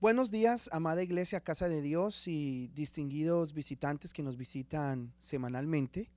Buenos 0.00 0.30
días, 0.30 0.70
amada 0.70 1.02
iglesia, 1.02 1.40
Casa 1.40 1.68
de 1.68 1.82
Dios 1.82 2.28
y 2.28 2.68
distinguidos 2.68 3.52
visitantes 3.52 4.12
que 4.12 4.22
nos 4.22 4.36
visitan 4.36 5.12
semanalmente. 5.18 6.08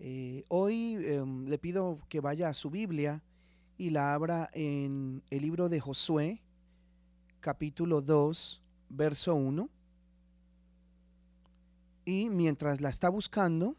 Eh, 0.00 0.42
hoy 0.48 0.98
em, 1.06 1.46
le 1.46 1.56
pido 1.56 2.00
que 2.08 2.18
vaya 2.18 2.48
a 2.48 2.54
su 2.54 2.68
Biblia 2.68 3.22
y 3.78 3.90
la 3.90 4.12
abra 4.12 4.50
en 4.54 5.22
el 5.30 5.40
libro 5.40 5.68
de 5.68 5.78
Josué, 5.78 6.42
capítulo 7.38 8.00
2, 8.00 8.60
verso 8.88 9.36
1. 9.36 9.70
Y 12.06 12.28
mientras 12.30 12.80
la 12.80 12.90
está 12.90 13.08
buscando, 13.08 13.76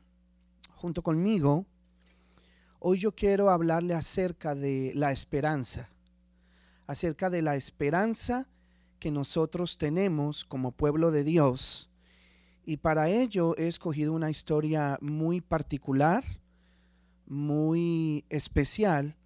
junto 0.75 1.02
conmigo, 1.02 1.66
hoy 2.80 3.00
yo 3.00 3.14
quiero 3.14 3.50
hablarle 3.50 3.93
acerca 3.93 4.55
de 4.55 4.93
la 4.96 5.12
esperanza, 5.12 5.89
acerca 6.88 7.30
de 7.30 7.41
la 7.41 7.57
esperanza 7.57 8.48
que 9.02 9.11
nosotros 9.11 9.79
tenemos 9.79 10.45
como 10.45 10.71
pueblo 10.71 11.09
de 11.09 11.23
Dios. 11.23 11.89
Y 12.64 12.78
para 12.78 13.09
ello 13.09 13.57
he 13.57 13.68
escogido 13.68 14.14
una 14.14 14.29
historia 14.29 15.00
muy 15.01 15.42
particular, 15.42 16.23
muy 17.25 18.23
especial, 18.29 19.18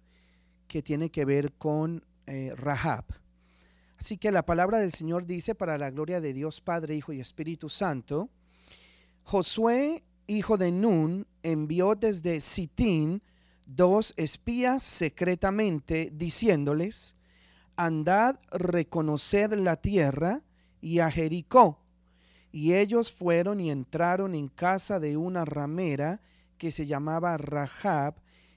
que 0.66 0.82
tiene 0.82 1.10
que 1.10 1.26
ver 1.26 1.52
con 1.52 2.04
eh, 2.26 2.54
Rahab. 2.56 3.04
Así 3.98 4.16
que 4.16 4.32
la 4.32 4.46
palabra 4.46 4.78
del 4.78 4.92
Señor 4.92 5.26
dice, 5.26 5.54
para 5.54 5.76
la 5.76 5.90
gloria 5.90 6.22
de 6.22 6.32
Dios 6.32 6.62
Padre, 6.62 6.96
Hijo 6.96 7.12
y 7.12 7.20
Espíritu 7.20 7.68
Santo, 7.68 8.30
Josué, 9.24 10.02
hijo 10.26 10.56
de 10.56 10.72
Nun, 10.72 11.26
envió 11.42 11.94
desde 11.96 12.40
Sitín 12.40 13.22
dos 13.66 14.14
espías 14.16 14.82
secretamente, 14.82 16.10
diciéndoles, 16.14 17.15
andad, 17.76 18.38
reconoced 18.50 19.52
la 19.54 19.76
tierra 19.76 20.42
y 20.80 21.00
a 21.00 21.10
Jericó. 21.10 21.78
Y 22.52 22.74
ellos 22.74 23.12
fueron 23.12 23.60
y 23.60 23.70
entraron 23.70 24.34
en 24.34 24.48
casa 24.48 24.98
de 24.98 25.16
una 25.16 25.44
ramera 25.44 26.20
que 26.58 26.72
se 26.72 26.86
llamaba 26.86 27.36
Rahab 27.36 28.14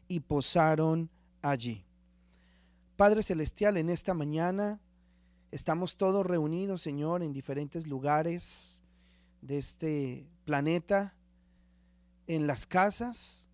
y 0.08 0.22
posaron 0.22 1.10
allí. 1.42 1.86
Padre 2.96 3.24
Celestial, 3.24 3.78
en 3.78 3.90
esta 3.90 4.14
mañana 4.14 4.80
estamos 5.52 5.98
todos 5.98 6.26
reunidos, 6.26 6.82
Señor, 6.82 7.24
en 7.24 7.34
diferentes 7.34 7.88
lugares 7.88 8.84
de 9.42 9.58
este 9.58 10.28
planeta, 10.46 11.16
en 12.28 12.48
las 12.48 12.66
casas, 12.66 13.50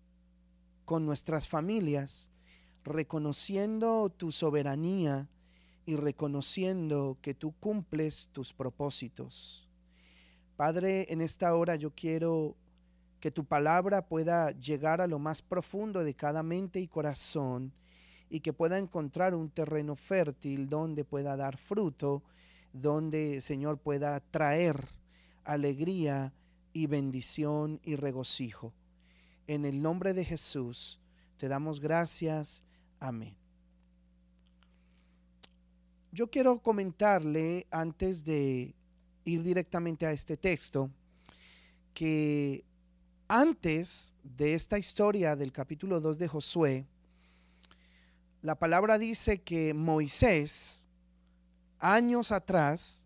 con 0.84 1.06
nuestras 1.06 1.48
familias, 1.48 2.30
reconociendo 2.84 4.10
tu 4.10 4.30
soberanía 4.30 5.28
y 5.86 5.96
reconociendo 5.96 7.16
que 7.22 7.32
tú 7.32 7.52
cumples 7.52 8.28
tus 8.32 8.52
propósitos. 8.52 9.68
Padre, 10.56 11.12
en 11.12 11.20
esta 11.20 11.54
hora 11.54 11.76
yo 11.76 11.92
quiero 11.92 12.56
que 13.20 13.30
tu 13.30 13.44
palabra 13.44 14.06
pueda 14.06 14.50
llegar 14.50 15.00
a 15.00 15.06
lo 15.06 15.18
más 15.18 15.42
profundo 15.42 16.04
de 16.04 16.14
cada 16.14 16.42
mente 16.42 16.80
y 16.80 16.88
corazón 16.88 17.72
y 18.28 18.40
que 18.40 18.52
pueda 18.52 18.78
encontrar 18.78 19.34
un 19.34 19.50
terreno 19.50 19.94
fértil 19.96 20.68
donde 20.68 21.04
pueda 21.04 21.36
dar 21.36 21.56
fruto, 21.56 22.22
donde 22.72 23.40
Señor 23.40 23.78
pueda 23.78 24.18
traer 24.20 24.76
alegría 25.44 26.32
y 26.72 26.88
bendición 26.88 27.80
y 27.84 27.96
regocijo. 27.96 28.72
En 29.46 29.64
el 29.64 29.80
nombre 29.80 30.12
de 30.12 30.24
Jesús 30.24 30.98
te 31.36 31.48
damos 31.48 31.80
gracias. 31.80 32.64
Amén. 32.98 33.45
Yo 36.16 36.30
quiero 36.30 36.62
comentarle 36.62 37.66
antes 37.70 38.24
de 38.24 38.74
ir 39.26 39.42
directamente 39.42 40.06
a 40.06 40.12
este 40.12 40.38
texto 40.38 40.90
que 41.92 42.64
antes 43.28 44.14
de 44.22 44.54
esta 44.54 44.78
historia 44.78 45.36
del 45.36 45.52
capítulo 45.52 46.00
2 46.00 46.18
de 46.18 46.28
Josué, 46.28 46.86
la 48.40 48.54
palabra 48.58 48.96
dice 48.96 49.42
que 49.42 49.74
Moisés, 49.74 50.86
años 51.80 52.32
atrás, 52.32 53.04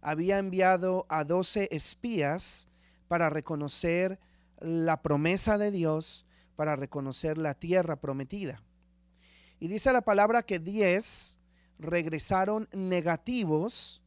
había 0.00 0.38
enviado 0.38 1.04
a 1.10 1.24
doce 1.24 1.68
espías 1.70 2.68
para 3.08 3.28
reconocer 3.28 4.18
la 4.58 5.02
promesa 5.02 5.58
de 5.58 5.70
Dios, 5.70 6.24
para 6.56 6.76
reconocer 6.76 7.36
la 7.36 7.52
tierra 7.52 7.96
prometida. 7.96 8.62
Y 9.60 9.68
dice 9.68 9.92
la 9.92 10.00
palabra 10.00 10.42
que 10.42 10.58
diez 10.58 11.37
regresaron 11.78 12.68
negativos 12.72 14.02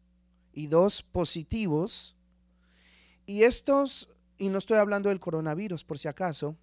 y 0.53 0.67
dos 0.67 1.01
positivos. 1.01 2.15
Y 3.25 3.43
estos, 3.43 4.09
y 4.37 4.49
no 4.49 4.57
estoy 4.57 4.77
hablando 4.77 5.09
del 5.09 5.19
coronavirus 5.19 5.83
por 5.83 5.97
si 5.97 6.07
acaso, 6.07 6.57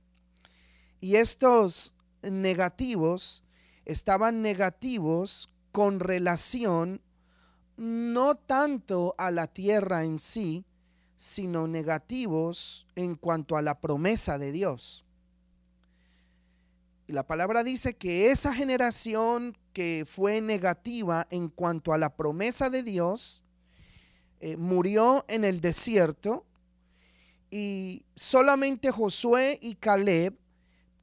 y 1.01 1.17
estos 1.17 1.95
negativos 2.23 3.45
estaban 3.85 4.43
negativos 4.43 5.49
con 5.73 6.01
relación 6.01 7.01
no 7.77 8.35
tanto 8.35 9.15
a 9.19 9.31
la 9.31 9.47
tierra 9.47 10.03
en 10.03 10.19
sí, 10.19 10.65
sino 11.17 11.69
negativos 11.69 12.87
en 12.97 13.15
cuanto 13.15 13.57
a 13.57 13.63
la 13.63 13.81
promesa 13.81 14.39
de 14.39 14.51
Dios. 14.51 15.05
Y 17.07 17.13
la 17.13 17.27
palabra 17.27 17.65
dice 17.65 17.97
que 17.97 18.31
esa 18.31 18.53
generación 18.53 19.57
que 19.79 20.05
fue 20.05 20.41
negativa 20.41 21.29
en 21.31 21.49
cuanto 21.49 21.93
a 21.93 21.99
la 21.99 22.17
promesa 22.17 22.69
de 22.69 22.83
Dios 22.83 23.45
eh, 24.41 24.57
murió 24.57 25.25
en 25.29 25.45
el 25.45 25.61
desierto 25.61 26.45
y 27.49 28.05
solamente 28.17 28.91
Josué 28.91 29.57
y 29.63 29.77
Caleb 29.77 30.37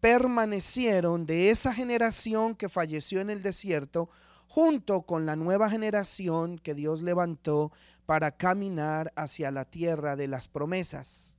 permanecieron 0.01 1.25
de 1.25 1.51
esa 1.51 1.73
generación 1.73 2.53
que 2.53 2.67
falleció 2.67 3.21
en 3.21 3.29
el 3.29 3.41
desierto 3.41 4.09
junto 4.49 5.03
con 5.03 5.25
la 5.25 5.37
nueva 5.37 5.69
generación 5.69 6.59
que 6.59 6.73
Dios 6.73 7.01
levantó 7.01 7.71
para 8.05 8.35
caminar 8.35 9.13
hacia 9.15 9.51
la 9.51 9.63
tierra 9.63 10.17
de 10.17 10.27
las 10.27 10.49
promesas. 10.49 11.37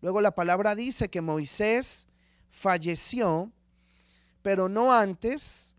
Luego 0.00 0.20
la 0.20 0.36
palabra 0.36 0.76
dice 0.76 1.10
que 1.10 1.20
Moisés 1.20 2.06
falleció 2.48 3.50
pero 4.40 4.68
no 4.68 4.92
antes 4.92 5.73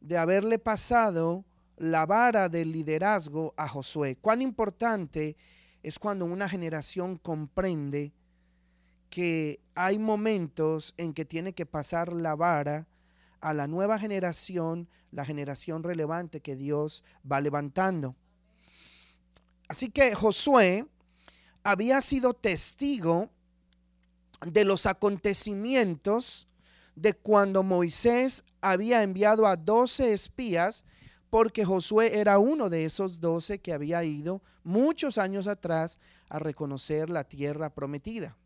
de 0.00 0.18
haberle 0.18 0.58
pasado 0.58 1.44
la 1.76 2.06
vara 2.06 2.48
del 2.48 2.72
liderazgo 2.72 3.54
a 3.56 3.68
Josué. 3.68 4.16
Cuán 4.16 4.42
importante 4.42 5.36
es 5.82 5.98
cuando 5.98 6.24
una 6.24 6.48
generación 6.48 7.18
comprende 7.18 8.12
que 9.10 9.60
hay 9.74 9.98
momentos 9.98 10.94
en 10.96 11.14
que 11.14 11.24
tiene 11.24 11.52
que 11.52 11.66
pasar 11.66 12.12
la 12.12 12.34
vara 12.34 12.86
a 13.40 13.54
la 13.54 13.66
nueva 13.66 13.98
generación, 13.98 14.88
la 15.10 15.24
generación 15.24 15.82
relevante 15.82 16.40
que 16.40 16.56
Dios 16.56 17.04
va 17.30 17.40
levantando. 17.40 18.16
Así 19.68 19.90
que 19.90 20.14
Josué 20.14 20.86
había 21.62 22.00
sido 22.00 22.34
testigo 22.34 23.30
de 24.44 24.64
los 24.64 24.86
acontecimientos 24.86 26.48
de 26.94 27.14
cuando 27.14 27.62
Moisés 27.62 28.44
había 28.70 29.02
enviado 29.02 29.46
a 29.46 29.56
doce 29.56 30.12
espías, 30.12 30.84
porque 31.30 31.64
Josué 31.64 32.18
era 32.18 32.38
uno 32.38 32.68
de 32.68 32.84
esos 32.84 33.20
doce 33.20 33.60
que 33.60 33.72
había 33.72 34.02
ido 34.04 34.42
muchos 34.64 35.18
años 35.18 35.46
atrás 35.46 35.98
a 36.28 36.38
reconocer 36.38 37.10
la 37.10 37.24
tierra 37.24 37.70
prometida. 37.70 38.36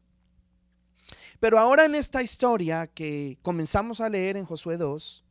Pero 1.39 1.59
ahora 1.59 1.87
en 1.87 1.95
esta 1.95 2.23
historia 2.23 2.87
que 2.87 3.39
comenzamos 3.43 4.01
a 4.01 4.11
leer 4.11 4.37
en 4.37 4.45
Josué 4.45 4.77
2, 4.77 5.25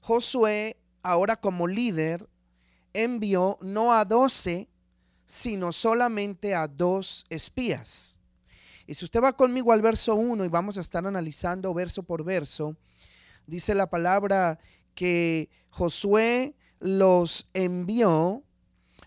Josué, 0.00 0.76
ahora 1.02 1.36
como 1.36 1.68
líder, 1.68 2.28
envió 2.92 3.58
no 3.60 3.92
a 3.92 4.04
doce, 4.04 4.68
sino 5.26 5.72
solamente 5.72 6.54
a 6.54 6.66
dos 6.66 7.24
espías. 7.28 8.18
Y 8.86 8.94
si 8.94 9.04
usted 9.04 9.22
va 9.22 9.36
conmigo 9.36 9.72
al 9.72 9.82
verso 9.82 10.14
1 10.14 10.44
y 10.44 10.48
vamos 10.48 10.78
a 10.78 10.80
estar 10.80 11.06
analizando 11.06 11.72
verso 11.74 12.02
por 12.02 12.24
verso, 12.24 12.74
dice 13.48 13.74
la 13.74 13.90
palabra 13.90 14.60
que 14.94 15.50
Josué 15.70 16.54
los 16.78 17.50
envió 17.54 18.44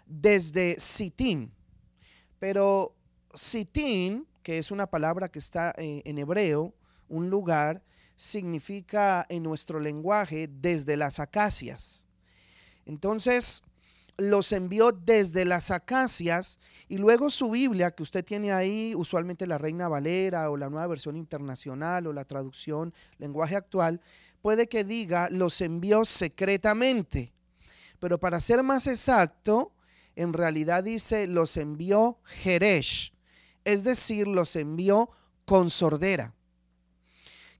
desde 0.05 0.79
Sitín. 0.79 1.53
Pero 2.39 2.95
Sitín, 3.33 4.27
que 4.43 4.57
es 4.57 4.71
una 4.71 4.87
palabra 4.87 5.29
que 5.29 5.39
está 5.39 5.73
eh, 5.77 6.01
en 6.05 6.17
hebreo, 6.17 6.73
un 7.07 7.29
lugar, 7.29 7.83
significa 8.15 9.25
en 9.29 9.43
nuestro 9.43 9.79
lenguaje 9.79 10.47
desde 10.47 10.97
las 10.97 11.19
acacias. 11.19 12.07
Entonces, 12.85 13.63
los 14.17 14.51
envió 14.51 14.91
desde 14.91 15.45
las 15.45 15.71
acacias 15.71 16.59
y 16.87 16.97
luego 16.97 17.29
su 17.29 17.49
Biblia 17.49 17.91
que 17.91 18.03
usted 18.03 18.23
tiene 18.23 18.51
ahí, 18.51 18.93
usualmente 18.95 19.47
la 19.47 19.57
Reina 19.57 19.87
Valera 19.87 20.51
o 20.51 20.57
la 20.57 20.69
nueva 20.69 20.87
versión 20.87 21.15
internacional 21.15 22.07
o 22.07 22.13
la 22.13 22.25
traducción 22.25 22.93
lenguaje 23.17 23.55
actual, 23.55 24.01
puede 24.41 24.67
que 24.67 24.83
diga 24.83 25.29
los 25.31 25.61
envió 25.61 26.05
secretamente. 26.05 27.33
Pero 27.99 28.19
para 28.19 28.41
ser 28.41 28.63
más 28.63 28.87
exacto, 28.87 29.73
en 30.15 30.33
realidad 30.33 30.83
dice 30.83 31.27
los 31.27 31.57
envió 31.57 32.19
Jeresh, 32.25 33.13
es 33.63 33.83
decir, 33.83 34.27
los 34.27 34.55
envió 34.55 35.09
con 35.45 35.69
sordera. 35.69 36.33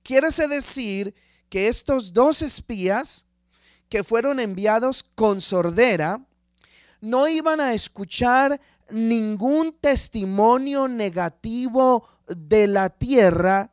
Quiere 0.04 0.30
decir 0.30 1.13
que 1.50 1.68
estos 1.68 2.13
dos 2.13 2.42
espías 2.42 3.25
que 3.89 4.04
fueron 4.04 4.39
enviados 4.39 5.04
con 5.04 5.42
sordera 5.42 6.25
no 7.01 7.28
iban 7.28 7.60
a 7.60 7.74
escuchar 7.74 8.60
ningún 8.89 9.74
testimonio 9.80 10.88
negativo 10.88 12.07
de 12.28 12.68
la 12.68 12.89
tierra, 12.89 13.72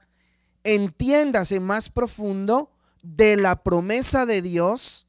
entiéndase 0.65 1.61
más 1.61 1.89
profundo, 1.89 2.73
de 3.03 3.37
la 3.37 3.63
promesa 3.63 4.27
de 4.27 4.43
Dios, 4.43 5.07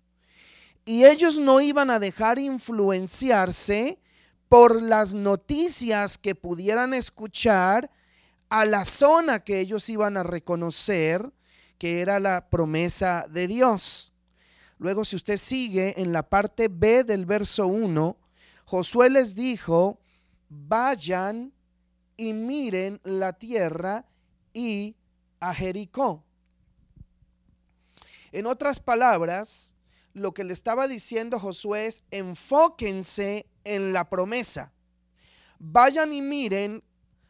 y 0.86 1.06
ellos 1.06 1.38
no 1.38 1.62
iban 1.62 1.92
a 1.92 2.00
dejar 2.00 2.40
influenciarse 2.40 4.00
por 4.48 4.82
las 4.82 5.14
noticias 5.14 6.18
que 6.18 6.34
pudieran 6.34 6.94
escuchar 6.94 7.92
a 8.50 8.66
la 8.66 8.84
zona 8.84 9.44
que 9.44 9.60
ellos 9.60 9.88
iban 9.90 10.18
a 10.18 10.24
reconocer 10.24 11.32
que 11.78 12.02
era 12.02 12.20
la 12.20 12.50
promesa 12.50 13.26
de 13.30 13.48
Dios. 13.48 14.12
Luego, 14.80 15.06
si 15.06 15.16
usted 15.16 15.38
sigue 15.38 16.02
en 16.02 16.12
la 16.12 16.24
parte 16.24 16.68
B 16.68 17.04
del 17.04 17.26
verso 17.26 17.68
1, 17.68 18.18
Josué 18.66 19.10
les 19.10 19.36
dijo, 19.36 20.00
vayan 20.50 21.54
y 22.18 22.34
miren 22.34 23.00
la 23.04 23.34
tierra 23.34 24.06
y 24.54 24.96
a 25.40 25.54
Jericó. 25.54 26.24
En 28.32 28.46
otras 28.46 28.80
palabras, 28.80 29.74
lo 30.14 30.34
que 30.34 30.44
le 30.44 30.54
estaba 30.54 30.88
diciendo 30.88 31.40
Josué 31.40 31.88
es, 31.88 32.04
enfóquense 32.12 33.48
en 33.64 33.94
la 33.94 34.10
promesa. 34.10 34.72
Vayan 35.60 36.14
y 36.14 36.22
miren 36.22 36.84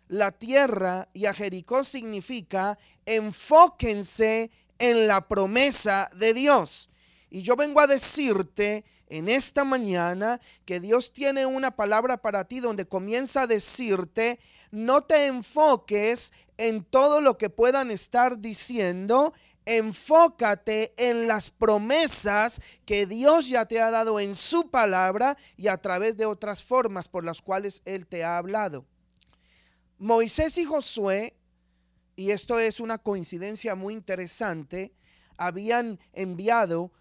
la 0.08 0.32
tierra 0.32 1.08
y 1.14 1.26
a 1.26 1.34
Jericó 1.34 1.84
significa 1.84 2.78
enfóquense 3.06 4.52
en 4.78 5.08
la 5.08 5.28
promesa 5.28 6.10
de 6.16 6.34
Dios. 6.34 6.90
Y 7.30 7.44
yo 7.44 7.56
vengo 7.56 7.80
a 7.80 7.88
decirte 7.88 8.86
en 9.08 9.30
esta 9.30 9.64
mañana 9.66 10.40
que 10.66 10.80
Dios 10.80 11.14
tiene 11.14 11.46
una 11.46 11.72
palabra 11.72 12.18
para 12.18 12.46
ti 12.46 12.60
donde 12.60 12.88
comienza 12.88 13.44
a 13.44 13.48
decirte, 13.48 14.40
no 14.72 15.02
te 15.02 15.28
enfoques 15.28 16.32
en 16.58 16.84
todo 16.84 17.22
lo 17.22 17.38
que 17.38 17.50
puedan 17.50 17.90
estar 17.90 18.40
diciendo, 18.40 19.34
enfócate 19.70 20.94
en 20.98 21.28
las 21.28 21.52
promesas 21.52 22.60
que 22.86 23.06
Dios 23.06 23.48
ya 23.50 23.66
te 23.66 23.80
ha 23.80 23.92
dado 23.92 24.20
en 24.20 24.36
su 24.36 24.72
palabra 24.72 25.38
y 25.58 25.68
a 25.68 25.78
través 25.78 26.18
de 26.18 26.26
otras 26.26 26.64
formas 26.64 27.08
por 27.08 27.24
las 27.24 27.44
cuales 27.44 27.84
Él 27.86 28.08
te 28.08 28.24
ha 28.24 28.40
hablado. 28.40 28.88
Moisés 30.00 30.58
y 30.58 30.66
Josué, 30.66 31.38
y 32.16 32.32
esto 32.32 32.60
es 32.60 32.80
una 32.80 32.98
coincidencia 32.98 33.76
muy 33.76 33.94
interesante, 33.94 34.92
habían 35.38 36.00
enviado 36.14 36.92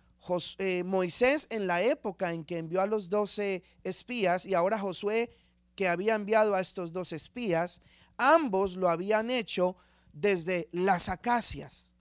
eh, 0.58 0.84
Moisés 0.84 1.46
en 1.48 1.66
la 1.66 1.80
época 1.80 2.34
en 2.34 2.44
que 2.44 2.58
envió 2.58 2.82
a 2.82 2.86
los 2.86 3.08
doce 3.08 3.62
espías 3.82 4.44
y 4.44 4.52
ahora 4.52 4.78
Josué 4.78 5.30
que 5.74 5.88
había 5.88 6.16
enviado 6.16 6.54
a 6.54 6.60
estos 6.60 6.92
dos 6.92 7.12
espías, 7.12 7.80
ambos 8.18 8.76
lo 8.76 8.90
habían 8.90 9.30
hecho 9.30 9.76
desde 10.12 10.68
las 10.72 11.08
acacias, 11.08 11.94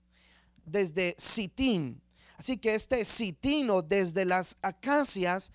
desde 0.70 1.14
Sitín. 1.18 2.00
Así 2.36 2.56
que 2.56 2.74
este 2.74 3.04
Sitino 3.04 3.82
desde 3.82 4.24
las 4.24 4.56
acacias 4.62 5.50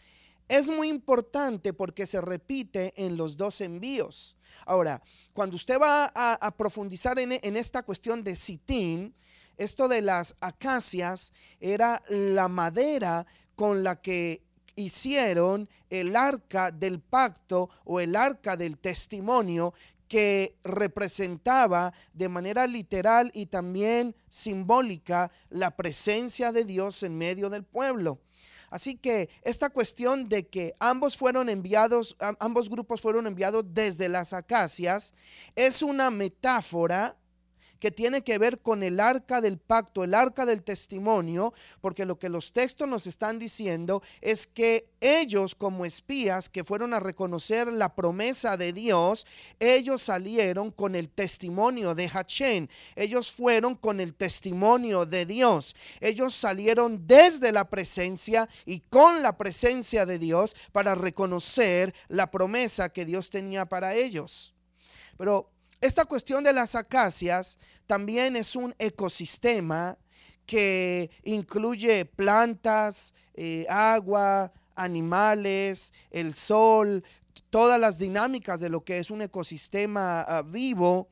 es 0.48 0.70
muy 0.70 0.90
importante 0.90 1.74
porque 1.74 2.06
se 2.06 2.22
repite 2.22 2.94
en 2.98 3.18
los 3.18 3.38
dos 3.38 3.62
envíos. 3.62 4.38
Ahora, 4.66 5.02
cuando 5.34 5.56
usted 5.56 5.80
va 5.80 6.12
a, 6.14 6.52
profundizar 6.58 7.18
en, 7.20 7.34
en, 7.42 7.58
esta 7.58 7.84
cuestión 7.84 8.24
de 8.24 8.36
sitín, 8.36 9.16
esto 9.58 9.88
de 9.88 10.02
las 10.02 10.36
acacias 10.42 11.34
era 11.60 12.04
la 12.08 12.48
madera 12.48 13.26
con 13.56 13.84
la 13.84 14.02
que 14.02 14.44
hicieron 14.76 15.70
el 15.90 16.16
arca 16.16 16.72
del 16.72 17.00
pacto 17.00 17.70
o 17.84 18.00
el 18.00 18.16
arca 18.16 18.58
del 18.58 18.78
testimonio 18.78 19.74
que 20.14 20.60
representaba 20.64 21.92
de 22.14 22.30
manera 22.30 22.68
literal 22.68 23.32
y 23.34 23.48
también 23.48 24.16
simbólica 24.30 25.32
la 25.50 25.72
presencia 25.72 26.52
de 26.52 26.66
Dios 26.66 27.02
en 27.02 27.18
medio 27.18 27.50
del 27.50 27.64
pueblo. 27.64 28.20
Así 28.70 28.94
que 28.94 29.32
esta 29.42 29.72
cuestión 29.72 30.30
de 30.30 30.48
que 30.48 30.76
ambos 30.80 31.18
fueron 31.18 31.50
enviados, 31.50 32.16
ambos 32.40 32.70
grupos 32.70 33.02
fueron 33.02 33.26
enviados 33.26 33.66
desde 33.74 34.08
las 34.08 34.34
acacias, 34.34 35.16
es 35.56 35.82
una 35.82 36.12
metáfora 36.12 37.18
que 37.84 37.92
tiene 37.92 38.22
que 38.22 38.38
ver 38.38 38.60
con 38.62 38.82
el 38.82 39.02
arca 39.02 39.42
del 39.42 39.58
pacto, 39.58 40.06
el 40.06 40.14
arca 40.14 40.46
del 40.46 40.64
testimonio, 40.64 41.54
porque 41.82 42.06
lo 42.06 42.18
que 42.18 42.30
los 42.30 42.54
textos 42.54 42.88
nos 42.88 43.08
están 43.08 43.40
diciendo 43.40 44.02
es 44.22 44.48
que 44.48 44.88
ellos 45.02 45.54
como 45.54 45.84
espías 45.84 46.48
que 46.48 46.64
fueron 46.64 46.94
a 46.94 47.02
reconocer 47.02 47.68
la 47.74 47.94
promesa 47.94 48.56
de 48.56 48.72
Dios, 48.72 49.28
ellos 49.60 50.02
salieron 50.02 50.72
con 50.72 50.96
el 50.96 51.10
testimonio 51.10 51.94
de 51.94 52.08
Hachén, 52.08 52.70
ellos 52.96 53.34
fueron 53.34 53.76
con 53.76 54.00
el 54.00 54.14
testimonio 54.14 55.06
de 55.06 55.26
Dios, 55.26 55.76
ellos 56.00 56.34
salieron 56.34 57.06
desde 57.06 57.52
la 57.52 57.70
presencia 57.70 58.48
y 58.66 58.80
con 58.80 59.22
la 59.22 59.38
presencia 59.38 60.06
de 60.06 60.20
Dios 60.20 60.56
para 60.72 60.96
reconocer 60.96 61.94
la 62.08 62.32
promesa 62.32 62.94
que 62.94 63.04
Dios 63.04 63.30
tenía 63.30 63.66
para 63.66 63.94
ellos. 63.94 64.54
Pero 65.18 65.54
esta 65.84 66.06
cuestión 66.06 66.46
de 66.46 66.54
las 66.54 66.76
acacias 66.76 67.58
también 67.88 68.38
es 68.38 68.56
un 68.56 68.74
ecosistema 68.80 69.98
que 70.46 71.12
incluye 71.24 72.06
plantas, 72.06 73.14
eh, 73.34 73.66
agua, 73.68 74.54
animales, 74.76 75.92
el 76.10 76.36
sol, 76.36 77.04
todas 77.50 77.82
las 77.82 78.00
dinámicas 78.00 78.62
de 78.62 78.70
lo 78.70 78.86
que 78.86 79.00
es 79.00 79.12
un 79.12 79.24
ecosistema 79.24 80.22
ah, 80.22 80.42
vivo. 80.42 81.10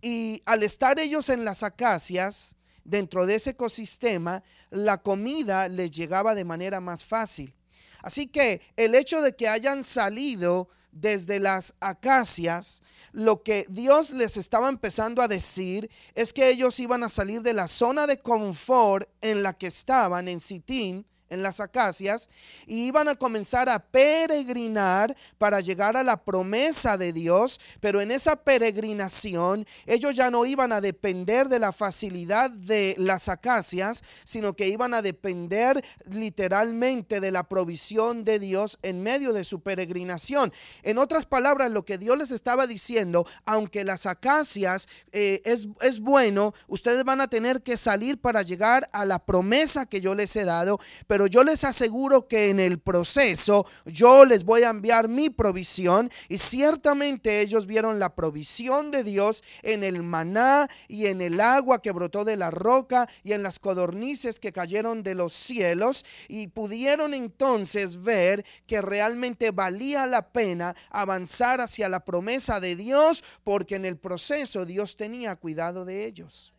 Y 0.00 0.42
al 0.46 0.62
estar 0.62 1.00
ellos 1.00 1.28
en 1.28 1.44
las 1.44 1.64
acacias, 1.64 2.54
dentro 2.84 3.26
de 3.26 3.34
ese 3.34 3.50
ecosistema, 3.50 4.44
la 4.70 4.98
comida 4.98 5.68
les 5.68 5.90
llegaba 5.90 6.36
de 6.36 6.44
manera 6.44 6.78
más 6.80 7.04
fácil. 7.04 7.52
Así 8.00 8.28
que 8.28 8.60
el 8.76 8.94
hecho 8.94 9.22
de 9.22 9.34
que 9.34 9.48
hayan 9.48 9.82
salido 9.82 10.68
desde 10.92 11.40
las 11.40 11.74
acacias, 11.80 12.82
lo 13.14 13.44
que 13.44 13.64
Dios 13.70 14.10
les 14.10 14.36
estaba 14.36 14.68
empezando 14.68 15.22
a 15.22 15.28
decir 15.28 15.88
es 16.16 16.32
que 16.32 16.50
ellos 16.50 16.80
iban 16.80 17.04
a 17.04 17.08
salir 17.08 17.42
de 17.42 17.52
la 17.52 17.68
zona 17.68 18.08
de 18.08 18.18
confort 18.18 19.08
en 19.20 19.44
la 19.44 19.52
que 19.52 19.68
estaban 19.68 20.26
en 20.26 20.40
Sitín 20.40 21.06
en 21.34 21.42
las 21.42 21.60
acacias 21.60 22.28
y 22.66 22.86
iban 22.86 23.08
a 23.08 23.16
comenzar 23.16 23.68
a 23.68 23.78
peregrinar 23.78 25.14
para 25.38 25.60
llegar 25.60 25.96
a 25.96 26.02
la 26.02 26.16
promesa 26.24 26.96
de 26.96 27.12
Dios, 27.12 27.60
pero 27.80 28.00
en 28.00 28.10
esa 28.10 28.36
peregrinación 28.36 29.66
ellos 29.86 30.14
ya 30.14 30.30
no 30.30 30.46
iban 30.46 30.72
a 30.72 30.80
depender 30.80 31.48
de 31.48 31.58
la 31.58 31.72
facilidad 31.72 32.50
de 32.50 32.94
las 32.98 33.28
acacias, 33.28 34.02
sino 34.24 34.54
que 34.54 34.68
iban 34.68 34.94
a 34.94 35.02
depender 35.02 35.84
literalmente 36.10 37.20
de 37.20 37.30
la 37.30 37.44
provisión 37.44 38.24
de 38.24 38.38
Dios 38.38 38.78
en 38.82 39.02
medio 39.02 39.32
de 39.32 39.44
su 39.44 39.60
peregrinación. 39.60 40.52
En 40.82 40.98
otras 40.98 41.26
palabras, 41.26 41.70
lo 41.70 41.84
que 41.84 41.98
Dios 41.98 42.16
les 42.16 42.30
estaba 42.30 42.66
diciendo, 42.66 43.26
aunque 43.44 43.84
las 43.84 44.06
acacias 44.06 44.88
eh, 45.12 45.42
es, 45.44 45.68
es 45.80 46.00
bueno, 46.00 46.54
ustedes 46.68 47.04
van 47.04 47.20
a 47.20 47.28
tener 47.28 47.62
que 47.62 47.76
salir 47.76 48.20
para 48.20 48.42
llegar 48.42 48.88
a 48.92 49.04
la 49.04 49.18
promesa 49.18 49.86
que 49.86 50.00
yo 50.00 50.14
les 50.14 50.34
he 50.36 50.44
dado, 50.44 50.80
pero 51.06 51.23
yo 51.26 51.44
les 51.44 51.64
aseguro 51.64 52.28
que 52.28 52.50
en 52.50 52.60
el 52.60 52.78
proceso 52.78 53.66
yo 53.84 54.24
les 54.24 54.44
voy 54.44 54.62
a 54.62 54.70
enviar 54.70 55.08
mi 55.08 55.30
provisión 55.30 56.10
y 56.28 56.38
ciertamente 56.38 57.40
ellos 57.40 57.66
vieron 57.66 57.98
la 57.98 58.14
provisión 58.14 58.90
de 58.90 59.04
Dios 59.04 59.42
en 59.62 59.84
el 59.84 60.02
maná 60.02 60.68
y 60.88 61.06
en 61.06 61.20
el 61.20 61.40
agua 61.40 61.82
que 61.82 61.92
brotó 61.92 62.24
de 62.24 62.36
la 62.36 62.50
roca 62.50 63.08
y 63.22 63.32
en 63.32 63.42
las 63.42 63.58
codornices 63.58 64.40
que 64.40 64.52
cayeron 64.52 65.02
de 65.02 65.14
los 65.14 65.32
cielos 65.32 66.04
y 66.28 66.48
pudieron 66.48 67.14
entonces 67.14 68.02
ver 68.02 68.44
que 68.66 68.82
realmente 68.82 69.50
valía 69.50 70.06
la 70.06 70.32
pena 70.32 70.74
avanzar 70.90 71.60
hacia 71.60 71.88
la 71.88 72.04
promesa 72.04 72.60
de 72.60 72.76
Dios 72.76 73.24
porque 73.42 73.76
en 73.76 73.84
el 73.84 73.98
proceso 73.98 74.66
Dios 74.66 74.96
tenía 74.96 75.36
cuidado 75.36 75.84
de 75.84 76.06
ellos. 76.06 76.54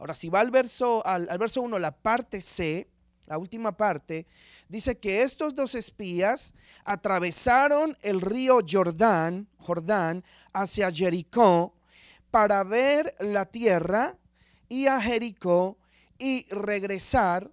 Ahora, 0.00 0.14
si 0.14 0.30
va 0.30 0.40
al 0.40 0.50
verso, 0.50 1.06
al, 1.06 1.26
verso 1.38 1.60
1, 1.60 1.78
la 1.78 1.92
parte 1.92 2.40
C, 2.40 2.88
la 3.30 3.38
última 3.38 3.76
parte, 3.76 4.26
dice 4.68 4.98
que 4.98 5.22
estos 5.22 5.54
dos 5.54 5.76
espías 5.76 6.52
atravesaron 6.84 7.96
el 8.02 8.20
río 8.20 8.58
Jordán, 8.68 9.46
Jordán 9.56 10.24
hacia 10.52 10.90
Jericó 10.90 11.72
para 12.32 12.64
ver 12.64 13.14
la 13.20 13.46
tierra 13.46 14.16
y 14.68 14.88
a 14.88 15.00
Jericó 15.00 15.78
y 16.18 16.44
regresar, 16.52 17.48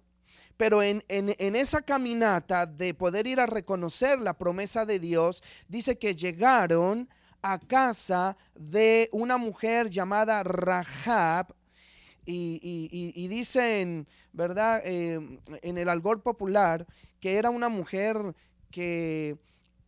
Pero 0.56 0.82
en, 0.82 1.04
en, 1.06 1.54
esa 1.54 1.80
caminata 1.82 2.66
de 2.66 2.92
poder 2.92 3.28
ir 3.28 3.38
a 3.38 3.46
reconocer 3.46 4.18
la 4.18 4.36
promesa 4.36 4.84
de 4.84 4.98
Dios, 4.98 5.44
dice 5.68 5.96
que 5.96 6.16
llegaron 6.16 7.08
a 7.42 7.60
casa 7.60 8.36
de 8.56 9.08
una 9.12 9.36
mujer 9.36 9.88
llamada 9.88 10.42
Rahab. 10.42 11.54
Y, 12.30 13.28
dicen, 13.28 14.06
¿verdad? 14.32 14.82
Eh, 14.84 15.18
en 15.62 15.78
el 15.78 15.88
algor 15.88 16.22
popular, 16.22 16.86
que 17.20 17.36
era 17.36 17.48
una 17.48 17.70
mujer 17.70 18.34
que, 18.70 19.38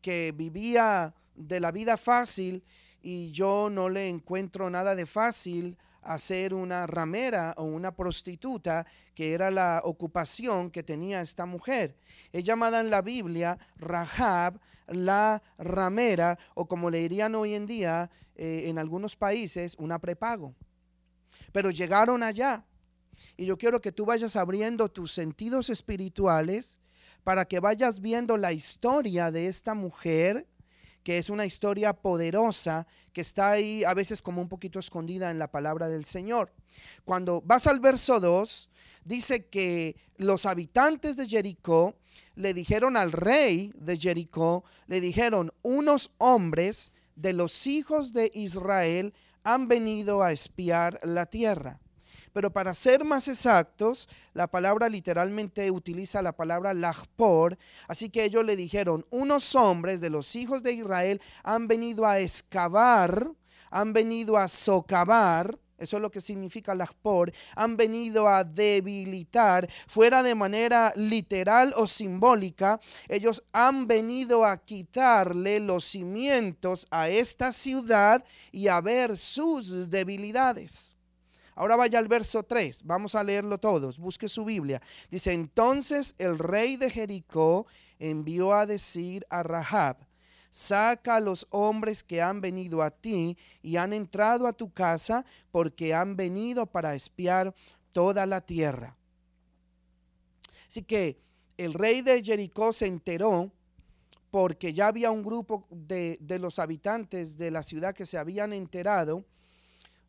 que 0.01 0.33
vivía 0.33 1.15
de 1.35 1.61
la 1.61 1.71
vida 1.71 1.97
fácil 1.97 2.63
y 3.03 3.31
yo 3.31 3.69
no 3.71 3.89
le 3.89 4.09
encuentro 4.09 4.71
nada 4.71 4.95
de 4.95 5.07
fácil 5.07 5.77
a 6.03 6.19
ser 6.19 6.55
una 6.55 6.87
ramera 6.87 7.55
o 7.57 7.65
una 7.65 7.95
prostituta, 7.95 8.87
que 9.15 9.35
era 9.35 9.51
la 9.51 9.83
ocupación 9.85 10.71
que 10.71 10.83
tenía 10.83 11.21
esta 11.21 11.45
mujer. 11.45 11.95
Es 12.33 12.45
llamada 12.45 12.81
en 12.81 12.91
la 12.91 13.03
Biblia 13.03 13.59
Rahab, 13.77 14.59
la 14.87 15.43
ramera, 15.59 16.39
o 16.55 16.67
como 16.67 16.91
le 16.91 16.99
dirían 16.99 17.35
hoy 17.35 17.55
en 17.55 17.67
día 17.67 18.11
eh, 18.35 18.65
en 18.67 18.79
algunos 18.79 19.17
países, 19.17 19.77
una 19.79 19.99
prepago. 19.99 20.55
Pero 21.53 21.71
llegaron 21.71 22.23
allá. 22.23 22.65
Y 23.37 23.47
yo 23.47 23.59
quiero 23.59 23.81
que 23.81 23.93
tú 23.93 24.05
vayas 24.05 24.37
abriendo 24.37 24.91
tus 24.91 25.13
sentidos 25.13 25.71
espirituales 25.71 26.79
para 27.25 27.45
que 27.45 27.61
vayas 27.61 28.01
viendo 28.01 28.37
la 28.37 28.53
historia 28.53 29.31
de 29.31 29.47
esta 29.47 29.75
mujer, 29.75 30.47
que 31.03 31.19
es 31.19 31.31
una 31.31 31.47
historia 31.47 31.93
poderosa, 31.93 32.87
que 33.13 33.21
está 33.21 33.51
ahí 33.51 33.85
a 33.85 33.95
veces 33.95 34.23
como 34.23 34.41
un 34.41 34.49
poquito 34.49 34.79
escondida 34.79 35.31
en 35.31 35.39
la 35.39 35.51
palabra 35.51 35.89
del 35.89 36.05
Señor. 36.05 36.53
Cuando 37.05 37.43
vas 37.43 37.67
al 37.67 37.81
verso 37.81 38.21
2, 38.21 38.71
dice 39.05 39.49
que 39.49 39.97
los 40.17 40.47
habitantes 40.47 41.17
de 41.17 41.27
Jericó 41.27 41.97
le 42.35 42.55
dijeron 42.55 42.97
al 42.97 43.13
rey 43.13 43.73
de 43.77 43.99
Jericó, 43.99 44.65
le 44.87 45.01
dijeron, 45.01 45.53
unos 45.63 46.13
hombres 46.19 46.93
de 47.17 47.33
los 47.33 47.67
hijos 47.67 48.13
de 48.13 48.31
Israel 48.35 49.13
han 49.45 49.69
venido 49.69 50.23
a 50.23 50.33
espiar 50.33 51.01
la 51.03 51.27
tierra. 51.27 51.81
Pero 52.33 52.53
para 52.53 52.75
ser 52.75 53.05
más 53.05 53.27
exactos, 53.29 54.09
la 54.35 54.49
palabra 54.49 54.89
literalmente 54.89 55.71
utiliza 55.71 56.23
la 56.23 56.33
palabra 56.33 56.75
lachpor. 56.75 57.59
Así 57.89 58.09
que 58.09 58.25
ellos 58.25 58.45
le 58.45 58.57
dijeron, 58.57 59.05
unos 59.11 59.55
hombres 59.55 60.01
de 60.01 60.11
los 60.11 60.37
hijos 60.37 60.63
de 60.63 60.73
Israel 60.73 61.21
han 61.43 61.67
venido 61.67 62.07
a 62.07 62.21
excavar, 62.21 63.33
han 63.71 63.93
venido 63.93 64.37
a 64.37 64.49
socavar 64.49 65.59
eso 65.81 65.97
es 65.97 66.03
lo 66.03 66.11
que 66.11 66.21
significa 66.21 66.75
por. 67.03 67.33
Han 67.57 67.77
venido 67.77 68.29
a 68.29 68.45
debilitar, 68.45 69.69
fuera 69.89 70.23
de 70.23 70.35
manera 70.35 70.93
literal 70.97 71.73
o 71.77 71.87
simbólica, 71.87 72.81
ellos 73.09 73.43
han 73.53 73.87
venido 73.87 74.45
a 74.45 74.57
quitarle 74.59 75.61
los 75.61 75.85
cimientos 75.85 76.87
a 76.91 77.09
esta 77.09 77.53
ciudad 77.53 78.25
y 78.53 78.69
a 78.69 78.81
ver 78.81 79.17
sus 79.17 79.91
debilidades. 79.91 80.97
Ahora 81.55 81.77
vaya 81.77 81.99
al 81.99 82.09
verso 82.09 82.43
3, 82.43 82.85
vamos 82.85 83.15
a 83.15 83.25
leerlo 83.25 83.59
todos, 83.59 83.99
busque 83.99 84.29
su 84.29 84.45
Biblia. 84.45 84.81
Dice, 85.11 85.33
entonces 85.33 86.15
el 86.19 86.39
rey 86.39 86.77
de 86.77 86.91
Jericó 86.91 87.67
envió 87.99 88.55
a 88.55 88.67
decir 88.67 89.27
a 89.29 89.43
Rahab, 89.43 89.99
saca 90.51 91.17
a 91.17 91.21
los 91.21 91.47
hombres 91.51 92.03
que 92.03 92.21
han 92.21 92.41
venido 92.41 92.83
a 92.83 92.91
ti 92.91 93.39
y 93.63 93.77
han 93.77 93.93
entrado 93.93 94.47
a 94.47 94.53
tu 94.53 94.73
casa 94.73 95.25
porque 95.51 95.95
han 95.95 96.17
venido 96.17 96.67
para 96.67 96.95
espiar 96.95 97.55
toda 97.93 98.27
la 98.27 98.41
tierra. 98.41 98.97
Así 100.69 100.83
que 100.83 101.21
el 101.57 101.75
rey 101.75 102.03
de 102.03 102.23
Jericó 102.23 102.73
se 102.73 102.87
enteró 102.87 103.51
porque 104.31 104.73
ya 104.73 104.87
había 104.87 105.11
un 105.11 105.25
grupo 105.25 105.67
de, 105.71 106.19
los 106.41 106.59
habitantes 106.59 107.37
de 107.37 107.51
la 107.51 107.63
ciudad 107.63 107.95
que 107.95 108.07
se 108.07 108.19
habían 108.19 108.53
enterado 108.53 109.25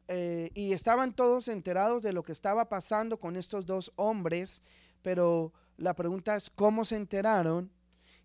eh, 0.07 0.51
y 0.53 0.73
estaban 0.73 1.13
todos 1.13 1.47
enterados 1.47 2.03
de 2.03 2.13
lo 2.13 2.21
que 2.21 2.31
estaba 2.31 2.69
pasando 2.69 3.19
con 3.19 3.35
estos 3.35 3.65
dos 3.65 3.91
hombres, 3.95 4.61
pero 5.01 5.53
la 5.77 5.95
pregunta 5.95 6.35
es 6.35 6.49
cómo 6.49 6.85
se 6.85 6.97
enteraron 6.97 7.71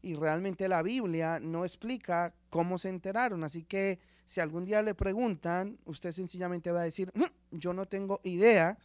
y 0.07 0.15
realmente 0.15 0.69
la 0.69 0.85
Biblia 0.85 1.41
no 1.41 1.65
explica 1.65 2.33
cómo 2.49 2.79
se 2.79 2.91
enteraron. 2.91 3.43
Así 3.43 3.65
que 3.65 3.99
si 4.25 4.39
algún 4.39 4.65
día 4.65 4.81
le 4.81 4.95
preguntan, 4.95 5.81
usted 5.85 6.13
sencillamente 6.13 6.71
va 6.71 6.83
a 6.83 6.85
decir, 6.85 7.11
mm, 7.13 7.57
yo 7.59 7.75
no 7.75 7.87
tengo 7.87 8.21
idea, 8.23 8.79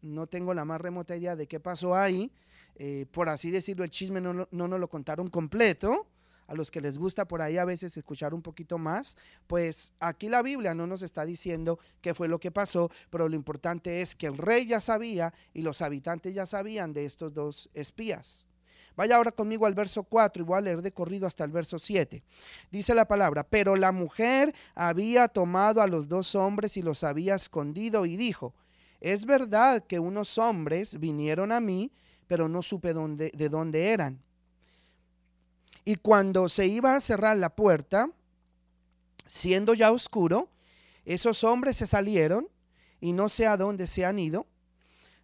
no 0.00 0.26
tengo 0.26 0.54
la 0.54 0.64
más 0.64 0.80
remota 0.80 1.14
idea 1.14 1.36
de 1.36 1.46
qué 1.46 1.60
pasó 1.60 1.94
ahí. 1.94 2.32
Eh, 2.76 3.04
por 3.10 3.28
así 3.28 3.50
decirlo, 3.50 3.84
el 3.84 3.90
chisme 3.90 4.22
no, 4.22 4.48
no 4.50 4.68
nos 4.68 4.80
lo 4.80 4.88
contaron 4.88 5.28
completo. 5.28 6.08
A 6.46 6.54
los 6.54 6.70
que 6.70 6.80
les 6.80 6.96
gusta 6.96 7.28
por 7.28 7.42
ahí 7.42 7.58
a 7.58 7.66
veces 7.66 7.94
escuchar 7.98 8.32
un 8.32 8.40
poquito 8.40 8.78
más, 8.78 9.18
pues 9.46 9.92
aquí 10.00 10.30
la 10.30 10.40
Biblia 10.40 10.74
no 10.74 10.86
nos 10.86 11.02
está 11.02 11.26
diciendo 11.26 11.78
qué 12.00 12.14
fue 12.14 12.28
lo 12.28 12.38
que 12.38 12.50
pasó, 12.50 12.90
pero 13.10 13.28
lo 13.28 13.36
importante 13.36 14.00
es 14.00 14.14
que 14.14 14.26
el 14.26 14.38
rey 14.38 14.66
ya 14.66 14.80
sabía 14.80 15.32
y 15.52 15.60
los 15.60 15.82
habitantes 15.82 16.34
ya 16.34 16.46
sabían 16.46 16.94
de 16.94 17.04
estos 17.04 17.32
dos 17.34 17.70
espías. 17.74 18.46
Vaya 18.96 19.16
ahora 19.16 19.32
conmigo 19.32 19.66
al 19.66 19.74
verso 19.74 20.04
4 20.04 20.42
y 20.42 20.46
voy 20.46 20.58
a 20.58 20.60
leer 20.60 20.82
de 20.82 20.92
corrido 20.92 21.26
hasta 21.26 21.44
el 21.44 21.50
verso 21.50 21.78
7. 21.78 22.22
Dice 22.70 22.94
la 22.94 23.08
palabra, 23.08 23.42
pero 23.42 23.74
la 23.74 23.90
mujer 23.90 24.54
había 24.74 25.26
tomado 25.28 25.82
a 25.82 25.86
los 25.88 26.06
dos 26.06 26.34
hombres 26.34 26.76
y 26.76 26.82
los 26.82 27.02
había 27.02 27.34
escondido 27.34 28.06
y 28.06 28.16
dijo, 28.16 28.54
es 29.00 29.26
verdad 29.26 29.84
que 29.84 29.98
unos 29.98 30.38
hombres 30.38 31.00
vinieron 31.00 31.50
a 31.50 31.60
mí, 31.60 31.90
pero 32.28 32.48
no 32.48 32.62
supe 32.62 32.94
de 32.94 33.48
dónde 33.48 33.88
eran. 33.90 34.22
Y 35.84 35.96
cuando 35.96 36.48
se 36.48 36.66
iba 36.66 36.94
a 36.94 37.00
cerrar 37.00 37.36
la 37.36 37.50
puerta, 37.50 38.08
siendo 39.26 39.74
ya 39.74 39.90
oscuro, 39.90 40.48
esos 41.04 41.42
hombres 41.44 41.76
se 41.76 41.86
salieron 41.86 42.48
y 43.00 43.12
no 43.12 43.28
sé 43.28 43.46
a 43.46 43.56
dónde 43.56 43.88
se 43.88 44.06
han 44.06 44.18
ido. 44.18 44.46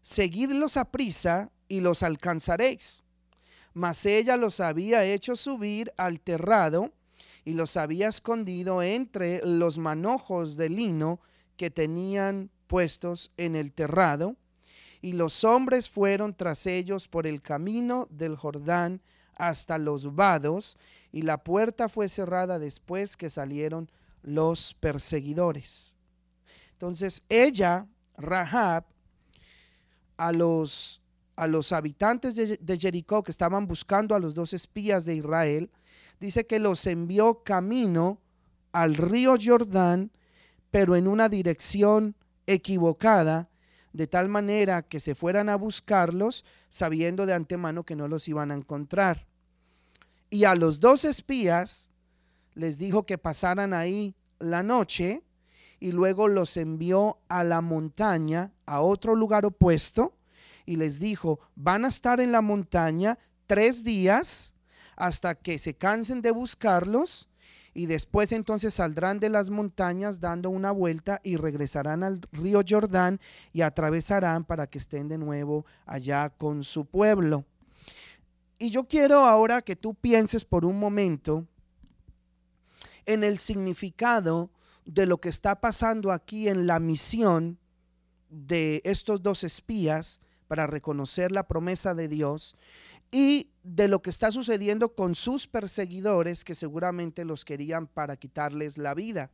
Seguidlos 0.03 0.77
a 0.77 0.91
prisa 0.91 1.51
y 1.69 1.81
los 1.81 2.03
alcanzaréis 2.03 3.05
mas 3.73 4.05
ella 4.07 4.37
los 4.37 4.61
había 4.61 5.05
hecho 5.05 5.37
subir 5.37 5.93
al 5.97 6.21
terrado 6.21 6.93
y 7.45 7.55
los 7.55 7.77
había 7.77 8.09
escondido 8.09 8.83
entre 8.83 9.41
los 9.45 9.79
manojos 9.79 10.57
de 10.57 10.69
lino 10.69 11.21
que 11.57 11.71
tenían 11.71 12.51
puestos 12.67 13.33
en 13.37 13.57
el 13.57 13.73
terrado, 13.73 14.37
y 15.03 15.15
los 15.15 15.45
hombres 15.45 15.89
fueron 15.89 16.35
tras 16.35 16.67
ellos 16.67 17.09
por 17.09 17.27
el 17.27 17.41
camino 17.43 18.07
del 18.11 18.37
Jordán 18.37 19.01
hasta 19.35 19.79
los 19.79 20.15
vados, 20.15 20.77
y 21.13 21.23
la 21.23 21.43
puerta 21.43 21.89
fue 21.89 22.09
cerrada 22.09 22.59
después 22.59 23.17
que 23.17 23.31
salieron 23.31 23.91
los 24.23 24.75
perseguidores. 24.75 25.97
Entonces 26.73 27.25
ella, 27.29 27.87
Rahab, 28.17 28.85
a 30.17 30.33
los 30.33 31.00
a 31.41 31.47
los 31.47 31.73
habitantes 31.73 32.37
de, 32.37 32.79
Jericó 32.79 33.23
que 33.23 33.31
estaban 33.31 33.67
buscando 33.67 34.15
a 34.15 34.19
los 34.19 34.35
dos 34.35 34.53
espías 34.53 35.07
de 35.07 35.15
Israel, 35.15 35.71
dice 36.21 36.47
que 36.47 36.59
los 36.59 36.87
envió 36.87 37.43
camino 37.43 38.21
al 38.73 38.95
río 38.95 39.37
Jordán, 39.43 40.13
pero 40.71 40.97
en 40.97 41.09
una 41.09 41.31
dirección 41.31 42.15
equivocada, 42.47 43.49
de 43.95 44.07
tal 44.07 44.29
manera 44.29 44.83
que 44.83 45.01
se 45.01 45.15
fueran 45.15 45.49
a 45.49 45.57
buscarlos 45.57 46.45
sabiendo 46.69 47.25
de 47.25 47.33
antemano 47.33 47.85
que 47.85 47.97
no 47.97 48.07
los 48.07 48.29
iban 48.29 48.51
a 48.51 48.57
encontrar. 48.57 49.27
Y 50.29 50.45
a 50.45 50.55
los 50.55 50.79
dos 50.79 51.07
espías 51.07 51.89
les 52.53 52.77
dijo 52.77 53.07
que 53.07 53.17
pasaran 53.17 53.73
ahí 53.73 54.15
la 54.41 54.63
noche 54.63 55.23
y 55.79 55.93
luego 55.93 56.29
los 56.29 56.59
envió 56.59 57.17
a 57.31 57.45
la 57.45 57.63
montaña, 57.63 58.53
a 58.67 58.83
otro 58.83 59.15
lugar 59.15 59.47
opuesto, 59.47 60.15
y 60.71 60.77
les 60.77 61.01
dijo, 61.01 61.41
van 61.57 61.85
a 61.85 61.89
estar 61.89 62.21
en 62.21 62.31
la 62.31 62.43
montaña 62.43 63.19
tres 63.49 63.83
días 63.83 64.55
hasta 64.95 65.35
que 65.35 65.59
se 65.59 65.75
cansen 65.75 66.23
de 66.23 66.31
buscarlos 66.31 67.29
y 67.75 67.87
después 67.87 68.31
entonces 68.31 68.75
saldrán 68.75 69.19
de 69.19 69.31
las 69.31 69.51
montañas 69.51 70.21
dando 70.21 70.49
una 70.49 70.71
vuelta 70.71 71.21
y 71.25 71.35
regresarán 71.35 72.05
al 72.05 72.21
río 72.31 72.61
Jordán 72.67 73.19
y 73.53 73.63
atravesarán 73.63 74.45
para 74.45 74.69
que 74.69 74.79
estén 74.79 75.09
de 75.09 75.19
nuevo 75.19 75.67
allá 75.87 76.31
con 76.31 76.63
su 76.63 76.85
pueblo. 76.85 77.45
Y 78.57 78.71
yo 78.71 78.87
quiero 78.87 79.25
ahora 79.25 79.63
que 79.63 79.75
tú 79.75 79.97
pienses 79.97 80.45
por 80.45 80.65
un 80.65 80.79
momento 80.79 81.49
en 83.07 83.25
el 83.25 83.39
significado 83.39 84.53
de 84.85 85.07
lo 85.07 85.19
que 85.19 85.31
está 85.31 85.61
pasando 85.61 86.13
aquí 86.13 86.49
en 86.49 86.69
la 86.69 86.79
misión 86.79 87.59
de 88.29 88.81
estos 88.85 89.21
dos 89.21 89.43
espías 89.43 90.21
para 90.51 90.67
reconocer 90.67 91.31
la 91.31 91.47
promesa 91.47 91.95
de 91.95 92.09
Dios 92.09 92.57
y 93.13 93.53
de 93.63 93.87
lo 93.87 94.03
que 94.03 94.11
está 94.11 94.33
sucediendo 94.33 94.97
con 94.97 95.15
sus 95.15 95.47
perseguidores 95.47 96.43
que 96.43 96.57
seguramente 96.57 97.25
los 97.25 97.45
querían 97.45 97.87
para 97.87 98.17
quitarles 98.17 98.77
la 98.77 98.95
vida. 98.95 99.31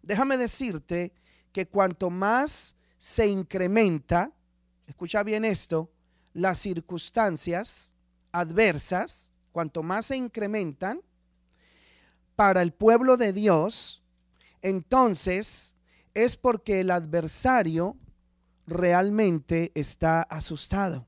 Déjame 0.00 0.36
decirte 0.36 1.12
que 1.50 1.66
cuanto 1.66 2.08
más 2.08 2.76
se 2.98 3.26
incrementa, 3.26 4.30
escucha 4.86 5.24
bien 5.24 5.44
esto, 5.44 5.90
las 6.34 6.60
circunstancias 6.60 7.94
adversas, 8.30 9.32
cuanto 9.50 9.82
más 9.82 10.06
se 10.06 10.18
incrementan 10.18 11.00
para 12.36 12.62
el 12.62 12.72
pueblo 12.72 13.16
de 13.16 13.32
Dios, 13.32 14.04
entonces 14.62 15.74
es 16.14 16.36
porque 16.36 16.78
el 16.78 16.92
adversario 16.92 17.96
realmente 18.68 19.72
está 19.74 20.22
asustado. 20.22 21.06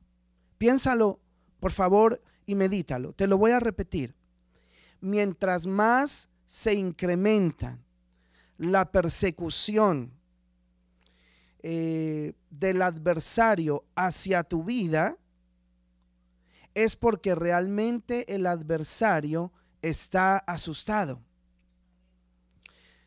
Piénsalo, 0.58 1.20
por 1.60 1.72
favor, 1.72 2.22
y 2.46 2.54
medítalo. 2.54 3.12
Te 3.12 3.26
lo 3.26 3.38
voy 3.38 3.52
a 3.52 3.60
repetir. 3.60 4.14
Mientras 5.00 5.66
más 5.66 6.30
se 6.46 6.74
incrementa 6.74 7.78
la 8.58 8.90
persecución 8.90 10.12
eh, 11.62 12.34
del 12.50 12.82
adversario 12.82 13.84
hacia 13.94 14.42
tu 14.42 14.64
vida, 14.64 15.16
es 16.74 16.96
porque 16.96 17.34
realmente 17.34 18.34
el 18.34 18.46
adversario 18.46 19.52
está 19.82 20.38
asustado. 20.38 21.22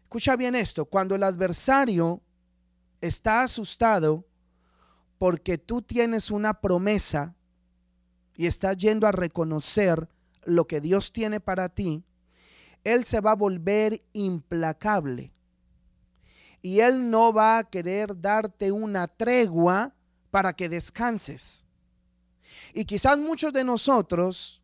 Escucha 0.03 0.35
bien 0.35 0.55
esto, 0.55 0.85
cuando 0.85 1.15
el 1.15 1.23
adversario 1.23 2.21
está 3.01 3.43
asustado 3.43 4.25
porque 5.23 5.57
tú 5.57 5.81
tienes 5.81 6.31
una 6.31 6.59
promesa 6.59 7.33
y 8.35 8.45
estás 8.45 8.75
yendo 8.75 9.07
a 9.07 9.13
reconocer 9.13 10.09
lo 10.43 10.67
que 10.67 10.81
Dios 10.81 11.13
tiene 11.13 11.39
para 11.39 11.69
ti, 11.69 12.03
Él 12.83 13.05
se 13.05 13.21
va 13.21 13.31
a 13.31 13.35
volver 13.35 14.03
implacable. 14.11 15.31
Y 16.61 16.81
Él 16.81 17.09
no 17.09 17.31
va 17.31 17.59
a 17.59 17.63
querer 17.63 18.19
darte 18.19 18.73
una 18.73 19.07
tregua 19.07 19.95
para 20.29 20.51
que 20.51 20.67
descanses. 20.67 21.67
Y 22.73 22.83
quizás 22.83 23.17
muchos 23.17 23.53
de 23.53 23.63
nosotros, 23.63 24.61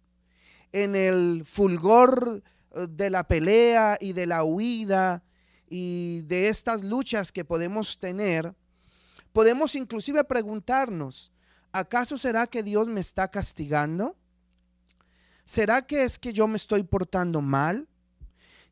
en 0.74 0.94
el 0.94 1.46
fulgor 1.46 2.44
eh, 2.76 2.86
de 2.90 3.10
la 3.10 3.26
pelea 3.26 3.98
y 4.02 4.12
de 4.12 4.26
la 4.26 4.44
huida 4.44 5.24
y 5.70 6.24
de 6.24 6.50
estas 6.50 6.84
luchas 6.84 7.32
que 7.32 7.46
podemos 7.46 7.98
tener, 7.98 8.54
podemos 9.34 9.76
inclusive 9.76 10.24
preguntarnos, 10.24 11.32
¿acaso 11.72 12.18
será 12.18 12.48
que 12.48 12.64
Dios 12.64 12.88
me 12.88 13.00
está 13.00 13.30
castigando? 13.30 14.16
¿Será 15.46 15.86
que 15.86 16.04
es 16.04 16.20
que 16.20 16.34
yo 16.34 16.48
me 16.48 16.58
estoy 16.58 16.84
portando 16.84 17.42
mal? 17.42 17.88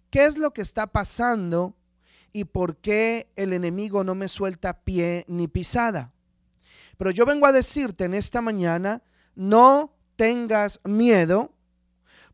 ¿Qué 0.10 0.26
es 0.26 0.38
lo 0.38 0.54
que 0.54 0.62
está 0.62 0.88
pasando 0.88 1.76
y 2.32 2.46
por 2.46 2.78
qué 2.78 3.32
el 3.36 3.54
enemigo 3.54 4.04
no 4.04 4.16
me 4.16 4.28
suelta 4.28 4.82
pie 4.82 5.26
ni 5.28 5.48
pisada? 5.48 6.14
Pero 6.98 7.12
yo 7.12 7.26
vengo 7.26 7.46
a 7.46 7.52
decirte 7.52 8.06
en 8.06 8.14
esta 8.14 8.42
mañana, 8.42 9.02
no 9.36 9.96
tengas 10.16 10.82
miedo 10.84 11.54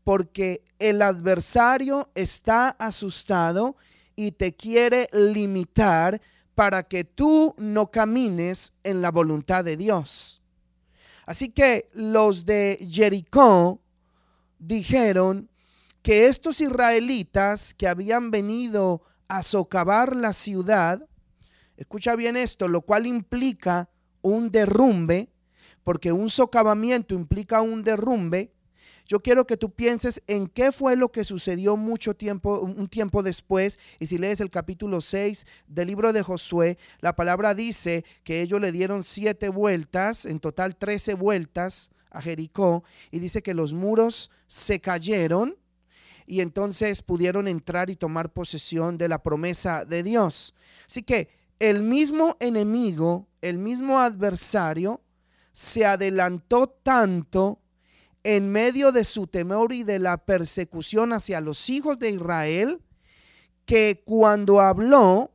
porque 0.04 0.64
el 0.80 1.02
adversario 1.02 2.12
está 2.16 2.70
asustado 2.70 3.76
y 4.16 4.34
te 4.34 4.54
quiere 4.54 5.08
limitar 5.12 6.22
para 6.56 6.84
que 6.84 7.04
tú 7.04 7.56
no 7.58 7.92
camines 7.92 8.74
en 8.84 9.02
la 9.02 9.12
voluntad 9.12 9.64
de 9.64 9.78
Dios. 9.78 10.42
Así 11.26 11.50
que 11.50 11.90
los 11.94 12.46
de 12.46 12.88
Jericó 12.92 13.82
dijeron 14.60 15.50
que 16.02 16.28
estos 16.28 16.60
israelitas 16.62 17.74
que 17.74 17.88
habían 17.88 18.30
venido 18.30 19.02
a 19.28 19.42
socavar 19.42 20.16
la 20.16 20.34
ciudad, 20.34 21.08
escucha 21.78 22.16
bien 22.16 22.38
esto, 22.38 22.68
lo 22.68 22.82
cual 22.82 23.08
implica 23.08 23.90
un 24.22 24.52
derrumbe, 24.52 25.30
porque 25.84 26.12
un 26.12 26.30
socavamiento 26.30 27.16
implica 27.16 27.62
un 27.62 27.84
derrumbe, 27.84 28.53
yo 29.06 29.20
quiero 29.20 29.46
que 29.46 29.58
tú 29.58 29.72
pienses 29.72 30.22
en 30.28 30.48
qué 30.48 30.72
fue 30.72 30.96
lo 30.96 31.12
que 31.12 31.26
sucedió 31.26 31.76
mucho 31.76 32.16
tiempo, 32.16 32.62
un 32.62 32.88
tiempo 32.88 33.22
después. 33.22 33.80
Y 34.00 34.08
si 34.08 34.18
lees 34.18 34.40
el 34.40 34.50
capítulo 34.50 35.02
6 35.02 35.46
del 35.68 35.88
libro 35.88 36.14
de 36.14 36.22
Josué, 36.22 36.78
la 37.02 37.16
palabra 37.16 37.54
dice 37.54 38.06
que 38.24 38.42
ellos 38.42 38.62
le 38.62 38.72
dieron 38.72 39.04
siete 39.04 39.50
vueltas, 39.50 40.26
en 40.26 40.40
total 40.40 40.76
trece 40.76 41.16
vueltas 41.16 41.92
a 42.12 42.22
Jericó, 42.22 42.84
y 43.12 43.20
dice 43.20 43.42
que 43.42 43.54
los 43.54 43.74
muros 43.74 44.32
se 44.48 44.80
cayeron 44.80 45.58
y 46.26 46.42
entonces 46.42 47.02
pudieron 47.02 47.48
entrar 47.48 47.90
y 47.90 47.96
tomar 47.96 48.32
posesión 48.32 48.98
de 48.98 49.10
la 49.10 49.22
promesa 49.22 49.84
de 49.84 50.04
Dios. 50.04 50.56
Así 50.88 51.04
que 51.04 51.30
el 51.60 51.82
mismo 51.84 52.38
enemigo, 52.40 53.28
el 53.42 53.58
mismo 53.58 54.00
adversario, 54.00 55.02
se 55.52 55.86
adelantó 55.86 56.68
tanto 56.68 57.60
en 58.24 58.52
medio 58.52 58.92
de 58.92 59.06
su 59.06 59.28
temor 59.28 59.74
y 59.74 59.84
de 59.84 60.00
la 60.00 60.18
persecución 60.18 61.14
hacia 61.14 61.42
los 61.42 61.70
hijos 61.70 62.00
de 62.00 62.12
Israel, 62.12 62.82
que 63.66 64.02
cuando 64.06 64.62
habló 64.62 65.32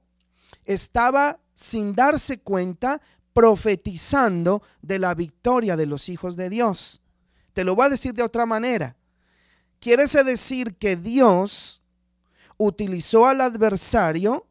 estaba 0.64 1.38
sin 1.55 1.94
darse 1.94 2.40
cuenta 2.40 3.01
profetizando 3.33 4.62
de 4.83 4.98
la 4.98 5.14
victoria 5.14 5.77
de 5.77 5.87
los 5.87 6.09
hijos 6.09 6.37
de 6.37 6.51
Dios. 6.51 7.03
Te 7.53 7.64
lo 7.64 7.74
voy 7.74 7.87
a 7.87 7.90
decir 7.90 8.14
de 8.14 8.22
otra 8.22 8.46
manera. 8.46 8.96
Quiere 9.81 10.07
decir 10.07 10.77
que 10.77 10.96
Dios 10.96 11.83
utilizó 12.57 13.27
al 13.27 13.40
adversario, 13.40 14.46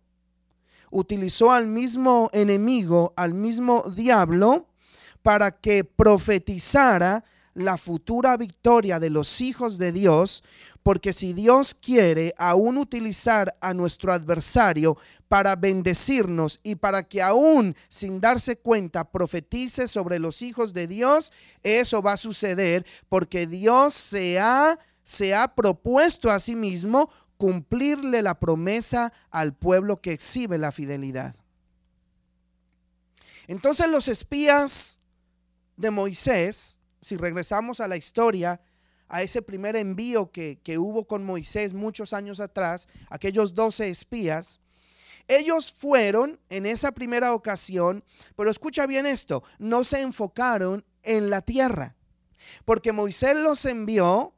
utilizó 0.90 1.52
al 1.52 1.68
mismo 1.68 2.30
enemigo, 2.34 3.14
al 3.16 3.34
mismo 3.34 3.84
diablo, 3.96 4.68
para 5.22 5.52
que 5.52 5.84
profetizara 5.84 7.26
la 7.58 7.80
futura 7.80 8.38
victoria 8.38 9.00
de 9.00 9.10
los 9.10 9.42
hijos 9.42 9.80
de 9.80 9.92
Dios, 9.92 10.44
porque 10.84 11.12
si 11.12 11.34
Dios 11.34 11.74
quiere 11.74 12.36
aún 12.38 12.78
utilizar 12.78 13.58
a 13.62 13.74
nuestro 13.74 14.14
adversario 14.14 14.96
para 15.28 15.56
bendecirnos 15.56 16.60
y 16.62 16.76
para 16.76 17.02
que 17.02 17.24
aún 17.24 17.76
sin 17.90 18.22
darse 18.22 18.58
cuenta 18.58 19.10
profetice 19.10 19.88
sobre 19.88 20.20
los 20.20 20.44
hijos 20.44 20.72
de 20.72 20.86
Dios, 20.86 21.32
eso 21.64 22.04
va 22.04 22.14
a 22.14 22.18
suceder 22.18 22.86
porque 23.10 23.48
Dios 23.48 23.96
se 23.96 24.38
ha, 24.38 24.78
se 25.04 25.34
ha 25.34 25.56
propuesto 25.56 26.30
a 26.30 26.40
sí 26.40 26.56
mismo 26.56 27.10
cumplirle 27.38 28.22
la 28.22 28.40
promesa 28.40 29.12
al 29.32 29.56
pueblo 29.56 30.00
que 30.00 30.12
exhibe 30.12 30.60
la 30.60 30.72
fidelidad. 30.72 31.36
Entonces 33.48 33.90
los 33.90 34.08
espías 34.08 35.00
de 35.76 35.90
Moisés 35.90 36.77
si 37.08 37.18
regresamos 37.18 37.80
a 37.80 37.88
la 37.88 37.98
historia, 37.98 38.62
a 39.08 39.22
ese 39.22 39.42
primer 39.42 39.76
envío 39.76 40.32
que, 40.32 40.78
hubo 40.78 41.08
con 41.08 41.26
Moisés 41.26 41.74
muchos 41.74 42.14
años 42.14 42.40
atrás, 42.40 42.88
aquellos 43.10 43.56
doce 43.56 43.90
espías, 43.90 44.60
ellos 45.28 45.72
fueron 45.74 46.40
en 46.50 46.66
esa 46.66 46.92
primera 46.92 47.34
ocasión, 47.34 48.04
pero 48.36 48.52
escucha 48.52 48.86
bien 48.86 49.06
esto, 49.06 49.44
no 49.60 49.84
se 49.84 50.02
enfocaron 50.02 50.86
en 51.04 51.30
la 51.30 51.42
tierra, 51.42 51.96
porque 52.66 52.92
Moisés 52.92 53.36
los 53.36 53.66
envió 53.66 54.34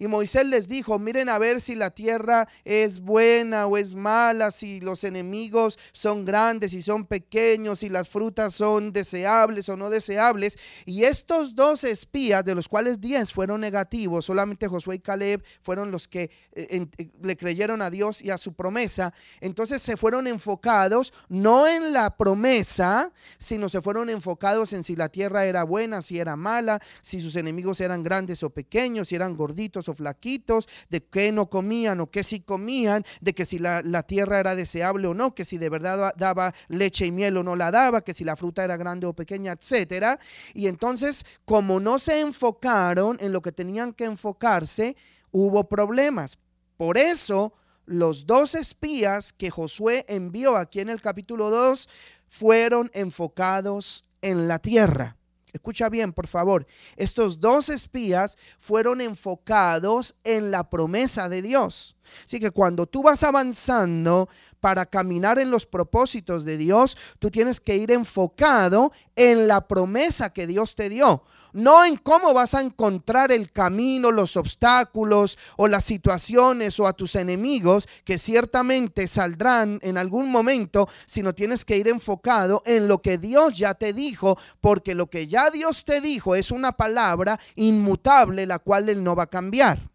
y 0.00 0.08
Moisés 0.08 0.46
les 0.46 0.66
dijo, 0.66 0.98
miren 0.98 1.28
a 1.28 1.36
ver 1.36 1.60
si 1.60 1.74
la 1.74 1.90
tierra 1.90 2.48
es 2.64 3.00
buena 3.00 3.66
o 3.66 3.76
es 3.76 3.94
mala, 3.94 4.50
si 4.50 4.80
los 4.80 5.04
enemigos 5.04 5.78
son 5.92 6.24
grandes 6.24 6.72
y 6.72 6.80
son 6.80 7.04
pequeños, 7.04 7.80
si 7.80 7.90
las 7.90 8.08
frutas 8.08 8.54
son 8.54 8.94
deseables 8.94 9.68
o 9.68 9.76
no 9.76 9.90
deseables. 9.90 10.58
Y 10.86 11.04
estos 11.04 11.54
dos 11.54 11.84
espías, 11.84 12.46
de 12.46 12.54
los 12.54 12.66
cuales 12.66 12.98
diez 12.98 13.34
fueron 13.34 13.60
negativos, 13.60 14.24
solamente 14.24 14.68
Josué 14.68 14.96
y 14.96 14.98
Caleb 15.00 15.44
fueron 15.60 15.90
los 15.90 16.08
que 16.08 16.30
eh, 16.52 16.86
eh, 16.96 17.10
le 17.22 17.36
creyeron 17.36 17.82
a 17.82 17.90
Dios 17.90 18.22
y 18.22 18.30
a 18.30 18.38
su 18.38 18.54
promesa, 18.54 19.12
entonces 19.42 19.82
se 19.82 19.98
fueron 19.98 20.26
enfocados 20.26 21.12
no 21.28 21.68
en 21.68 21.92
la 21.92 22.16
promesa, 22.16 23.12
sino 23.38 23.68
se 23.68 23.82
fueron 23.82 24.08
enfocados 24.08 24.72
en 24.72 24.82
si 24.82 24.96
la 24.96 25.10
tierra 25.10 25.44
era 25.44 25.62
buena, 25.64 26.00
si 26.00 26.18
era 26.18 26.36
mala, 26.36 26.80
si 27.02 27.20
sus 27.20 27.36
enemigos 27.36 27.82
eran 27.82 28.02
grandes 28.02 28.42
o 28.42 28.48
pequeños, 28.48 29.08
si 29.08 29.14
eran 29.14 29.36
gorditos 29.36 29.89
flaquitos, 29.94 30.68
de 30.88 31.02
qué 31.02 31.32
no 31.32 31.50
comían 31.50 32.00
o 32.00 32.10
qué 32.10 32.24
sí 32.24 32.40
comían, 32.40 33.04
de 33.20 33.34
que 33.34 33.46
si 33.46 33.58
la, 33.58 33.82
la 33.82 34.02
tierra 34.02 34.40
era 34.40 34.54
deseable 34.54 35.06
o 35.06 35.14
no, 35.14 35.34
que 35.34 35.44
si 35.44 35.58
de 35.58 35.68
verdad 35.68 36.12
daba 36.16 36.54
leche 36.68 37.06
y 37.06 37.10
miel 37.10 37.36
o 37.36 37.42
no 37.42 37.56
la 37.56 37.70
daba, 37.70 38.02
que 38.02 38.14
si 38.14 38.24
la 38.24 38.36
fruta 38.36 38.64
era 38.64 38.76
grande 38.76 39.06
o 39.06 39.12
pequeña, 39.12 39.52
etcétera. 39.52 40.18
Y 40.54 40.66
entonces, 40.66 41.24
como 41.44 41.80
no 41.80 41.98
se 41.98 42.20
enfocaron 42.20 43.16
en 43.20 43.32
lo 43.32 43.42
que 43.42 43.52
tenían 43.52 43.92
que 43.92 44.04
enfocarse, 44.04 44.96
hubo 45.30 45.68
problemas. 45.68 46.38
Por 46.76 46.96
eso, 46.98 47.52
los 47.86 48.26
dos 48.26 48.54
espías 48.54 49.32
que 49.32 49.50
Josué 49.50 50.04
envió 50.08 50.56
aquí 50.56 50.80
en 50.80 50.88
el 50.88 51.00
capítulo 51.00 51.50
2 51.50 51.88
fueron 52.28 52.90
enfocados 52.94 54.04
en 54.22 54.48
la 54.48 54.58
tierra. 54.58 55.16
Escucha 55.52 55.88
bien, 55.88 56.12
por 56.12 56.26
favor. 56.26 56.66
Estos 56.96 57.40
dos 57.40 57.68
espías 57.68 58.36
fueron 58.58 59.00
enfocados 59.00 60.16
en 60.24 60.50
la 60.50 60.68
promesa 60.70 61.28
de 61.28 61.42
Dios. 61.42 61.96
Así 62.24 62.40
que 62.40 62.50
cuando 62.50 62.86
tú 62.86 63.02
vas 63.02 63.22
avanzando 63.22 64.28
para 64.60 64.86
caminar 64.86 65.38
en 65.38 65.50
los 65.50 65.66
propósitos 65.66 66.44
de 66.44 66.56
Dios, 66.56 66.96
tú 67.18 67.30
tienes 67.30 67.60
que 67.60 67.76
ir 67.76 67.90
enfocado 67.90 68.92
en 69.16 69.48
la 69.48 69.66
promesa 69.66 70.32
que 70.32 70.46
Dios 70.46 70.74
te 70.74 70.88
dio. 70.88 71.24
No 71.52 71.84
en 71.84 71.96
cómo 71.96 72.32
vas 72.34 72.54
a 72.54 72.60
encontrar 72.60 73.32
el 73.32 73.52
camino, 73.52 74.10
los 74.10 74.36
obstáculos 74.36 75.38
o 75.56 75.68
las 75.68 75.84
situaciones 75.84 76.78
o 76.80 76.86
a 76.86 76.92
tus 76.92 77.16
enemigos 77.16 77.88
que 78.04 78.18
ciertamente 78.18 79.06
saldrán 79.06 79.78
en 79.82 79.98
algún 79.98 80.30
momento, 80.30 80.88
sino 81.06 81.34
tienes 81.34 81.64
que 81.64 81.76
ir 81.76 81.88
enfocado 81.88 82.62
en 82.66 82.88
lo 82.88 83.02
que 83.02 83.18
Dios 83.18 83.56
ya 83.56 83.74
te 83.74 83.92
dijo, 83.92 84.38
porque 84.60 84.94
lo 84.94 85.08
que 85.08 85.26
ya 85.26 85.50
Dios 85.50 85.84
te 85.84 86.00
dijo 86.00 86.34
es 86.34 86.50
una 86.50 86.72
palabra 86.72 87.38
inmutable, 87.56 88.46
la 88.46 88.58
cual 88.58 88.88
Él 88.88 89.02
no 89.02 89.16
va 89.16 89.24
a 89.24 89.30
cambiar. 89.30 89.90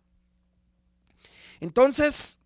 Entonces, 1.59 2.39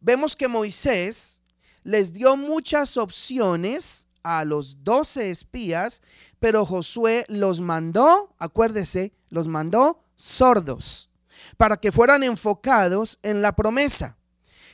vemos 0.00 0.36
que 0.36 0.48
Moisés 0.48 1.42
les 1.82 2.12
dio 2.12 2.36
muchas 2.36 2.96
opciones 2.96 4.06
a 4.22 4.44
los 4.44 4.84
doce 4.84 5.30
espías 5.30 6.00
pero 6.42 6.66
Josué 6.66 7.24
los 7.28 7.60
mandó, 7.60 8.34
acuérdese, 8.36 9.14
los 9.28 9.46
mandó 9.46 10.02
sordos 10.16 11.08
para 11.56 11.76
que 11.76 11.92
fueran 11.92 12.24
enfocados 12.24 13.20
en 13.22 13.42
la 13.42 13.52
promesa. 13.52 14.18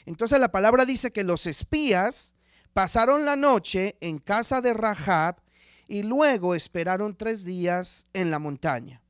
Entonces 0.07 0.41
la 0.41 0.51
palabra 0.51 0.87
dice 0.87 1.13
que 1.13 1.25
los 1.25 1.47
espías 1.47 2.35
pasaron 2.73 3.27
la 3.27 3.37
noche 3.37 3.99
en 4.01 4.17
casa 4.19 4.63
de 4.63 4.73
Rahab 4.73 5.43
y 5.87 6.05
luego 6.05 6.55
esperaron 6.55 7.15
tres 7.15 7.45
días 7.45 8.07
en 8.15 8.31
la 8.31 8.39
montaña. 8.39 9.03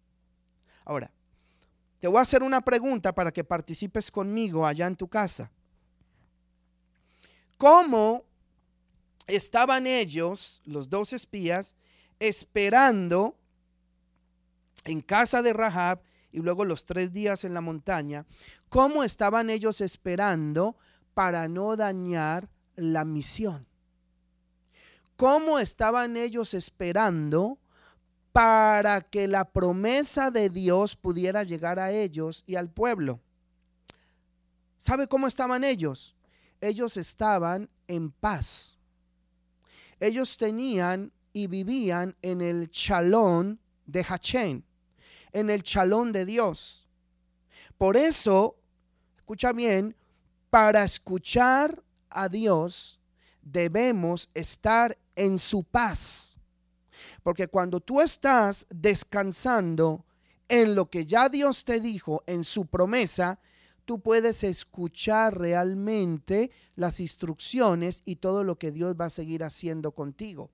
Ahora, 0.84 1.12
te 2.00 2.08
voy 2.08 2.18
a 2.18 2.22
hacer 2.22 2.42
una 2.42 2.62
pregunta 2.62 3.14
para 3.14 3.30
que 3.30 3.44
participes 3.44 4.10
conmigo 4.10 4.66
allá 4.66 4.88
en 4.88 4.96
tu 4.96 5.06
casa. 5.06 5.52
¿Cómo 7.56 8.24
estaban 9.28 9.86
ellos, 9.86 10.60
los 10.64 10.90
dos 10.90 11.12
espías, 11.12 11.76
esperando 12.18 13.36
en 14.84 15.00
casa 15.00 15.42
de 15.42 15.52
Rahab 15.52 16.00
y 16.30 16.40
luego 16.40 16.64
los 16.64 16.84
tres 16.84 17.12
días 17.12 17.44
en 17.44 17.54
la 17.54 17.60
montaña, 17.60 18.26
cómo 18.68 19.04
estaban 19.04 19.50
ellos 19.50 19.80
esperando 19.80 20.76
para 21.14 21.48
no 21.48 21.76
dañar 21.76 22.48
la 22.76 23.04
misión. 23.04 23.66
¿Cómo 25.16 25.58
estaban 25.58 26.16
ellos 26.16 26.54
esperando 26.54 27.58
para 28.30 29.00
que 29.00 29.26
la 29.26 29.44
promesa 29.50 30.30
de 30.30 30.48
Dios 30.48 30.94
pudiera 30.94 31.42
llegar 31.42 31.80
a 31.80 31.90
ellos 31.90 32.44
y 32.46 32.54
al 32.54 32.70
pueblo? 32.70 33.20
¿Sabe 34.78 35.08
cómo 35.08 35.26
estaban 35.26 35.64
ellos? 35.64 36.14
Ellos 36.60 36.96
estaban 36.96 37.68
en 37.88 38.12
paz. 38.12 38.78
Ellos 39.98 40.38
tenían 40.38 41.12
y 41.38 41.46
vivían 41.46 42.16
en 42.20 42.40
el 42.40 42.68
chalón 42.68 43.60
de 43.86 44.04
Hachén, 44.08 44.64
en 45.32 45.50
el 45.50 45.62
chalón 45.62 46.10
de 46.10 46.24
Dios. 46.24 46.88
Por 47.76 47.96
eso, 47.96 48.56
escucha 49.16 49.52
bien, 49.52 49.94
para 50.50 50.82
escuchar 50.82 51.80
a 52.10 52.28
Dios 52.28 52.98
debemos 53.40 54.30
estar 54.34 54.98
en 55.14 55.38
su 55.38 55.62
paz. 55.62 56.40
Porque 57.22 57.46
cuando 57.46 57.78
tú 57.78 58.00
estás 58.00 58.66
descansando 58.68 60.04
en 60.48 60.74
lo 60.74 60.90
que 60.90 61.06
ya 61.06 61.28
Dios 61.28 61.64
te 61.64 61.78
dijo, 61.78 62.24
en 62.26 62.42
su 62.42 62.66
promesa, 62.66 63.38
tú 63.84 64.00
puedes 64.00 64.42
escuchar 64.42 65.38
realmente 65.38 66.50
las 66.74 66.98
instrucciones 66.98 68.02
y 68.04 68.16
todo 68.16 68.42
lo 68.42 68.58
que 68.58 68.72
Dios 68.72 68.96
va 69.00 69.04
a 69.04 69.10
seguir 69.10 69.44
haciendo 69.44 69.92
contigo. 69.92 70.50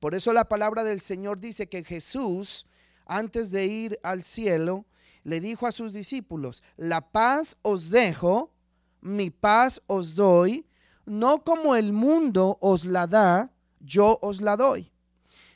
Por 0.00 0.14
eso 0.14 0.32
la 0.32 0.48
palabra 0.48 0.84
del 0.84 1.00
Señor 1.00 1.40
dice 1.40 1.68
que 1.68 1.84
Jesús, 1.84 2.66
antes 3.06 3.50
de 3.50 3.66
ir 3.66 3.98
al 4.02 4.22
cielo, 4.22 4.86
le 5.24 5.40
dijo 5.40 5.66
a 5.66 5.72
sus 5.72 5.92
discípulos, 5.92 6.62
la 6.76 7.10
paz 7.10 7.56
os 7.62 7.90
dejo, 7.90 8.52
mi 9.00 9.30
paz 9.30 9.82
os 9.86 10.14
doy, 10.14 10.66
no 11.04 11.44
como 11.44 11.76
el 11.76 11.92
mundo 11.92 12.58
os 12.60 12.84
la 12.84 13.06
da, 13.06 13.52
yo 13.80 14.18
os 14.22 14.40
la 14.40 14.56
doy. 14.56 14.92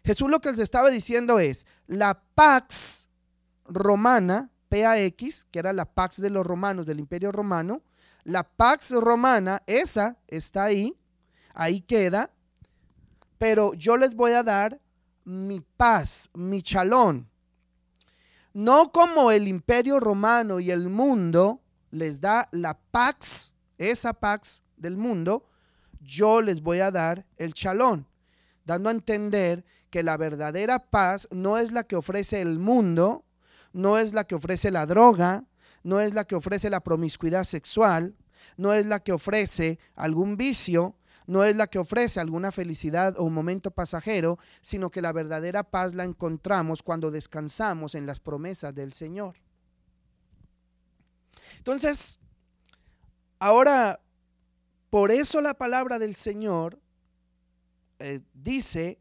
Jesús 0.05 0.31
lo 0.31 0.40
que 0.40 0.51
les 0.51 0.59
estaba 0.59 0.90
diciendo 0.90 1.38
es, 1.38 1.66
la 1.87 2.23
pax 2.35 3.09
romana, 3.64 4.51
PAX, 4.68 5.46
que 5.51 5.59
era 5.59 5.73
la 5.73 5.85
pax 5.85 6.20
de 6.20 6.31
los 6.31 6.46
romanos, 6.46 6.87
del 6.87 7.01
imperio 7.01 7.33
romano, 7.33 7.83
la 8.25 8.44
pax 8.44 8.92
romana, 8.92 9.62
esa 9.66 10.16
está 10.29 10.64
ahí, 10.64 10.96
ahí 11.55 11.81
queda, 11.81 12.31
pero 13.40 13.72
yo 13.72 13.96
les 13.96 14.14
voy 14.14 14.33
a 14.33 14.42
dar 14.42 14.79
mi 15.24 15.61
paz, 15.61 16.29
mi 16.35 16.61
chalón. 16.61 17.31
No 18.53 18.92
como 18.92 19.31
el 19.31 19.48
imperio 19.48 19.98
romano 19.98 20.61
y 20.61 20.70
el 20.70 20.90
mundo 20.90 21.62
les 21.90 22.20
da 22.20 22.50
la 22.53 22.79
pax, 22.79 23.55
esa 23.79 24.12
pax 24.12 24.62
del 24.76 24.98
mundo, 24.98 25.46
yo 26.03 26.42
les 26.42 26.61
voy 26.61 26.81
a 26.81 26.90
dar 26.90 27.24
el 27.38 27.55
chalón, 27.55 28.07
dando 28.66 28.90
a 28.90 28.92
entender 28.92 29.64
que 29.88 30.03
la 30.03 30.18
verdadera 30.18 30.90
paz 30.90 31.26
no 31.31 31.57
es 31.57 31.72
la 31.72 31.85
que 31.85 31.96
ofrece 31.96 32.42
el 32.42 32.59
mundo, 32.59 33.24
no 33.72 33.96
es 33.96 34.12
la 34.12 34.24
que 34.24 34.35
ofrece 34.35 34.70
la 34.70 34.85
droga, 34.85 35.46
no 35.83 36.03
es 36.03 36.12
la 36.12 36.24
que 36.24 36.35
ofrece 36.35 36.68
la 36.68 36.81
promiscuidad 36.81 37.44
sexual, 37.44 38.14
no 38.59 38.74
es 38.74 38.85
la 38.85 39.00
que 39.00 39.12
ofrece 39.12 39.79
algún 39.94 40.37
vicio, 40.37 40.94
no 41.31 41.45
es 41.45 41.55
la 41.55 41.69
que 41.69 41.79
ofrece 41.79 42.19
alguna 42.19 42.51
felicidad 42.51 43.16
o 43.16 43.23
un 43.23 43.33
momento 43.33 43.71
pasajero, 43.71 44.37
sino 44.61 44.90
que 44.90 45.01
la 45.01 45.12
verdadera 45.12 45.62
paz 45.62 45.95
la 45.95 46.03
encontramos 46.03 46.83
cuando 46.83 47.12
descansamos 47.12 47.95
en 47.95 48.05
las 48.05 48.19
promesas 48.19 48.75
del 48.75 48.93
Señor. 48.93 49.37
Entonces, 51.59 52.19
ahora, 53.38 54.01
por 54.90 55.12
eso 55.12 55.40
la 55.40 55.55
palabra 55.55 56.01
del 56.01 56.16
Señor 56.16 56.81
eh, 58.01 58.23
dice 58.35 58.99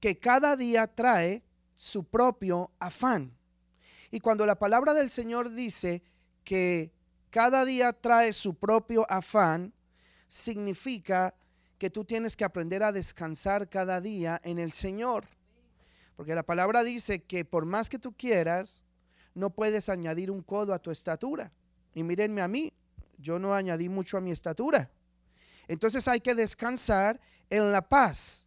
que 0.00 0.18
cada 0.18 0.56
día 0.56 0.86
trae 0.86 1.42
su 1.76 2.04
propio 2.04 2.70
afán. 2.78 3.36
Y 4.10 4.20
cuando 4.20 4.46
la 4.46 4.58
palabra 4.58 4.94
del 4.94 5.10
Señor 5.10 5.50
dice 5.50 6.02
que 6.44 6.94
cada 7.28 7.66
día 7.66 7.92
trae 7.92 8.32
su 8.32 8.54
propio 8.54 9.04
afán, 9.10 9.74
significa 10.28 11.34
que 11.78 11.90
tú 11.90 12.04
tienes 12.04 12.36
que 12.36 12.44
aprender 12.44 12.82
a 12.82 12.92
descansar 12.92 13.68
cada 13.68 14.00
día 14.00 14.40
en 14.44 14.58
el 14.58 14.72
Señor. 14.72 15.26
Porque 16.16 16.34
la 16.34 16.42
palabra 16.42 16.82
dice 16.82 17.20
que 17.20 17.44
por 17.44 17.64
más 17.64 17.88
que 17.88 17.98
tú 17.98 18.12
quieras, 18.12 18.82
no 19.34 19.50
puedes 19.50 19.88
añadir 19.88 20.30
un 20.30 20.42
codo 20.42 20.74
a 20.74 20.78
tu 20.78 20.90
estatura. 20.90 21.52
Y 21.94 22.02
mírenme 22.02 22.42
a 22.42 22.48
mí, 22.48 22.72
yo 23.18 23.38
no 23.38 23.54
añadí 23.54 23.88
mucho 23.88 24.16
a 24.16 24.20
mi 24.20 24.32
estatura. 24.32 24.90
Entonces 25.68 26.08
hay 26.08 26.20
que 26.20 26.34
descansar 26.34 27.20
en 27.50 27.70
la 27.70 27.88
paz. 27.88 28.46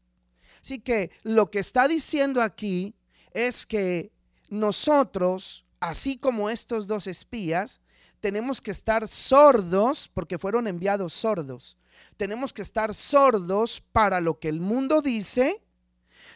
Así 0.62 0.80
que 0.80 1.12
lo 1.24 1.50
que 1.50 1.60
está 1.60 1.88
diciendo 1.88 2.41
aquí 2.41 2.94
es 3.34 3.65
que 3.65 4.12
nosotros, 4.50 5.65
así 5.80 6.17
como 6.17 6.50
estos 6.50 6.88
dos 6.88 7.08
espías, 7.08 7.82
tenemos 8.21 8.62
que 8.62 8.71
estar 8.71 9.07
sordos 9.07 10.07
porque 10.07 10.38
fueron 10.38 10.67
enviados 10.67 11.13
sordos. 11.13 11.75
Tenemos 12.15 12.53
que 12.53 12.62
estar 12.62 12.93
sordos 12.93 13.81
para 13.91 14.21
lo 14.21 14.39
que 14.39 14.47
el 14.47 14.62
mundo 14.62 15.01
dice, 15.01 15.62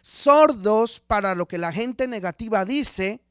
sordos 0.02 1.00
para 1.00 1.36
lo 1.36 1.48
que 1.48 1.58
la 1.58 1.72
gente 1.72 2.08
negativa 2.08 2.66
dice, 2.66 3.22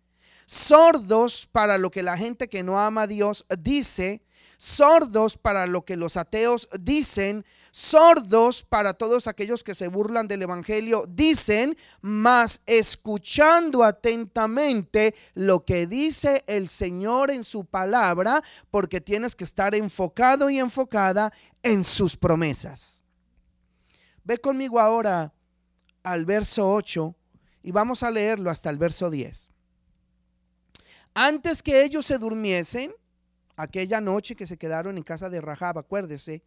sordos 0.46 1.46
para 1.50 1.78
lo 1.78 1.90
que 1.90 2.02
la 2.02 2.16
gente 2.16 2.48
que 2.48 2.62
no 2.62 2.80
ama 2.80 3.02
a 3.02 3.06
Dios 3.06 3.44
dice, 3.58 4.22
sordos 4.56 5.36
para 5.36 5.66
lo 5.66 5.84
que 5.84 5.96
los 5.96 6.16
ateos 6.16 6.68
dicen, 6.80 7.44
sordos 7.74 8.62
para 8.62 8.94
todos 8.94 9.26
aquellos 9.26 9.64
que 9.64 9.74
se 9.74 9.88
burlan 9.88 10.28
del 10.28 10.42
Evangelio, 10.42 11.06
dicen, 11.08 11.76
mas 12.00 12.62
escuchando 12.66 13.82
atentamente 13.82 15.12
lo 15.34 15.64
que 15.64 15.88
dice 15.88 16.44
el 16.46 16.68
Señor 16.68 17.32
en 17.32 17.42
su 17.42 17.64
palabra, 17.64 18.44
porque 18.70 19.00
tienes 19.00 19.34
que 19.34 19.42
estar 19.42 19.74
enfocado 19.74 20.50
y 20.50 20.60
enfocada 20.60 21.32
en 21.64 21.82
sus 21.82 22.16
promesas. 22.16 23.02
Ve 24.22 24.38
conmigo 24.38 24.78
ahora 24.78 25.34
al 26.04 26.24
verso 26.26 26.70
8 26.70 27.12
y 27.64 27.72
vamos 27.72 28.04
a 28.04 28.12
leerlo 28.12 28.50
hasta 28.50 28.70
el 28.70 28.78
verso 28.78 29.10
10. 29.10 29.50
Antes 31.14 31.60
que 31.60 31.82
ellos 31.82 32.06
se 32.06 32.18
durmiesen, 32.18 32.94
aquella 33.56 34.00
noche 34.00 34.36
que 34.36 34.46
se 34.46 34.58
quedaron 34.58 34.96
en 34.96 35.02
casa 35.02 35.28
de 35.28 35.40
Rahab, 35.40 35.78
acuérdese, 35.78 36.44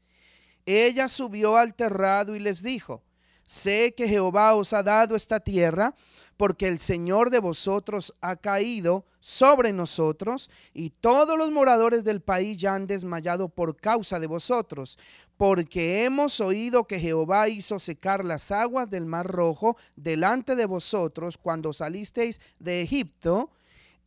ella 0.67 1.07
subió 1.07 1.55
al 1.57 1.73
terrado 1.73 2.35
y 2.35 2.39
les 2.39 2.61
dijo, 2.61 3.01
sé 3.45 3.93
que 3.95 4.07
Jehová 4.07 4.53
os 4.53 4.73
ha 4.73 4.83
dado 4.83 5.15
esta 5.15 5.39
tierra, 5.39 5.95
porque 6.35 6.67
el 6.67 6.77
Señor 6.77 7.29
de 7.29 7.39
vosotros 7.39 8.13
ha 8.21 8.35
caído 8.35 9.05
sobre 9.21 9.73
nosotros, 9.73 10.49
y 10.73 10.91
todos 10.91 11.37
los 11.37 11.51
moradores 11.51 12.03
del 12.03 12.21
país 12.21 12.57
ya 12.57 12.75
han 12.75 12.85
desmayado 12.85 13.49
por 13.49 13.77
causa 13.77 14.19
de 14.19 14.27
vosotros, 14.27 14.99
porque 15.37 16.03
hemos 16.03 16.39
oído 16.41 16.85
que 16.85 16.99
Jehová 16.99 17.47
hizo 17.47 17.79
secar 17.79 18.25
las 18.25 18.51
aguas 18.51 18.89
del 18.89 19.05
mar 19.05 19.25
rojo 19.25 19.77
delante 19.95 20.55
de 20.55 20.65
vosotros 20.65 21.37
cuando 21.37 21.73
salisteis 21.73 22.41
de 22.59 22.81
Egipto, 22.81 23.49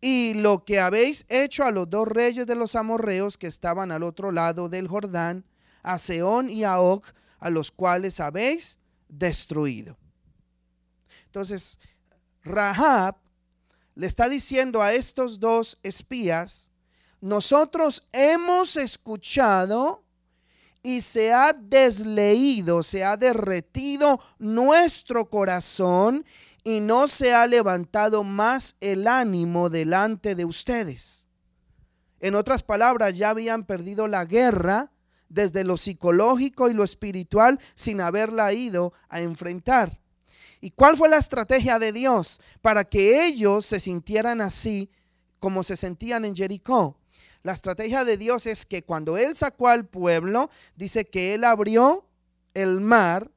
y 0.01 0.35
lo 0.35 0.65
que 0.65 0.81
habéis 0.81 1.27
hecho 1.29 1.65
a 1.65 1.71
los 1.71 1.89
dos 1.89 2.07
reyes 2.07 2.47
de 2.47 2.55
los 2.55 2.75
amorreos 2.75 3.37
que 3.37 3.47
estaban 3.47 3.91
al 3.93 4.03
otro 4.03 4.31
lado 4.31 4.69
del 4.69 4.89
Jordán, 4.89 5.45
a 5.83 5.99
Seón 5.99 6.51
y 6.51 6.65
a 6.65 6.81
Og, 6.81 7.05
a 7.39 7.51
los 7.51 7.71
cuales 7.71 8.21
habéis 8.21 8.79
destruido. 9.09 9.97
Entonces, 11.27 11.79
Rahab 12.43 13.17
le 13.95 14.07
está 14.07 14.29
diciendo 14.29 14.83
a 14.83 14.93
estos 14.93 15.41
dos 15.41 15.79
espías, 15.83 16.71
nosotros 17.21 18.09
hemos 18.13 18.77
escuchado 18.77 20.05
y 20.83 21.03
se 21.03 21.33
ha 21.33 21.53
desleído, 21.53 22.83
se 22.83 23.05
ha 23.05 23.17
derretido 23.17 24.21
nuestro 24.39 25.29
corazón 25.29 26.25
y 26.65 26.81
no 26.81 27.09
se 27.09 27.35
ha 27.35 27.47
levantado 27.47 28.25
más 28.25 28.77
el 28.81 29.07
ánimo 29.07 29.69
delante 29.69 30.35
de 30.35 30.45
ustedes. 30.45 31.27
En 32.21 32.35
otras 32.35 32.63
palabras, 32.63 33.17
ya 33.17 33.31
habían 33.31 33.65
perdido 33.65 34.07
la 34.07 34.25
guerra 34.25 34.91
desde 35.31 35.65
lo 35.65 35.79
psicológico 35.79 36.69
y 36.69 36.75
lo 36.75 36.85
espiritual 36.85 37.59
sin 37.75 38.03
haberla 38.03 38.53
ido 38.53 38.93
a 39.09 39.23
enfrentar. 39.23 39.99
¿Y 40.61 40.73
cuál 40.73 40.99
fue 40.99 41.09
la 41.09 41.17
estrategia 41.17 41.79
de 41.79 41.93
Dios 41.93 42.43
para 42.61 42.85
que 42.85 43.27
ellos 43.27 43.65
se 43.65 43.81
sintieran 43.81 44.43
así 44.43 44.91
como 45.39 45.65
se 45.65 45.79
sentían 45.79 46.27
en 46.27 46.37
Jericó? 46.37 46.99
La 47.43 47.53
estrategia 47.53 48.05
de 48.05 48.19
Dios 48.19 48.47
es 48.47 48.67
que 48.67 48.83
cuando 48.83 49.17
Él 49.17 49.35
sacó 49.35 49.69
al 49.69 49.87
pueblo, 49.87 50.51
dice 50.77 51.07
que 51.07 51.33
Él 51.33 51.45
abrió 51.45 52.07
el 52.53 52.81
mar 52.81 53.31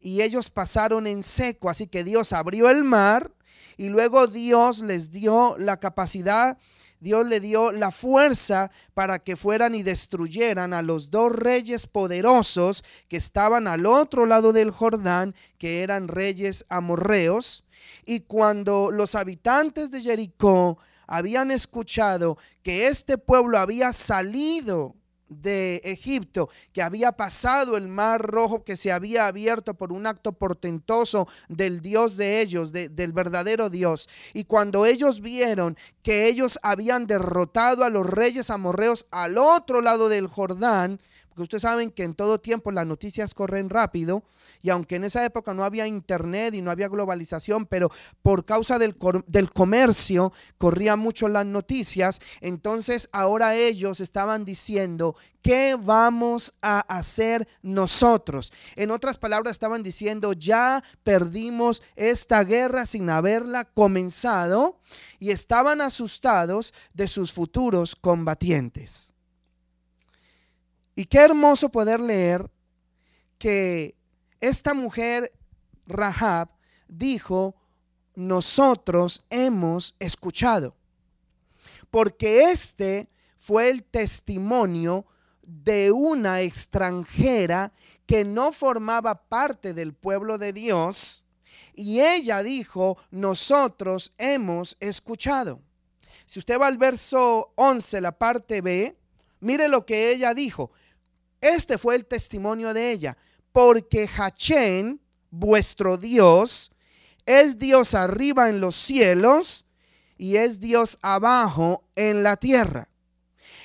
y 0.00 0.22
ellos 0.22 0.50
pasaron 0.50 1.08
en 1.08 1.24
seco. 1.24 1.68
Así 1.68 1.88
que 1.88 2.04
Dios 2.04 2.32
abrió 2.32 2.70
el 2.70 2.84
mar 2.84 3.32
y 3.76 3.88
luego 3.88 4.28
Dios 4.28 4.80
les 4.80 5.10
dio 5.10 5.56
la 5.58 5.78
capacidad 5.80 6.58
Dios 7.00 7.26
le 7.26 7.40
dio 7.40 7.72
la 7.72 7.90
fuerza 7.90 8.70
para 8.94 9.18
que 9.18 9.36
fueran 9.36 9.74
y 9.74 9.82
destruyeran 9.82 10.74
a 10.74 10.82
los 10.82 11.10
dos 11.10 11.32
reyes 11.32 11.86
poderosos 11.86 12.84
que 13.08 13.16
estaban 13.16 13.66
al 13.66 13.86
otro 13.86 14.26
lado 14.26 14.52
del 14.52 14.70
Jordán, 14.70 15.34
que 15.58 15.82
eran 15.82 16.08
reyes 16.08 16.66
amorreos. 16.68 17.64
Y 18.04 18.20
cuando 18.20 18.90
los 18.90 19.14
habitantes 19.14 19.90
de 19.90 20.02
Jericó 20.02 20.78
habían 21.06 21.50
escuchado 21.50 22.38
que 22.62 22.88
este 22.88 23.18
pueblo 23.18 23.58
había 23.58 23.92
salido 23.92 24.94
de 25.30 25.76
Egipto, 25.84 26.50
que 26.72 26.82
había 26.82 27.12
pasado 27.12 27.76
el 27.76 27.88
mar 27.88 28.20
rojo, 28.20 28.64
que 28.64 28.76
se 28.76 28.92
había 28.92 29.26
abierto 29.26 29.74
por 29.74 29.92
un 29.92 30.06
acto 30.06 30.32
portentoso 30.32 31.26
del 31.48 31.80
Dios 31.80 32.16
de 32.16 32.40
ellos, 32.42 32.72
del 32.72 33.12
verdadero 33.12 33.70
Dios. 33.70 34.08
Y 34.34 34.44
cuando 34.44 34.84
ellos 34.84 35.20
vieron 35.20 35.76
que 36.02 36.26
ellos 36.26 36.58
habían 36.62 37.06
derrotado 37.06 37.84
a 37.84 37.90
los 37.90 38.06
reyes 38.06 38.50
amorreos 38.50 39.06
al 39.10 39.38
otro 39.38 39.80
lado 39.80 40.08
del 40.08 40.26
Jordán, 40.26 41.00
ustedes 41.42 41.62
saben 41.62 41.90
que 41.90 42.04
en 42.04 42.14
todo 42.14 42.40
tiempo 42.40 42.70
las 42.70 42.86
noticias 42.86 43.34
corren 43.34 43.70
rápido 43.70 44.24
y 44.62 44.70
aunque 44.70 44.96
en 44.96 45.04
esa 45.04 45.24
época 45.24 45.54
no 45.54 45.64
había 45.64 45.86
internet 45.86 46.54
y 46.54 46.62
no 46.62 46.70
había 46.70 46.88
globalización, 46.88 47.66
pero 47.66 47.90
por 48.22 48.44
causa 48.44 48.78
del, 48.78 48.96
del 49.26 49.50
comercio 49.50 50.32
corrían 50.58 50.98
mucho 50.98 51.28
las 51.28 51.46
noticias, 51.46 52.20
entonces 52.40 53.08
ahora 53.12 53.54
ellos 53.54 54.00
estaban 54.00 54.44
diciendo, 54.44 55.16
¿qué 55.42 55.76
vamos 55.78 56.58
a 56.62 56.80
hacer 56.80 57.48
nosotros? 57.62 58.52
En 58.76 58.90
otras 58.90 59.18
palabras, 59.18 59.52
estaban 59.52 59.82
diciendo, 59.82 60.32
ya 60.32 60.82
perdimos 61.02 61.82
esta 61.96 62.44
guerra 62.44 62.86
sin 62.86 63.08
haberla 63.10 63.64
comenzado 63.64 64.80
y 65.18 65.30
estaban 65.30 65.80
asustados 65.80 66.74
de 66.92 67.08
sus 67.08 67.32
futuros 67.32 67.96
combatientes. 67.96 69.14
Y 71.00 71.06
qué 71.06 71.20
hermoso 71.20 71.70
poder 71.70 71.98
leer 71.98 72.50
que 73.38 73.96
esta 74.38 74.74
mujer, 74.74 75.32
Rahab, 75.86 76.50
dijo, 76.88 77.56
nosotros 78.14 79.24
hemos 79.30 79.96
escuchado. 79.98 80.76
Porque 81.90 82.50
este 82.50 83.08
fue 83.38 83.70
el 83.70 83.82
testimonio 83.82 85.06
de 85.40 85.90
una 85.90 86.42
extranjera 86.42 87.72
que 88.04 88.26
no 88.26 88.52
formaba 88.52 89.26
parte 89.26 89.72
del 89.72 89.94
pueblo 89.94 90.36
de 90.36 90.52
Dios. 90.52 91.24
Y 91.74 92.00
ella 92.02 92.42
dijo, 92.42 92.98
nosotros 93.10 94.12
hemos 94.18 94.76
escuchado. 94.80 95.62
Si 96.26 96.38
usted 96.38 96.60
va 96.60 96.66
al 96.66 96.76
verso 96.76 97.54
11, 97.54 98.02
la 98.02 98.12
parte 98.18 98.60
B, 98.60 98.98
mire 99.40 99.66
lo 99.66 99.86
que 99.86 100.12
ella 100.12 100.34
dijo. 100.34 100.72
Este 101.40 101.78
fue 101.78 101.94
el 101.94 102.06
testimonio 102.06 102.74
de 102.74 102.90
ella, 102.90 103.16
porque 103.52 104.08
Hachén, 104.16 105.00
vuestro 105.30 105.96
Dios, 105.96 106.72
es 107.26 107.58
Dios 107.58 107.94
arriba 107.94 108.48
en 108.48 108.60
los 108.60 108.76
cielos 108.76 109.66
y 110.18 110.36
es 110.36 110.60
Dios 110.60 110.98
abajo 111.02 111.84
en 111.96 112.22
la 112.22 112.36
tierra. 112.36 112.88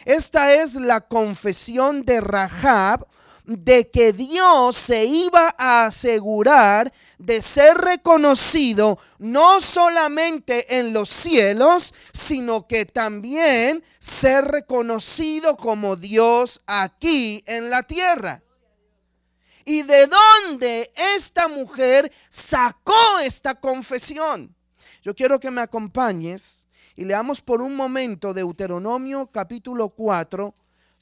Esta 0.05 0.53
es 0.53 0.75
la 0.75 1.01
confesión 1.01 2.05
de 2.05 2.21
Rahab 2.21 3.07
de 3.45 3.89
que 3.89 4.11
Dios 4.11 4.75
se 4.75 5.05
iba 5.05 5.53
a 5.57 5.85
asegurar 5.85 6.91
de 7.17 7.41
ser 7.41 7.77
reconocido 7.77 8.97
no 9.19 9.61
solamente 9.61 10.77
en 10.79 10.93
los 10.93 11.09
cielos, 11.09 11.93
sino 12.13 12.67
que 12.67 12.85
también 12.85 13.83
ser 13.99 14.45
reconocido 14.45 15.57
como 15.57 15.95
Dios 15.95 16.61
aquí 16.65 17.43
en 17.45 17.69
la 17.69 17.83
tierra. 17.83 18.41
¿Y 19.63 19.81
de 19.83 20.07
dónde 20.07 20.91
esta 21.15 21.47
mujer 21.47 22.11
sacó 22.29 23.19
esta 23.23 23.55
confesión? 23.55 24.55
Yo 25.03 25.15
quiero 25.15 25.39
que 25.39 25.51
me 25.51 25.61
acompañes 25.61 26.67
y 26.95 27.05
leamos 27.05 27.41
por 27.41 27.61
un 27.61 27.75
momento 27.75 28.33
Deuteronomio 28.33 29.27
capítulo 29.31 29.89
4, 29.89 30.53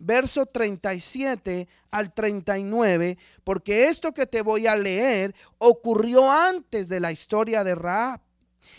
verso 0.06 0.46
37 0.46 1.68
al 1.92 2.13
39, 2.13 3.18
porque 3.44 3.88
esto 3.88 4.13
que 4.13 4.26
te 4.26 4.42
voy 4.42 4.68
a 4.68 4.76
leer 4.76 5.34
ocurrió 5.58 6.32
antes 6.32 6.89
de 6.89 7.00
la 7.00 7.12
historia 7.12 7.63
de 7.63 7.76
Raab. 7.76 8.20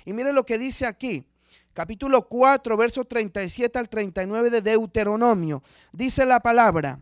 Y 0.05 0.13
mire 0.13 0.33
lo 0.33 0.45
que 0.45 0.59
dice 0.59 0.87
aquí, 0.87 1.25
capítulo 1.73 2.29
4, 2.29 2.77
verso 2.77 3.05
37 3.05 3.79
al 3.79 3.89
39 3.89 4.51
de 4.51 4.61
Deuteronomio. 4.61 5.63
Dice 5.93 6.27
la 6.27 6.41
palabra, 6.41 7.01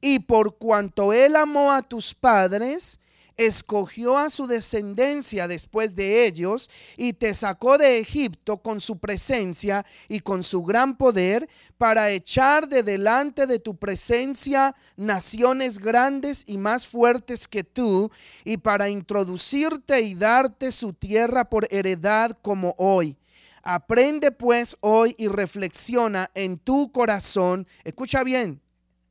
y 0.00 0.20
por 0.20 0.56
cuanto 0.56 1.12
él 1.12 1.36
amó 1.36 1.72
a 1.72 1.82
tus 1.82 2.14
padres, 2.14 3.00
escogió 3.36 4.16
a 4.16 4.30
su 4.30 4.46
descendencia 4.46 5.46
después 5.48 5.94
de 5.94 6.26
ellos 6.26 6.70
y 6.96 7.12
te 7.12 7.34
sacó 7.34 7.78
de 7.78 7.98
Egipto 7.98 8.58
con 8.58 8.80
su 8.80 8.98
presencia 8.98 9.84
y 10.08 10.20
con 10.20 10.42
su 10.42 10.62
gran 10.62 10.96
poder 10.96 11.48
para 11.78 12.10
echar 12.10 12.68
de 12.68 12.82
delante 12.82 13.46
de 13.46 13.58
tu 13.58 13.76
presencia 13.76 14.74
naciones 14.96 15.78
grandes 15.78 16.44
y 16.46 16.56
más 16.56 16.86
fuertes 16.86 17.46
que 17.46 17.64
tú 17.64 18.10
y 18.44 18.56
para 18.56 18.88
introducirte 18.88 20.00
y 20.00 20.14
darte 20.14 20.72
su 20.72 20.92
tierra 20.92 21.48
por 21.48 21.68
heredad 21.70 22.36
como 22.42 22.74
hoy. 22.78 23.16
Aprende 23.62 24.30
pues 24.30 24.76
hoy 24.80 25.14
y 25.18 25.28
reflexiona 25.28 26.30
en 26.34 26.56
tu 26.56 26.92
corazón. 26.92 27.66
Escucha 27.84 28.22
bien, 28.22 28.60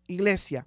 iglesia 0.08 0.66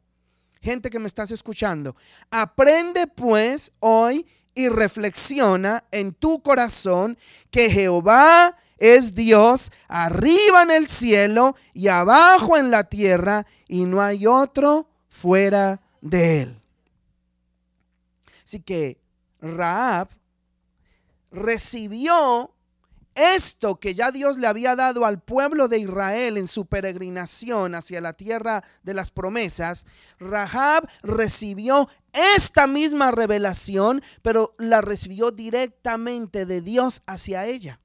gente 0.61 0.90
que 0.90 0.99
me 0.99 1.07
estás 1.07 1.31
escuchando, 1.31 1.97
aprende 2.31 3.07
pues 3.07 3.73
hoy 3.81 4.27
y 4.55 4.68
reflexiona 4.68 5.85
en 5.90 6.12
tu 6.12 6.42
corazón 6.42 7.16
que 7.51 7.71
Jehová 7.71 8.57
es 8.79 9.14
Dios 9.14 9.73
arriba 9.88 10.62
en 10.62 10.71
el 10.71 10.87
cielo 10.87 11.57
y 11.75 11.88
abajo 11.88 12.57
en 12.57 12.71
la 12.71 12.85
tierra 12.85 13.47
y 13.66 13.85
no 13.85 14.01
hay 14.01 14.27
otro 14.27 14.88
fuera 15.09 15.81
de 16.01 16.42
él. 16.42 16.61
Así 18.44 18.61
que 18.61 18.99
Raab 19.40 20.09
recibió 21.31 22.51
esto 23.18 23.81
que 23.81 23.94
ya 23.94 24.11
Dios 24.12 24.38
le 24.38 24.46
había 24.46 24.76
dado 24.76 25.04
al 25.04 25.20
pueblo 25.20 25.68
de 25.68 25.78
Israel 25.78 26.37
en 26.37 26.46
su 26.46 26.66
peregrinación 26.66 27.74
hacia 27.74 28.00
la 28.00 28.12
tierra 28.12 28.62
de 28.83 28.94
las 28.94 29.11
promesas, 29.11 29.87
Rahab 30.18 30.88
recibió 31.02 31.88
esta 32.37 32.66
misma 32.66 33.11
revelación, 33.11 34.02
pero 34.22 34.54
la 34.59 34.81
recibió 34.81 35.31
directamente 35.31 36.46
de 36.46 36.61
Dios 36.61 37.02
hacia 37.07 37.46
ella. 37.46 37.81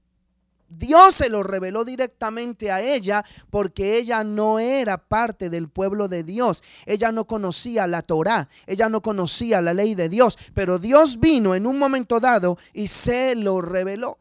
Dios 0.78 1.16
se 1.16 1.30
lo 1.30 1.44
reveló 1.44 1.86
directamente 1.86 2.72
a 2.72 2.82
ella 2.82 3.24
porque 3.50 3.98
ella 3.98 4.24
no 4.24 4.60
era 4.60 4.98
parte 4.98 5.50
del 5.50 5.70
pueblo 5.70 6.08
de 6.08 6.24
Dios. 6.24 6.64
Ella 6.86 7.12
no 7.12 7.26
conocía 7.26 7.88
la 7.88 8.02
Torá, 8.02 8.50
ella 8.66 8.90
no 8.90 9.02
conocía 9.02 9.62
la 9.62 9.74
ley 9.74 9.96
de 9.96 10.10
Dios, 10.10 10.38
pero 10.54 10.80
Dios 10.80 11.20
vino 11.20 11.56
en 11.56 11.68
un 11.68 11.78
momento 11.78 12.20
dado 12.20 12.58
y 12.74 12.88
se 12.88 13.36
lo 13.36 13.62
reveló. 13.62 14.18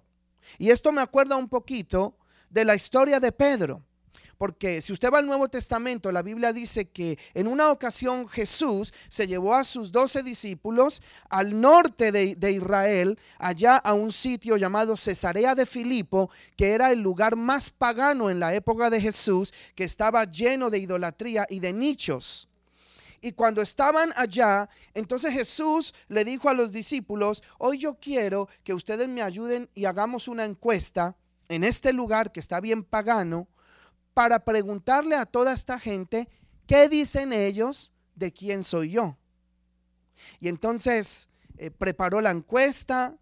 Y 0.62 0.70
esto 0.70 0.92
me 0.92 1.00
acuerda 1.00 1.36
un 1.36 1.48
poquito 1.48 2.16
de 2.48 2.64
la 2.64 2.76
historia 2.76 3.18
de 3.18 3.32
Pedro. 3.32 3.82
Porque 4.38 4.80
si 4.80 4.92
usted 4.92 5.10
va 5.12 5.18
al 5.18 5.26
Nuevo 5.26 5.48
Testamento, 5.48 6.12
la 6.12 6.22
Biblia 6.22 6.52
dice 6.52 6.88
que 6.88 7.18
en 7.34 7.48
una 7.48 7.72
ocasión 7.72 8.28
Jesús 8.28 8.94
se 9.08 9.26
llevó 9.26 9.56
a 9.56 9.64
sus 9.64 9.90
doce 9.90 10.22
discípulos 10.22 11.02
al 11.28 11.60
norte 11.60 12.12
de, 12.12 12.36
de, 12.36 12.52
Israel, 12.52 13.18
allá 13.40 13.76
a 13.76 13.94
un 13.94 14.12
sitio 14.12 14.56
llamado 14.56 14.96
Cesarea 14.96 15.56
de 15.56 15.66
Filipo, 15.66 16.30
que 16.56 16.74
era 16.74 16.92
el 16.92 17.00
lugar 17.00 17.34
más 17.34 17.68
pagano 17.68 18.30
en 18.30 18.38
la 18.38 18.54
época 18.54 18.88
de 18.88 19.00
Jesús, 19.00 19.52
que 19.74 19.82
estaba 19.82 20.30
lleno 20.30 20.70
de 20.70 20.78
idolatría 20.78 21.44
y 21.50 21.58
de 21.58 21.72
nichos. 21.72 22.51
Y 23.24 23.32
cuando 23.32 23.62
estaban 23.62 24.10
allá, 24.16 24.68
entonces 24.94 25.32
Jesús 25.32 25.94
le 26.08 26.24
dijo 26.24 26.48
a 26.48 26.54
los 26.54 26.72
discípulos, 26.72 27.42
hoy 27.56 27.78
yo 27.78 27.94
quiero 27.94 28.48
que 28.64 28.74
ustedes 28.74 29.08
me 29.08 29.22
ayuden 29.22 29.70
y 29.76 29.84
hagamos 29.84 30.26
una 30.26 30.44
encuesta 30.44 31.16
en 31.48 31.62
este 31.62 31.92
lugar 31.92 32.32
que 32.32 32.40
está 32.40 32.60
bien 32.60 32.82
pagano 32.82 33.46
para 34.12 34.40
preguntarle 34.44 35.14
a 35.14 35.24
toda 35.24 35.52
esta 35.52 35.78
gente 35.78 36.28
qué 36.66 36.88
dicen 36.88 37.32
ellos 37.32 37.92
de 38.16 38.32
quién 38.32 38.64
soy 38.64 38.90
yo. 38.90 39.16
Y 40.40 40.48
entonces 40.48 41.28
eh, 41.58 41.70
preparó 41.70 42.20
la 42.20 42.32
encuesta, 42.32 43.16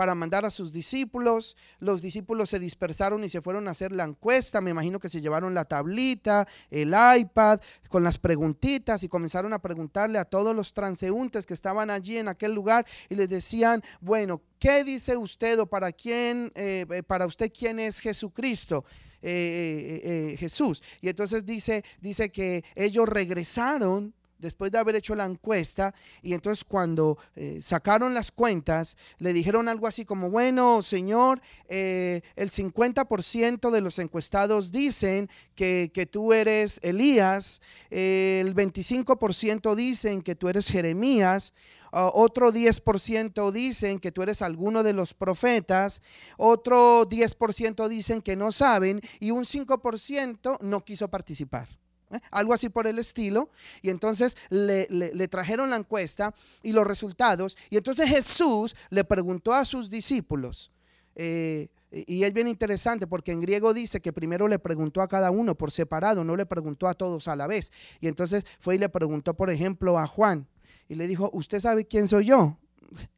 para 0.00 0.14
mandar 0.14 0.46
a 0.46 0.50
sus 0.50 0.72
discípulos. 0.72 1.58
Los 1.78 2.00
discípulos 2.00 2.48
se 2.48 2.58
dispersaron 2.58 3.22
y 3.22 3.28
se 3.28 3.42
fueron 3.42 3.68
a 3.68 3.72
hacer 3.72 3.92
la 3.92 4.04
encuesta. 4.04 4.62
Me 4.62 4.70
imagino 4.70 4.98
que 4.98 5.10
se 5.10 5.20
llevaron 5.20 5.52
la 5.52 5.66
tablita, 5.66 6.48
el 6.70 6.94
iPad, 7.18 7.60
con 7.90 8.02
las 8.02 8.16
preguntitas 8.16 9.02
y 9.02 9.10
comenzaron 9.10 9.52
a 9.52 9.58
preguntarle 9.58 10.18
a 10.18 10.24
todos 10.24 10.56
los 10.56 10.72
transeúntes 10.72 11.44
que 11.44 11.52
estaban 11.52 11.90
allí 11.90 12.16
en 12.16 12.28
aquel 12.28 12.54
lugar 12.54 12.86
y 13.10 13.14
les 13.14 13.28
decían, 13.28 13.82
bueno, 14.00 14.40
¿qué 14.58 14.84
dice 14.84 15.18
usted 15.18 15.60
o 15.60 15.66
para 15.66 15.92
quién, 15.92 16.50
eh, 16.54 16.86
eh, 16.90 17.02
para 17.02 17.26
usted 17.26 17.52
quién 17.52 17.78
es 17.78 18.00
Jesucristo? 18.00 18.86
Eh, 19.20 20.34
Jesús. 20.38 20.82
Y 21.02 21.10
entonces 21.10 21.44
dice, 21.44 21.84
dice 22.00 22.32
que 22.32 22.64
ellos 22.74 23.06
regresaron 23.06 24.14
después 24.40 24.72
de 24.72 24.78
haber 24.78 24.96
hecho 24.96 25.14
la 25.14 25.26
encuesta, 25.26 25.94
y 26.22 26.34
entonces 26.34 26.64
cuando 26.64 27.18
eh, 27.36 27.60
sacaron 27.62 28.14
las 28.14 28.30
cuentas, 28.32 28.96
le 29.18 29.32
dijeron 29.32 29.68
algo 29.68 29.86
así 29.86 30.04
como, 30.04 30.30
bueno, 30.30 30.82
señor, 30.82 31.40
eh, 31.68 32.22
el 32.36 32.50
50% 32.50 33.70
de 33.70 33.80
los 33.80 33.98
encuestados 33.98 34.72
dicen 34.72 35.28
que, 35.54 36.08
tú 36.10 36.32
eres 36.32 36.80
Elías, 36.82 37.60
el 37.90 38.54
25% 38.54 39.74
dicen 39.74 40.22
que 40.22 40.34
tú 40.34 40.48
eres 40.48 40.68
Jeremías, 40.68 41.52
otro 41.92 42.52
10% 42.52 43.50
dicen 43.50 43.98
que 43.98 44.12
tú 44.12 44.22
eres 44.22 44.42
alguno 44.42 44.82
de 44.82 44.92
los 44.92 45.12
profetas, 45.14 46.02
otro 46.36 47.08
10% 47.08 47.88
dicen 47.88 48.22
que 48.22 48.36
no 48.36 48.52
saben 48.52 49.00
y 49.18 49.32
un 49.32 49.44
5% 49.44 50.60
no 50.60 50.84
quiso 50.84 51.08
participar. 51.08 51.79
¿Eh? 52.10 52.20
algo 52.30 52.52
así 52.52 52.68
por 52.68 52.86
el 52.86 52.98
estilo. 52.98 53.50
Y 53.82 53.90
entonces 53.90 54.36
le, 54.50 55.28
trajeron 55.28 55.70
la 55.70 55.76
encuesta 55.76 56.34
y 56.62 56.72
los 56.72 56.86
resultados. 56.86 57.56
Y 57.70 57.76
entonces 57.76 58.08
Jesús 58.08 58.74
le 58.90 59.04
preguntó 59.04 59.54
a 59.54 59.64
sus 59.64 59.90
discípulos. 59.90 60.70
Eh, 61.14 61.68
y 61.90 62.22
es 62.22 62.32
bien 62.32 62.46
interesante 62.46 63.06
porque 63.06 63.32
en 63.32 63.40
griego 63.40 63.74
dice 63.74 64.00
que 64.00 64.12
primero 64.12 64.46
le 64.46 64.58
preguntó 64.58 65.02
a 65.02 65.08
cada 65.08 65.30
uno 65.32 65.56
por 65.56 65.72
separado, 65.72 66.22
no 66.22 66.36
le 66.36 66.46
preguntó 66.46 66.86
a 66.86 66.94
todos 66.94 67.26
a 67.26 67.34
la 67.34 67.46
vez. 67.46 67.72
Y 68.00 68.06
entonces 68.06 68.44
fue 68.60 68.76
y 68.76 68.78
le 68.78 68.88
preguntó, 68.88 69.34
por 69.34 69.50
ejemplo, 69.50 69.98
a 69.98 70.06
Juan. 70.06 70.46
Y 70.88 70.94
le 70.94 71.06
dijo, 71.06 71.30
¿usted 71.32 71.60
sabe 71.60 71.86
quién 71.86 72.06
soy 72.08 72.26
yo? 72.26 72.58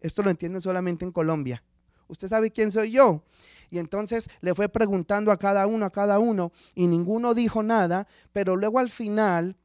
Esto 0.00 0.22
lo 0.22 0.31
entienden 0.31 0.62
solamente 0.62 1.05
en 1.05 1.12
Colombia. 1.12 1.62
¿Usted 2.09 2.28
sabe 2.28 2.50
quién 2.50 2.70
soy 2.70 2.92
yo? 2.92 3.24
Y 3.72 3.78
entonces 3.78 4.28
le 4.42 4.54
fue 4.54 4.68
preguntando 4.68 5.32
a 5.32 5.38
cada 5.38 5.66
uno, 5.66 5.87
a 5.87 5.90
cada 5.90 6.18
uno, 6.18 6.52
y 6.74 6.87
ninguno 6.87 7.32
dijo 7.32 7.62
nada, 7.62 8.06
pero 8.35 8.54
luego 8.54 8.78
al 8.78 8.90
final 8.90 9.56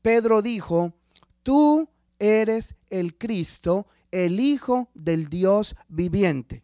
Pedro 0.00 0.42
dijo, 0.42 0.94
tú 1.42 1.88
eres 2.20 2.76
el 2.88 3.18
Cristo, 3.18 3.88
el 4.12 4.38
Hijo 4.38 4.90
del 4.94 5.28
Dios 5.28 5.74
viviente. 5.88 6.62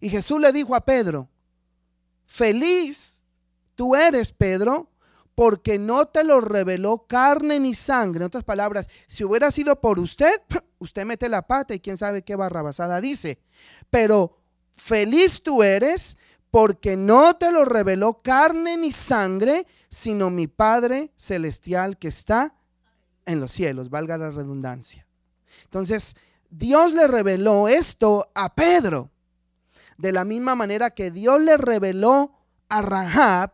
Y 0.00 0.08
Jesús 0.08 0.40
le 0.40 0.50
dijo 0.50 0.74
a 0.74 0.86
Pedro, 0.86 1.28
feliz 2.24 3.22
tú 3.74 3.94
eres, 3.94 4.32
Pedro, 4.32 4.88
porque 5.34 5.78
no 5.78 6.06
te 6.06 6.24
lo 6.24 6.40
reveló 6.40 7.06
carne 7.06 7.60
ni 7.60 7.74
sangre. 7.74 8.22
En 8.22 8.28
otras 8.28 8.44
palabras, 8.44 8.88
si 9.06 9.24
hubiera 9.24 9.50
sido 9.50 9.78
por 9.78 10.00
usted, 10.00 10.40
usted 10.78 11.04
mete 11.04 11.28
la 11.28 11.46
pata 11.46 11.74
y 11.74 11.80
quién 11.80 11.98
sabe 11.98 12.22
qué 12.22 12.34
barrabasada 12.34 13.02
dice. 13.02 13.38
Pero 13.90 14.38
feliz 14.72 15.42
tú 15.42 15.62
eres 15.62 16.16
porque 16.50 16.96
no 16.96 17.36
te 17.36 17.52
lo 17.52 17.64
reveló 17.64 18.22
carne 18.22 18.76
ni 18.76 18.92
sangre, 18.92 19.66
sino 19.88 20.30
mi 20.30 20.46
Padre 20.46 21.12
celestial 21.16 21.98
que 21.98 22.08
está 22.08 22.54
en 23.26 23.40
los 23.40 23.52
cielos, 23.52 23.90
valga 23.90 24.18
la 24.18 24.30
redundancia. 24.30 25.06
Entonces, 25.64 26.16
Dios 26.50 26.94
le 26.94 27.06
reveló 27.06 27.68
esto 27.68 28.30
a 28.34 28.54
Pedro, 28.54 29.10
de 29.98 30.12
la 30.12 30.24
misma 30.24 30.54
manera 30.54 30.90
que 30.90 31.10
Dios 31.10 31.40
le 31.40 31.56
reveló 31.56 32.32
a 32.68 32.82
Rahab 32.82 33.52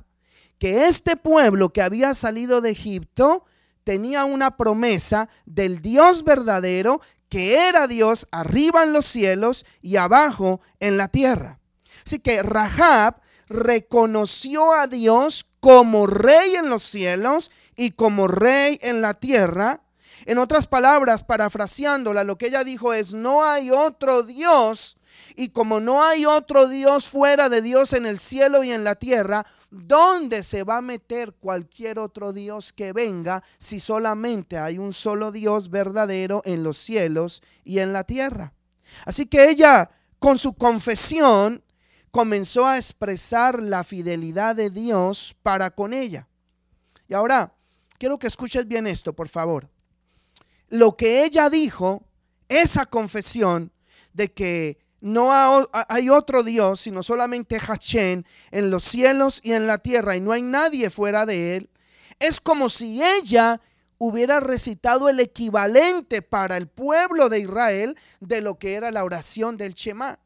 que 0.58 0.86
este 0.86 1.16
pueblo 1.16 1.72
que 1.72 1.82
había 1.82 2.14
salido 2.14 2.60
de 2.60 2.70
Egipto 2.70 3.44
tenía 3.84 4.24
una 4.24 4.56
promesa 4.56 5.28
del 5.44 5.82
Dios 5.82 6.24
verdadero, 6.24 7.00
que 7.28 7.68
era 7.68 7.86
Dios 7.86 8.26
arriba 8.30 8.82
en 8.82 8.92
los 8.92 9.06
cielos 9.06 9.66
y 9.82 9.96
abajo 9.96 10.60
en 10.80 10.96
la 10.96 11.08
tierra. 11.08 11.60
Así 12.06 12.20
que 12.20 12.40
Rahab 12.44 13.20
reconoció 13.48 14.72
a 14.72 14.86
Dios 14.86 15.46
como 15.58 16.06
rey 16.06 16.54
en 16.54 16.70
los 16.70 16.84
cielos 16.84 17.50
y 17.74 17.90
como 17.90 18.28
rey 18.28 18.78
en 18.82 19.02
la 19.02 19.14
tierra. 19.14 19.82
En 20.24 20.38
otras 20.38 20.68
palabras, 20.68 21.24
parafraseándola, 21.24 22.22
lo 22.22 22.38
que 22.38 22.46
ella 22.46 22.62
dijo 22.62 22.92
es, 22.92 23.12
no 23.12 23.44
hay 23.44 23.72
otro 23.72 24.22
Dios. 24.22 24.98
Y 25.34 25.48
como 25.48 25.80
no 25.80 26.04
hay 26.04 26.26
otro 26.26 26.68
Dios 26.68 27.08
fuera 27.08 27.48
de 27.48 27.60
Dios 27.60 27.92
en 27.92 28.06
el 28.06 28.20
cielo 28.20 28.62
y 28.62 28.70
en 28.70 28.84
la 28.84 28.94
tierra, 28.94 29.44
¿dónde 29.70 30.44
se 30.44 30.62
va 30.62 30.78
a 30.78 30.82
meter 30.82 31.34
cualquier 31.34 31.98
otro 31.98 32.32
Dios 32.32 32.72
que 32.72 32.92
venga 32.92 33.42
si 33.58 33.80
solamente 33.80 34.58
hay 34.58 34.78
un 34.78 34.92
solo 34.92 35.32
Dios 35.32 35.70
verdadero 35.70 36.40
en 36.44 36.62
los 36.62 36.78
cielos 36.78 37.42
y 37.64 37.80
en 37.80 37.92
la 37.92 38.04
tierra? 38.04 38.52
Así 39.04 39.26
que 39.26 39.50
ella, 39.50 39.90
con 40.20 40.38
su 40.38 40.54
confesión, 40.54 41.62
comenzó 42.16 42.66
a 42.66 42.78
expresar 42.78 43.62
la 43.62 43.84
fidelidad 43.84 44.56
de 44.56 44.70
Dios 44.70 45.36
para 45.42 45.70
con 45.70 45.92
ella. 45.92 46.26
Y 47.08 47.12
ahora, 47.12 47.52
quiero 47.98 48.18
que 48.18 48.26
escuches 48.26 48.66
bien 48.66 48.86
esto, 48.86 49.12
por 49.12 49.28
favor. 49.28 49.68
Lo 50.70 50.96
que 50.96 51.26
ella 51.26 51.50
dijo, 51.50 52.06
esa 52.48 52.86
confesión 52.86 53.70
de 54.14 54.32
que 54.32 54.78
no 55.02 55.28
hay 55.30 56.08
otro 56.08 56.42
Dios, 56.42 56.80
sino 56.80 57.02
solamente 57.02 57.58
Hachén 57.58 58.24
en 58.50 58.70
los 58.70 58.84
cielos 58.84 59.42
y 59.44 59.52
en 59.52 59.66
la 59.66 59.76
tierra, 59.76 60.16
y 60.16 60.20
no 60.20 60.32
hay 60.32 60.40
nadie 60.40 60.88
fuera 60.88 61.26
de 61.26 61.56
él, 61.56 61.70
es 62.18 62.40
como 62.40 62.70
si 62.70 63.04
ella 63.04 63.60
hubiera 63.98 64.40
recitado 64.40 65.10
el 65.10 65.20
equivalente 65.20 66.22
para 66.22 66.56
el 66.56 66.66
pueblo 66.66 67.28
de 67.28 67.40
Israel 67.40 67.98
de 68.20 68.40
lo 68.40 68.58
que 68.58 68.72
era 68.72 68.90
la 68.90 69.04
oración 69.04 69.58
del 69.58 69.74
Shema. 69.74 70.18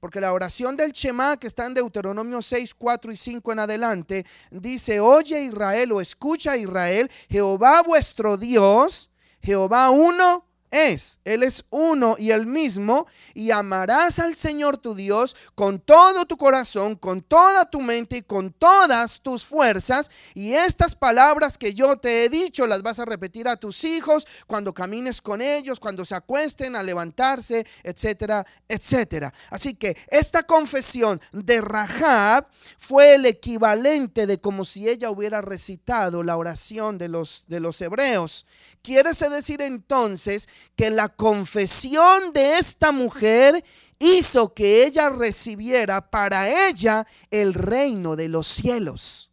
Porque 0.00 0.20
la 0.20 0.32
oración 0.32 0.76
del 0.76 0.92
Shema 0.92 1.36
que 1.36 1.46
está 1.46 1.66
en 1.66 1.74
Deuteronomio 1.74 2.40
6, 2.40 2.74
4 2.74 3.12
y 3.12 3.16
5 3.16 3.52
en 3.52 3.58
adelante 3.58 4.26
dice, 4.50 5.00
oye 5.00 5.42
Israel 5.42 5.92
o 5.92 6.00
escucha 6.00 6.56
Israel, 6.56 7.10
Jehová 7.28 7.82
vuestro 7.82 8.36
Dios, 8.36 9.10
Jehová 9.42 9.90
uno 9.90 10.45
es. 10.70 11.18
Él 11.24 11.42
es 11.42 11.64
uno 11.70 12.16
y 12.18 12.30
el 12.30 12.46
mismo. 12.46 13.06
Y 13.34 13.50
amarás 13.50 14.18
al 14.18 14.34
Señor 14.34 14.78
tu 14.78 14.94
Dios 14.94 15.36
con 15.54 15.78
todo 15.80 16.26
tu 16.26 16.36
corazón, 16.36 16.96
con 16.96 17.22
toda 17.22 17.70
tu 17.70 17.80
mente 17.80 18.18
y 18.18 18.22
con 18.22 18.52
todas 18.52 19.20
tus 19.20 19.44
fuerzas. 19.44 20.10
Y 20.34 20.52
estas 20.52 20.94
palabras 20.94 21.58
que 21.58 21.74
yo 21.74 21.96
te 21.96 22.24
he 22.24 22.28
dicho 22.28 22.66
las 22.66 22.82
vas 22.82 22.98
a 22.98 23.04
repetir 23.04 23.48
a 23.48 23.56
tus 23.56 23.84
hijos 23.84 24.26
cuando 24.46 24.74
camines 24.74 25.20
con 25.20 25.42
ellos, 25.42 25.80
cuando 25.80 26.04
se 26.04 26.14
acuesten 26.14 26.76
a 26.76 26.82
levantarse, 26.82 27.66
etcétera, 27.82 28.46
etcétera. 28.68 29.32
Así 29.50 29.74
que 29.74 29.96
esta 30.08 30.42
confesión 30.44 31.20
de 31.32 31.60
Rahab 31.60 32.46
fue 32.78 33.14
el 33.14 33.26
equivalente 33.26 34.26
de 34.26 34.38
como 34.38 34.64
si 34.64 34.88
ella 34.88 35.10
hubiera 35.10 35.40
recitado 35.42 36.22
la 36.22 36.36
oración 36.36 36.98
de 36.98 37.08
los, 37.08 37.44
de 37.48 37.60
los 37.60 37.80
hebreos. 37.80 38.46
Quiere 38.86 39.10
decir 39.10 39.62
entonces 39.62 40.48
que 40.76 40.92
la 40.92 41.08
confesión 41.08 42.32
de 42.32 42.58
esta 42.58 42.92
mujer 42.92 43.64
hizo 43.98 44.54
que 44.54 44.86
ella 44.86 45.08
recibiera 45.08 46.08
para 46.08 46.68
ella 46.68 47.04
el 47.32 47.52
reino 47.52 48.14
de 48.14 48.28
los 48.28 48.46
cielos. 48.46 49.32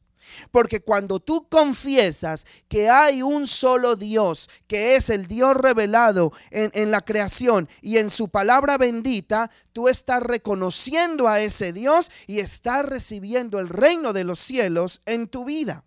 Porque 0.49 0.79
cuando 0.79 1.19
tú 1.19 1.47
confiesas 1.49 2.47
que 2.67 2.89
hay 2.89 3.21
un 3.21 3.45
solo 3.45 3.95
Dios, 3.95 4.49
que 4.65 4.95
es 4.95 5.11
el 5.11 5.27
Dios 5.27 5.55
revelado 5.55 6.31
en, 6.49 6.71
en, 6.73 6.89
la 6.89 7.01
creación 7.01 7.69
y 7.79 7.99
en 7.99 8.09
su 8.09 8.29
palabra 8.29 8.79
bendita, 8.79 9.51
tú 9.71 9.87
estás 9.87 10.23
reconociendo 10.23 11.27
a 11.27 11.41
ese 11.41 11.73
Dios 11.73 12.09
y 12.25 12.39
estás 12.39 12.87
recibiendo 12.87 13.59
el 13.59 13.69
reino 13.69 14.13
de 14.13 14.23
los 14.23 14.39
cielos 14.39 15.03
en 15.05 15.27
tu 15.27 15.45
vida. 15.45 15.83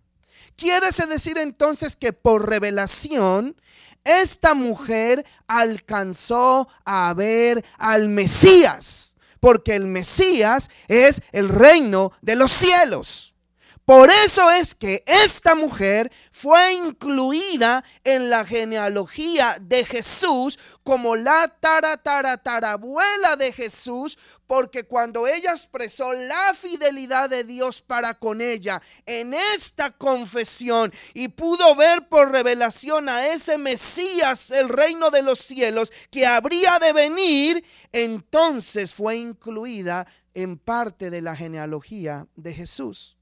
Quiere 0.57 0.89
decir 1.09 1.39
entonces 1.39 1.97
que 1.97 2.13
por 2.13 2.49
revelación, 2.49 3.55
esta 4.05 4.55
mujer 4.55 5.27
alcanzó 5.49 6.69
a 6.85 7.13
ver 7.15 7.65
al 7.77 8.09
Mesías, 8.09 9.17
porque 9.41 9.75
el 9.75 9.87
Mesías 9.87 10.71
es 10.89 11.23
el 11.33 11.49
reino 11.49 12.13
de 12.23 12.37
los 12.37 12.53
cielos. 12.53 13.26
Por 13.87 14.11
eso 14.11 14.51
es 14.51 14.75
que 14.75 15.05
esta 15.07 15.55
mujer 15.55 16.11
fue 16.33 16.73
incluida 16.75 17.85
en 18.03 18.29
la 18.29 18.45
genealogía 18.45 19.59
de 19.61 19.85
Jesús 19.85 20.59
como 20.83 21.15
la 21.15 21.47
tarabuela 22.43 23.37
de 23.37 23.53
Jesús, 23.53 24.19
porque 24.49 24.83
cuando 24.83 25.29
ella 25.29 25.53
expresó 25.53 26.13
la 26.15 26.53
fidelidad 26.55 27.31
de 27.31 27.45
Dios 27.45 27.81
para 27.81 28.15
con 28.15 28.41
ella 28.41 28.83
en 29.07 29.35
esta 29.35 29.93
confesión 29.93 30.93
y 31.15 31.29
pudo 31.29 31.77
ver 31.77 32.09
por 32.09 32.33
revelación 32.33 33.09
a 33.09 33.29
ese 33.29 33.57
Mesías, 33.57 34.51
el 34.51 34.69
reino 34.69 35.13
de 35.13 35.23
los 35.23 35.39
cielos, 35.39 35.93
que 36.11 36.27
habría 36.27 36.81
de 36.81 36.93
venir, 36.93 37.65
entonces 37.93 38.93
fue 38.95 39.15
incluida 39.15 40.09
en 40.35 40.59
parte 40.59 41.09
de 41.09 41.23
la 41.23 41.37
genealogía 41.37 42.27
de 42.35 42.53
Jesús. 42.53 43.16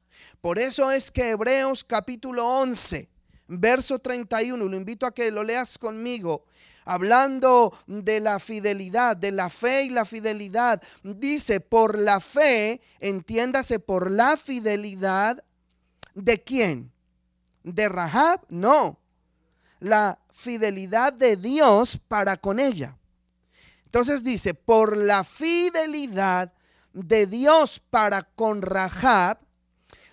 Por 0.45 0.59
eso 0.59 0.91
es 0.91 1.11
que 1.11 1.31
Hebreos 1.31 1.85
capítulo 1.85 2.47
11, 2.47 3.09
verso 3.49 3.99
31, 3.99 4.63
lo 4.63 4.77
invito 4.77 5.07
a 5.07 5.15
que 5.15 5.31
lo 5.31 5.43
leas 5.43 5.79
conmigo, 5.79 6.45
hablando 6.85 7.73
de 7.87 8.21
la 8.21 8.39
fidelidad, 8.39 9.17
de 9.17 9.33
la 9.33 9.49
fe 9.49 9.85
y 9.85 9.89
la 9.89 10.05
fidelidad, 10.05 10.83
dice, 11.03 11.61
por 11.61 11.99
la 11.99 12.21
fe, 12.21 12.83
entiéndase, 13.01 13.79
por 13.79 14.11
la 14.11 14.37
fidelidad 14.37 15.43
de 16.13 16.43
quién? 16.43 16.93
¿De 17.63 17.89
Rahab? 17.89 18.43
No, 18.51 18.99
la 19.81 20.19
fidelidad 20.31 21.15
de 21.15 21.39
Dios 21.39 21.99
para 22.07 22.37
con 22.37 22.61
ella. 22.61 22.99
Entonces 23.87 24.23
dice, 24.23 24.53
por 24.53 24.95
la 24.95 25.25
fidelidad 25.25 26.53
de 26.93 27.27
Dios 27.27 27.81
para 27.89 28.25
con 28.25 28.61
Rahab, 28.61 29.39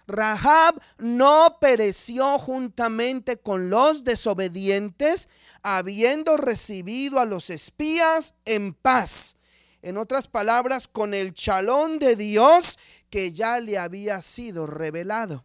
Rahab 0.07 0.81
no 0.97 1.57
pereció 1.59 2.37
juntamente 2.39 3.37
con 3.37 3.69
los 3.69 4.03
desobedientes, 4.03 5.29
habiendo 5.63 6.37
recibido 6.37 7.19
a 7.19 7.25
los 7.25 7.49
espías 7.49 8.35
en 8.45 8.73
paz. 8.73 9.37
En 9.81 9.97
otras 9.97 10.27
palabras, 10.27 10.87
con 10.87 11.13
el 11.13 11.33
chalón 11.33 11.99
de 11.99 12.15
Dios 12.15 12.77
que 13.09 13.33
ya 13.33 13.59
le 13.59 13.77
había 13.77 14.21
sido 14.21 14.67
revelado. 14.67 15.43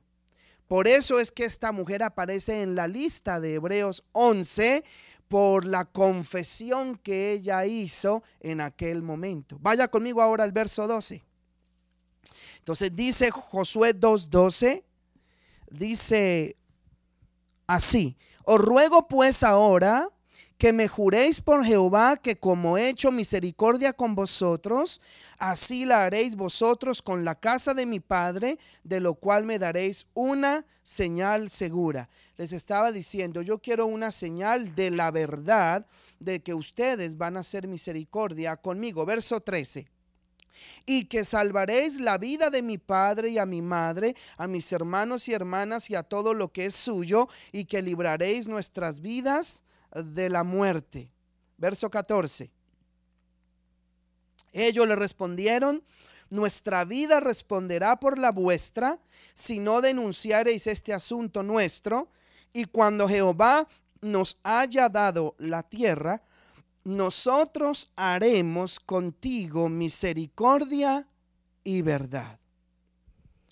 Por 0.69 0.89
eso 0.89 1.21
es 1.21 1.31
que 1.31 1.45
esta 1.45 1.73
mujer 1.73 2.03
aparece 2.03 2.63
en 2.63 2.75
la 2.75 2.89
lista 2.89 3.41
de 3.41 3.55
Hebreos 3.55 4.05
11 4.13 4.85
por 5.29 5.65
la 5.65 5.85
confesión 5.85 6.97
que 6.97 7.33
ella 7.33 7.65
hizo 7.67 8.23
en 8.41 8.61
aquel 8.61 9.03
momento. 9.03 9.59
Vaya 9.61 9.89
conmigo 9.89 10.23
ahora 10.23 10.45
al 10.45 10.53
verso 10.53 10.87
12. 10.87 11.23
Entonces 12.67 12.97
dice 12.97 13.31
Josué 13.31 13.95
2.12, 13.95 14.83
dice 15.71 16.57
así, 17.69 18.17
os 18.43 18.61
ruego 18.61 19.07
pues 19.07 19.45
ahora 19.45 20.11
que 20.59 20.73
me 20.73 20.89
juréis 20.89 21.41
por 21.41 21.65
Jehová 21.65 22.17
que 22.17 22.35
como 22.35 22.77
he 22.77 22.89
hecho 22.89 23.13
misericordia 23.13 23.93
con 23.93 24.17
vosotros, 24.17 25.01
así 25.39 25.85
la 25.85 26.07
haréis 26.07 26.35
vosotros 26.35 27.03
con 27.03 27.25
la 27.25 27.37
casa 27.37 27.73
de 27.73 27.87
mi 27.87 28.01
Padre, 28.01 28.59
de 28.83 28.99
lo 28.99 29.15
cual 29.15 29.45
me 29.45 29.61
daréis 29.61 30.09
una 30.13 30.67
señal 30.83 31.51
segura. 31.51 32.09
Les 32.37 32.51
estaba 32.51 32.91
diciendo, 32.91 33.43
yo 33.43 33.61
quiero 33.61 33.87
una 33.87 34.11
señal 34.11 34.75
de 34.75 34.91
la 34.91 35.13
verdad 35.13 35.87
de 36.19 36.43
que 36.43 36.53
ustedes 36.53 37.17
van 37.17 37.37
a 37.37 37.41
hacer 37.41 37.69
misericordia 37.69 38.57
conmigo. 38.57 39.07
Verso 39.07 39.39
13 39.41 39.87
y 40.85 41.05
que 41.05 41.25
salvaréis 41.25 42.01
la 42.01 42.19
vida 42.19 42.51
de 42.51 42.63
mi 42.63 42.79
padre 42.79 43.31
y 43.31 43.39
a 43.39 43.47
mi 43.47 43.63
madre, 43.63 44.15
a 44.37 44.47
mis 44.47 44.73
hermanos 44.73 45.29
y 45.29 45.35
hermanas 45.35 45.91
y 45.91 45.95
a 45.95 46.03
todo 46.03 46.35
lo 46.35 46.53
que 46.53 46.67
es 46.67 46.75
suyo, 46.75 47.29
y 47.53 47.65
que 47.65 47.83
libraréis 47.83 48.49
nuestras 48.49 49.01
vidas 49.01 49.65
de 49.95 50.29
la 50.29 50.45
muerte. 50.45 51.11
Verso 51.59 51.91
14. 51.91 52.51
Ellos 54.53 54.89
le 54.89 54.97
respondieron, 54.97 55.83
nuestra 56.31 56.85
vida 56.85 57.21
responderá 57.21 58.01
por 58.01 58.19
la 58.19 58.33
vuestra, 58.33 58.99
si 59.35 59.59
no 59.59 59.81
denunciareis 59.81 60.67
este 60.67 60.93
asunto 60.93 61.43
nuestro, 61.43 62.09
y 62.53 62.65
cuando 62.65 63.09
Jehová 63.09 63.69
nos 64.01 64.39
haya 64.43 64.89
dado 64.89 65.35
la 65.39 65.63
tierra, 65.63 66.23
nosotros 66.87 67.93
haremos 67.97 68.79
contigo 68.79 69.69
misericordia 69.69 71.09
y 71.65 71.83
verdad. 71.83 72.39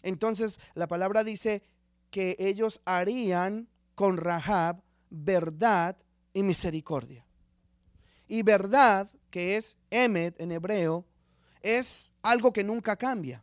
Entonces 0.05 0.61
la 0.75 0.87
palabra 0.87 1.25
dice 1.25 1.65
que 2.13 2.37
ellos 2.39 2.81
harían 2.85 3.69
con 3.97 4.19
Rahab 4.19 4.81
verdad 5.11 5.97
y 6.33 6.45
misericordia. 6.45 7.27
Y 8.29 8.45
verdad, 8.45 9.11
que 9.31 9.57
es 9.57 9.75
Emet 9.91 10.41
en 10.41 10.53
hebreo, 10.53 11.05
es 11.61 12.13
algo 12.23 12.53
que 12.53 12.63
nunca 12.63 12.95
cambia. 12.95 13.43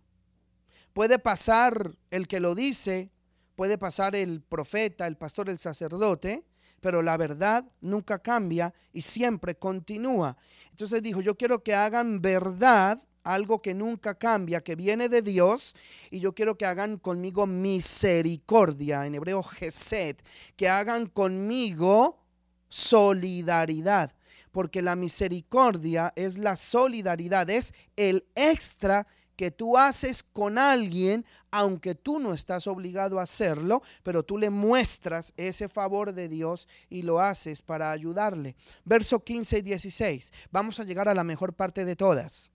Puede 0.93 1.19
pasar 1.19 1.97
el 2.11 2.29
que 2.29 2.39
lo 2.39 2.55
dice, 2.55 3.11
puede 3.57 3.77
pasar 3.77 4.15
el 4.15 4.41
profeta, 4.41 5.05
el 5.05 5.17
pastor, 5.17 5.49
el 5.49 5.57
sacerdote, 5.57 6.45
pero 6.81 7.01
la 7.01 7.15
verdad 7.15 7.63
nunca 7.79 8.19
cambia 8.19 8.73
y 8.91 9.03
siempre 9.03 9.55
continúa. 9.55 10.35
Entonces 10.71 11.01
dijo, 11.01 11.21
yo 11.21 11.37
quiero 11.37 11.63
que 11.63 11.73
hagan 11.73 12.21
verdad, 12.21 13.01
algo 13.23 13.61
que 13.61 13.73
nunca 13.73 14.15
cambia, 14.15 14.61
que 14.61 14.75
viene 14.75 15.07
de 15.07 15.21
Dios, 15.21 15.75
y 16.09 16.19
yo 16.19 16.33
quiero 16.33 16.57
que 16.57 16.65
hagan 16.65 16.97
conmigo 16.97 17.45
misericordia, 17.45 19.05
en 19.05 19.15
hebreo 19.15 19.43
Geset, 19.43 20.21
que 20.55 20.67
hagan 20.67 21.05
conmigo 21.05 22.19
solidaridad, 22.67 24.13
porque 24.51 24.81
la 24.81 24.95
misericordia 24.95 26.11
es 26.15 26.39
la 26.39 26.55
solidaridad, 26.55 27.49
es 27.49 27.73
el 27.95 28.27
extra 28.33 29.05
que 29.41 29.49
tú 29.49 29.75
haces 29.75 30.21
con 30.21 30.59
alguien, 30.59 31.25
aunque 31.49 31.95
tú 31.95 32.19
no 32.19 32.31
estás 32.31 32.67
obligado 32.67 33.19
a 33.19 33.23
hacerlo, 33.23 33.81
pero 34.03 34.21
tú 34.21 34.37
le 34.37 34.51
muestras 34.51 35.33
ese 35.35 35.67
favor 35.67 36.13
de 36.13 36.27
Dios 36.27 36.67
y 36.91 37.01
lo 37.01 37.19
haces 37.19 37.63
para 37.63 37.89
ayudarle. 37.89 38.55
Verso 38.85 39.23
15 39.23 39.57
y 39.57 39.61
16. 39.63 40.31
Vamos 40.51 40.79
a 40.79 40.83
llegar 40.83 41.09
a 41.09 41.15
la 41.15 41.23
mejor 41.23 41.53
parte 41.53 41.85
de 41.85 41.95
todas. 41.95 42.51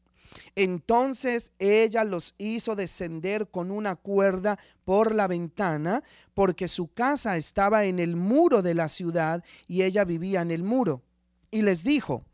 Entonces 0.54 1.50
ella 1.58 2.04
los 2.04 2.36
hizo 2.38 2.76
descender 2.76 3.48
con 3.48 3.72
una 3.72 3.96
cuerda 3.96 4.56
por 4.84 5.12
la 5.12 5.26
ventana, 5.26 6.04
porque 6.34 6.68
su 6.68 6.86
casa 6.94 7.36
estaba 7.36 7.86
en 7.86 7.98
el 7.98 8.14
muro 8.14 8.62
de 8.62 8.74
la 8.74 8.88
ciudad 8.88 9.42
y 9.66 9.82
ella 9.82 10.04
vivía 10.04 10.40
en 10.40 10.52
el 10.52 10.62
muro. 10.62 11.02
Y 11.50 11.62
les 11.62 11.82
dijo, 11.82 12.24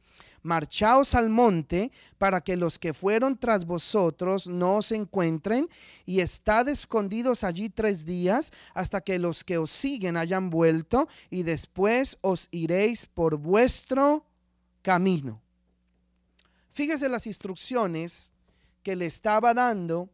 marchaos 0.43 1.15
al 1.15 1.29
monte 1.29 1.93
para 2.19 2.41
que 2.41 2.57
los 2.57 2.79
que 2.79 2.95
fueron 2.95 3.39
tras 3.39 3.65
vosotros 3.65 4.47
no 4.47 4.77
os 4.77 4.93
encuentren 4.93 5.69
y 6.05 6.21
estad 6.21 6.69
escondidos 6.69 7.45
allí 7.45 7.69
tres 7.69 8.05
días 8.05 8.53
hasta 8.75 9.01
que 9.01 9.19
los 9.19 9.45
que 9.45 9.59
os 9.59 9.71
siguen 9.71 10.17
hayan 10.17 10.51
vuelto 10.51 11.09
y 11.31 11.43
después 11.43 12.19
os 12.21 12.49
iréis 12.51 13.07
por 13.07 13.37
vuestro 13.37 14.27
camino. 14.83 15.41
Fíjese 16.71 17.09
las 17.09 17.27
instrucciones 17.27 18.33
que 18.83 18.97
le 18.97 19.07
estaba 19.07 19.55
dando 19.55 20.11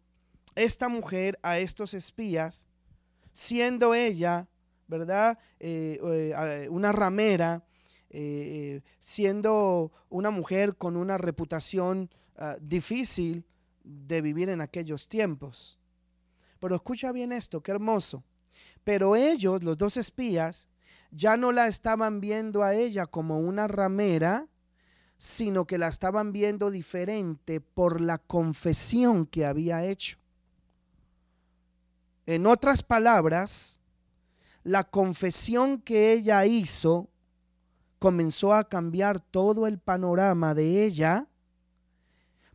esta 0.55 0.89
mujer 0.89 1.39
a 1.43 1.59
estos 1.59 1.95
espías, 1.95 2.66
siendo 3.33 3.95
ella, 3.95 4.49
¿verdad? 4.89 5.39
Eh, 5.61 6.01
eh, 6.03 6.68
una 6.70 6.93
ramera, 6.93 7.64
eh, 8.11 8.83
siendo 8.99 9.93
una 10.09 10.31
mujer 10.31 10.77
con 10.77 10.97
una 10.97 11.19
reputación 11.19 12.11
ah, 12.37 12.57
difícil 12.61 13.45
de 13.85 14.21
vivir 14.21 14.49
en 14.49 14.61
aquellos 14.61 15.09
tiempos. 15.09 15.79
Pero 16.61 16.75
escucha 16.75 17.13
bien 17.13 17.33
esto, 17.33 17.63
qué 17.63 17.71
hermoso. 17.71 18.25
Pero 18.85 19.17
ellos, 19.17 19.63
los 19.63 19.77
dos 19.77 19.97
espías, 19.97 20.69
ya 21.11 21.37
no 21.37 21.53
la 21.53 21.69
estaban 21.69 22.21
viendo 22.21 22.63
a 22.63 22.75
ella 22.75 23.07
como 23.07 23.41
una 23.41 23.69
ramera, 23.69 24.49
sino 25.19 25.67
que 25.67 25.79
la 25.79 25.89
estaban 25.89 26.33
viendo 26.33 26.71
diferente 26.71 27.61
por 27.61 28.01
la 28.01 28.19
confesión 28.19 29.27
que 29.27 29.47
había 29.47 29.85
hecho. 29.85 30.19
En 32.27 32.47
otras 32.47 32.83
palabras, 32.83 33.81
la 34.63 34.85
confesión 34.85 35.81
que 35.81 36.13
ella 36.13 36.45
hizo 36.45 37.09
comenzó 37.99 38.55
a 38.55 38.69
cambiar 38.69 39.21
todo 39.21 39.67
el 39.67 39.79
panorama 39.79 40.55
de 40.55 40.85
ella, 40.85 41.29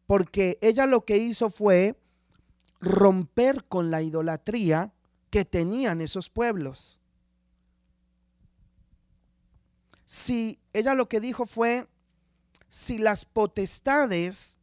porque 0.07 0.57
ella 0.61 0.85
lo 0.85 1.05
que 1.05 1.17
hizo 1.17 1.49
fue 1.49 1.99
romper 2.79 3.65
con 3.65 3.91
la 3.91 4.01
idolatría 4.01 4.93
que 5.29 5.45
tenían 5.45 6.01
esos 6.01 6.29
pueblos. 6.29 6.99
Si 10.05 10.59
ella 10.73 10.93
lo 10.93 11.09
que 11.09 11.19
dijo 11.19 11.45
fue, 11.45 11.87
si 12.69 12.97
las 12.97 13.25
potestades 13.25 14.59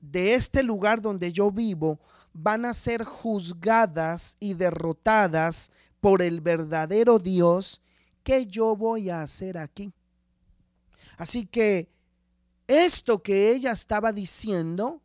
de 0.00 0.34
este 0.34 0.62
lugar 0.62 1.00
donde 1.00 1.32
yo 1.32 1.50
vivo 1.50 1.98
van 2.32 2.64
a 2.64 2.74
ser 2.74 3.04
juzgadas 3.04 4.36
y 4.40 4.54
derrotadas 4.54 5.72
por 6.00 6.22
el 6.22 6.40
verdadero 6.40 7.18
Dios, 7.18 7.82
¿qué 8.22 8.46
yo 8.46 8.76
voy 8.76 9.10
a 9.10 9.22
hacer 9.22 9.58
aquí? 9.58 9.92
Así 11.22 11.46
que 11.46 11.88
esto 12.66 13.22
que 13.22 13.52
ella 13.52 13.70
estaba 13.70 14.12
diciendo 14.12 15.00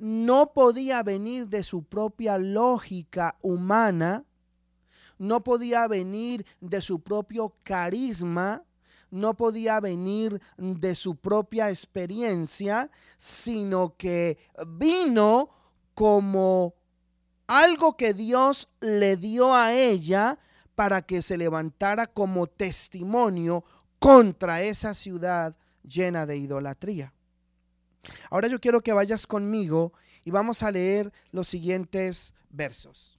no 0.00 0.52
podía 0.52 1.00
venir 1.04 1.46
de 1.46 1.62
su 1.62 1.84
propia 1.84 2.38
lógica 2.38 3.38
humana, 3.40 4.24
no 5.18 5.44
podía 5.44 5.86
venir 5.86 6.44
de 6.60 6.82
su 6.82 7.04
propio 7.04 7.54
carisma, 7.62 8.64
no 9.12 9.36
podía 9.36 9.78
venir 9.78 10.42
de 10.56 10.96
su 10.96 11.14
propia 11.14 11.70
experiencia, 11.70 12.90
sino 13.16 13.96
que 13.96 14.38
vino 14.66 15.50
como 15.94 16.74
algo 17.46 17.96
que 17.96 18.12
Dios 18.12 18.74
le 18.80 19.16
dio 19.16 19.54
a 19.54 19.72
ella 19.72 20.40
para 20.74 21.00
que 21.00 21.22
se 21.22 21.38
levantara 21.38 22.08
como 22.08 22.48
testimonio 22.48 23.62
contra 24.02 24.62
esa 24.62 24.94
ciudad 24.94 25.56
llena 25.82 26.26
de 26.26 26.36
idolatría. 26.36 27.14
Ahora 28.30 28.48
yo 28.48 28.60
quiero 28.60 28.80
que 28.80 28.92
vayas 28.92 29.26
conmigo 29.26 29.92
y 30.24 30.32
vamos 30.32 30.62
a 30.62 30.70
leer 30.70 31.12
los 31.30 31.46
siguientes 31.46 32.34
versos. 32.50 33.16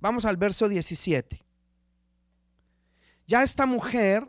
Vamos 0.00 0.24
al 0.24 0.38
verso 0.38 0.68
17 0.68 1.44
ya 3.30 3.44
esta 3.44 3.64
mujer, 3.64 4.28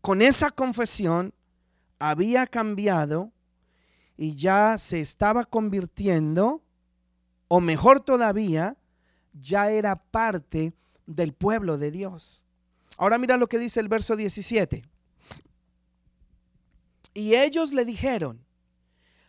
con 0.00 0.22
esa 0.22 0.50
confesión, 0.50 1.34
había 1.98 2.46
cambiado 2.46 3.32
y 4.16 4.34
ya 4.34 4.78
se 4.78 5.02
estaba 5.02 5.44
convirtiendo, 5.44 6.62
o 7.48 7.60
mejor 7.60 8.00
todavía, 8.00 8.78
ya 9.34 9.68
era 9.68 9.96
parte 9.96 10.72
del 11.04 11.34
pueblo 11.34 11.76
de 11.76 11.90
Dios. 11.90 12.46
Ahora 13.02 13.18
mira 13.18 13.36
lo 13.36 13.48
que 13.48 13.58
dice 13.58 13.80
el 13.80 13.88
verso 13.88 14.14
17. 14.14 14.80
Y 17.14 17.34
ellos 17.34 17.72
le 17.72 17.84
dijeron, 17.84 18.46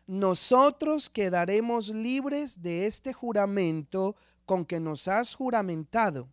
nosotros 0.06 1.10
quedaremos 1.10 1.88
libres 1.88 2.62
de 2.62 2.86
este 2.86 3.14
juramento 3.14 4.16
con 4.46 4.64
que 4.64 4.80
nos 4.80 5.08
has 5.08 5.34
juramentado. 5.34 6.30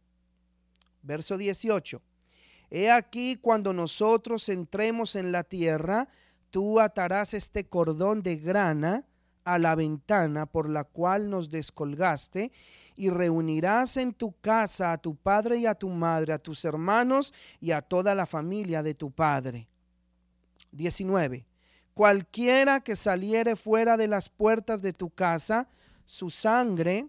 Verso 1.01 1.39
18. 1.39 2.03
He 2.69 2.91
aquí 2.91 3.37
cuando 3.37 3.73
nosotros 3.73 4.51
entremos 4.51 5.17
en 5.17 5.33
la 5.33 5.43
tierra, 5.43 6.11
tú 6.51 6.79
atarás 6.79 7.33
este 7.33 7.67
cordón 7.67 8.23
de 8.23 8.37
grana 8.37 9.07
a 9.45 9.59
la 9.59 9.75
ventana 9.77 10.45
por 10.45 10.69
la 10.69 10.85
cual 10.85 11.31
nos 11.31 11.49
descolgaste 11.49 12.53
y 13.01 13.09
reunirás 13.09 13.97
en 13.97 14.13
tu 14.13 14.39
casa 14.43 14.93
a 14.93 14.99
tu 14.99 15.17
padre 15.17 15.57
y 15.57 15.65
a 15.65 15.75
tu 15.75 15.89
madre, 15.89 16.35
a 16.35 16.39
tus 16.39 16.67
hermanos 16.67 17.33
y 17.59 17.71
a 17.71 17.81
toda 17.81 18.15
la 18.15 18.27
familia 18.27 18.83
de 18.83 18.93
tu 18.93 19.11
padre. 19.11 19.67
19. 20.73 21.47
Cualquiera 21.95 22.81
que 22.81 22.97
saliere 22.97 23.57
fuera 23.57 23.97
de 23.97 24.07
las 24.07 24.29
puertas 24.29 24.83
de 24.83 24.93
tu 24.93 25.09
casa, 25.09 25.67
su 26.05 26.29
sangre 26.29 27.09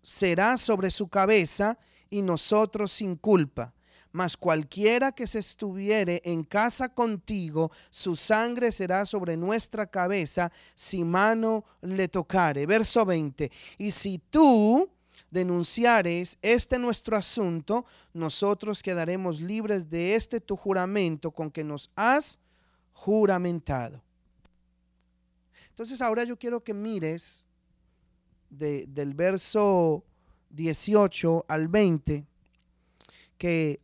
será 0.00 0.56
sobre 0.58 0.92
su 0.92 1.08
cabeza 1.08 1.76
y 2.08 2.22
nosotros 2.22 2.92
sin 2.92 3.16
culpa. 3.16 3.74
Mas 4.12 4.36
cualquiera 4.36 5.12
que 5.12 5.26
se 5.26 5.38
estuviere 5.38 6.20
en 6.24 6.44
casa 6.44 6.90
contigo, 6.90 7.70
su 7.90 8.14
sangre 8.14 8.70
será 8.70 9.06
sobre 9.06 9.36
nuestra 9.36 9.86
cabeza 9.86 10.52
si 10.74 11.02
mano 11.02 11.64
le 11.80 12.08
tocare. 12.08 12.66
Verso 12.66 13.06
20. 13.06 13.50
Y 13.78 13.90
si 13.90 14.18
tú 14.18 14.90
denunciares 15.30 16.36
este 16.42 16.78
nuestro 16.78 17.16
asunto, 17.16 17.86
nosotros 18.12 18.82
quedaremos 18.82 19.40
libres 19.40 19.88
de 19.88 20.14
este 20.14 20.40
tu 20.40 20.56
juramento 20.56 21.30
con 21.30 21.50
que 21.50 21.64
nos 21.64 21.90
has 21.96 22.38
juramentado. 22.92 24.02
Entonces 25.70 26.02
ahora 26.02 26.24
yo 26.24 26.38
quiero 26.38 26.62
que 26.62 26.74
mires 26.74 27.46
del 28.50 29.14
verso 29.14 30.04
18 30.50 31.46
al 31.48 31.68
20, 31.68 32.26
que 33.38 33.80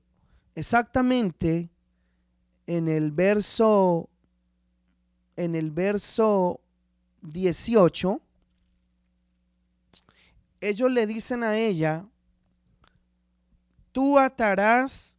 exactamente 0.58 1.70
en 2.66 2.88
el 2.88 3.12
verso 3.12 4.08
en 5.36 5.54
el 5.54 5.70
verso 5.70 6.60
18 7.22 8.20
ellos 10.60 10.90
le 10.90 11.06
dicen 11.06 11.44
a 11.44 11.56
ella 11.56 12.04
tú 13.92 14.18
atarás 14.18 15.16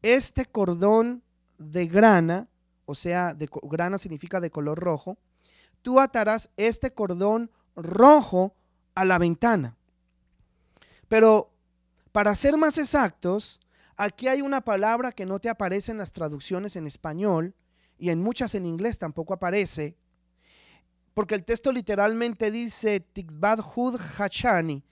este 0.00 0.46
cordón 0.46 1.22
de 1.58 1.86
grana, 1.86 2.48
o 2.86 2.94
sea, 2.94 3.34
de 3.34 3.48
grana 3.64 3.98
significa 3.98 4.40
de 4.40 4.50
color 4.50 4.78
rojo, 4.78 5.18
tú 5.82 6.00
atarás 6.00 6.48
este 6.56 6.92
cordón 6.92 7.50
rojo 7.76 8.54
a 8.94 9.04
la 9.04 9.18
ventana. 9.18 9.76
Pero 11.08 11.50
para 12.10 12.34
ser 12.34 12.56
más 12.56 12.78
exactos, 12.78 13.61
aquí 14.04 14.26
hay 14.26 14.42
una 14.42 14.60
palabra 14.62 15.12
que 15.12 15.26
no 15.26 15.38
te 15.38 15.48
aparece 15.48 15.92
en 15.92 15.98
las 15.98 16.10
traducciones 16.10 16.74
en 16.74 16.88
español 16.88 17.54
y 17.98 18.10
en 18.10 18.20
muchas 18.20 18.56
en 18.56 18.66
inglés 18.66 18.98
tampoco 18.98 19.32
aparece, 19.32 19.96
porque 21.14 21.36
el 21.36 21.44
texto 21.44 21.70
literalmente 21.70 22.50
dice 22.50 22.98
Tikbad 22.98 23.60
Hud 23.60 24.00
Hachani, 24.18 24.82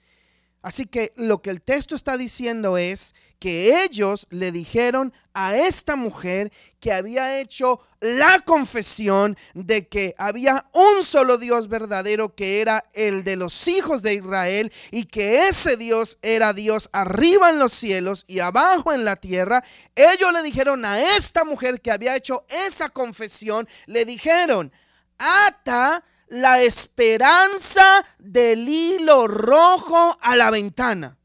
Así 0.63 0.87
que 0.87 1.13
lo 1.17 1.41
que 1.41 1.51
el 1.51 1.63
texto 1.63 1.95
está 1.95 2.19
diciendo 2.19 2.77
es 2.77 3.15
que 3.39 3.83
ellos 3.85 4.27
le 4.29 4.53
dijeron 4.53 5.15
a 5.33 5.57
esta 5.57 5.97
mujer 5.97 6.53
que 6.79 6.93
había 6.93 7.41
hecho 7.41 7.81
la 8.01 8.41
confesión 8.41 9.39
de 9.55 9.89
que 9.89 10.15
había 10.19 10.67
un 10.73 11.03
solo 11.03 11.39
Dios 11.39 11.69
verdadero 11.69 12.35
que 12.35 12.61
era 12.61 12.85
el 12.93 13.25
de 13.25 13.37
los 13.37 13.67
hijos 13.69 14.03
de 14.03 14.15
Israel 14.15 14.71
y 14.91 15.05
que 15.05 15.49
ese 15.49 15.79
Dios 15.79 16.19
era 16.21 16.53
Dios 16.53 16.91
arriba 16.93 17.49
en 17.49 17.59
los 17.59 17.73
cielos 17.73 18.27
y 18.29 18.41
abajo 18.41 18.93
en 18.93 19.07
la 19.07 19.17
tierra. 19.17 19.65
Ellos 19.97 20.31
le 20.35 20.43
dijeron 20.43 20.85
a 20.85 21.01
esta 21.17 21.45
mujer 21.45 21.81
que 21.81 21.91
había 21.91 22.17
hecho 22.17 22.45
esa 22.67 22.91
confesión, 22.91 23.67
le 23.87 24.05
dijeron, 24.05 24.71
ata 25.17 26.05
la 26.31 26.62
esperanza 26.62 28.05
del 28.18 28.68
hilo 28.68 29.26
rojo 29.26 30.16
a 30.20 30.37
la 30.37 30.51
ventana. 30.51 31.16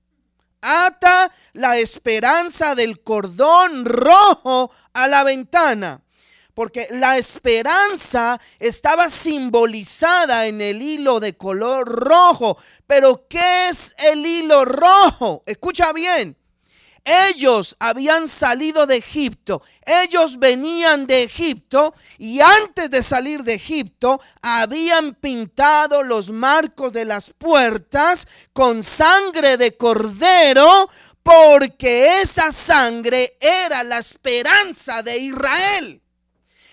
Ata 0.62 1.32
la 1.54 1.78
esperanza 1.78 2.74
del 2.76 3.02
cordón 3.04 3.86
rojo 3.86 4.72
a 4.94 5.08
la 5.08 5.24
ventana. 5.24 6.02
Porque 6.56 6.88
la 6.90 7.18
esperanza 7.18 8.40
estaba 8.60 9.10
simbolizada 9.10 10.48
en 10.48 10.62
el 10.62 10.82
hilo 10.82 11.20
de 11.20 11.38
color 11.38 11.88
rojo. 11.88 12.58
Pero 12.88 13.28
¿qué 13.28 13.70
es 13.70 13.94
el 13.98 14.26
hilo 14.26 14.66
rojo? 14.66 15.44
Escucha 15.46 15.94
bien. 15.94 16.36
Ellos 17.06 17.76
habían 17.80 18.28
salido 18.28 18.88
de 18.88 18.98
Egipto, 18.98 19.62
ellos 19.86 20.40
venían 20.40 21.06
de 21.06 21.24
Egipto 21.24 21.94
y 22.18 22.42
antes 22.42 22.90
de 22.90 23.04
salir 23.04 23.44
de 23.44 23.54
Egipto 23.54 24.20
habían 24.42 25.14
pintado 25.14 26.02
los 26.04 26.32
marcos 26.32 26.92
de 26.92 27.06
las 27.06 27.32
puertas 27.32 28.28
con 28.54 28.82
sangre 28.84 29.58
de 29.58 29.78
cordero 29.78 30.90
porque 31.22 32.22
esa 32.22 32.52
sangre 32.52 33.38
era 33.40 33.84
la 33.84 34.00
esperanza 34.00 35.04
de 35.04 35.18
Israel. 35.18 36.02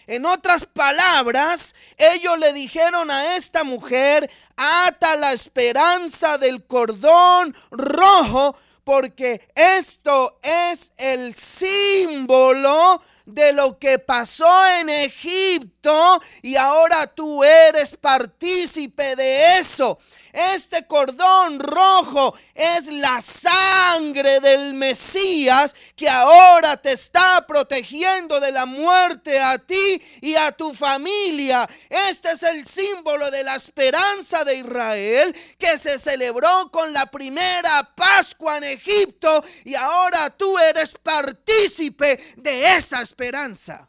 En 0.06 0.26
otras 0.26 0.66
palabras, 0.66 1.74
ellos 1.96 2.38
le 2.38 2.52
dijeron 2.52 3.10
a 3.10 3.36
esta 3.36 3.64
mujer, 3.64 4.30
ata 4.56 5.16
la 5.16 5.32
esperanza 5.32 6.38
del 6.38 6.66
cordón 6.66 7.56
rojo, 7.70 8.56
porque 8.84 9.40
esto 9.54 10.38
es 10.42 10.92
el 10.96 11.34
símbolo 11.34 13.02
de 13.26 13.52
lo 13.52 13.78
que 13.78 13.98
pasó 13.98 14.50
en 14.80 14.88
Egipto 14.88 16.20
y 16.42 16.56
ahora 16.56 17.06
tú 17.06 17.44
eres 17.44 17.96
partícipe 17.96 19.16
de 19.16 19.58
eso. 19.58 19.98
Este 20.32 20.86
cordón 20.86 21.60
rojo 21.60 22.34
es 22.54 22.86
la 22.86 23.20
sangre 23.20 24.40
del 24.40 24.72
Mesías 24.72 25.74
que 25.94 26.08
ahora 26.08 26.78
te 26.78 26.92
está 26.92 27.46
protegiendo 27.46 28.40
de 28.40 28.50
la 28.50 28.64
muerte 28.64 29.38
a 29.38 29.58
ti 29.58 30.02
y 30.22 30.34
a 30.34 30.50
tu 30.52 30.72
familia. 30.72 31.68
Este 31.90 32.32
es 32.32 32.42
el 32.44 32.66
símbolo 32.66 33.30
de 33.30 33.44
la 33.44 33.56
esperanza 33.56 34.42
de 34.42 34.56
Israel 34.56 35.36
que 35.58 35.76
se 35.76 35.98
celebró 35.98 36.70
con 36.70 36.94
la 36.94 37.04
primera 37.04 37.92
Pascua 37.94 38.56
en 38.56 38.64
Egipto 38.64 39.44
y 39.64 39.74
ahora 39.74 40.30
tú 40.30 40.58
eres 40.58 40.94
partícipe 40.94 42.18
de 42.38 42.76
esa 42.76 43.02
esperanza. 43.02 43.86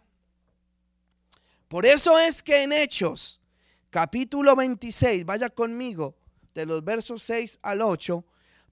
Por 1.70 1.86
eso 1.86 2.20
es 2.20 2.44
que 2.44 2.64
en 2.64 2.74
Hechos, 2.74 3.40
capítulo 3.90 4.58
26, 4.58 5.26
vaya 5.26 5.50
conmigo, 5.50 6.16
de 6.54 6.66
los 6.66 6.84
versos 6.84 7.24
6 7.24 7.60
al 7.62 7.82
8, 7.82 8.24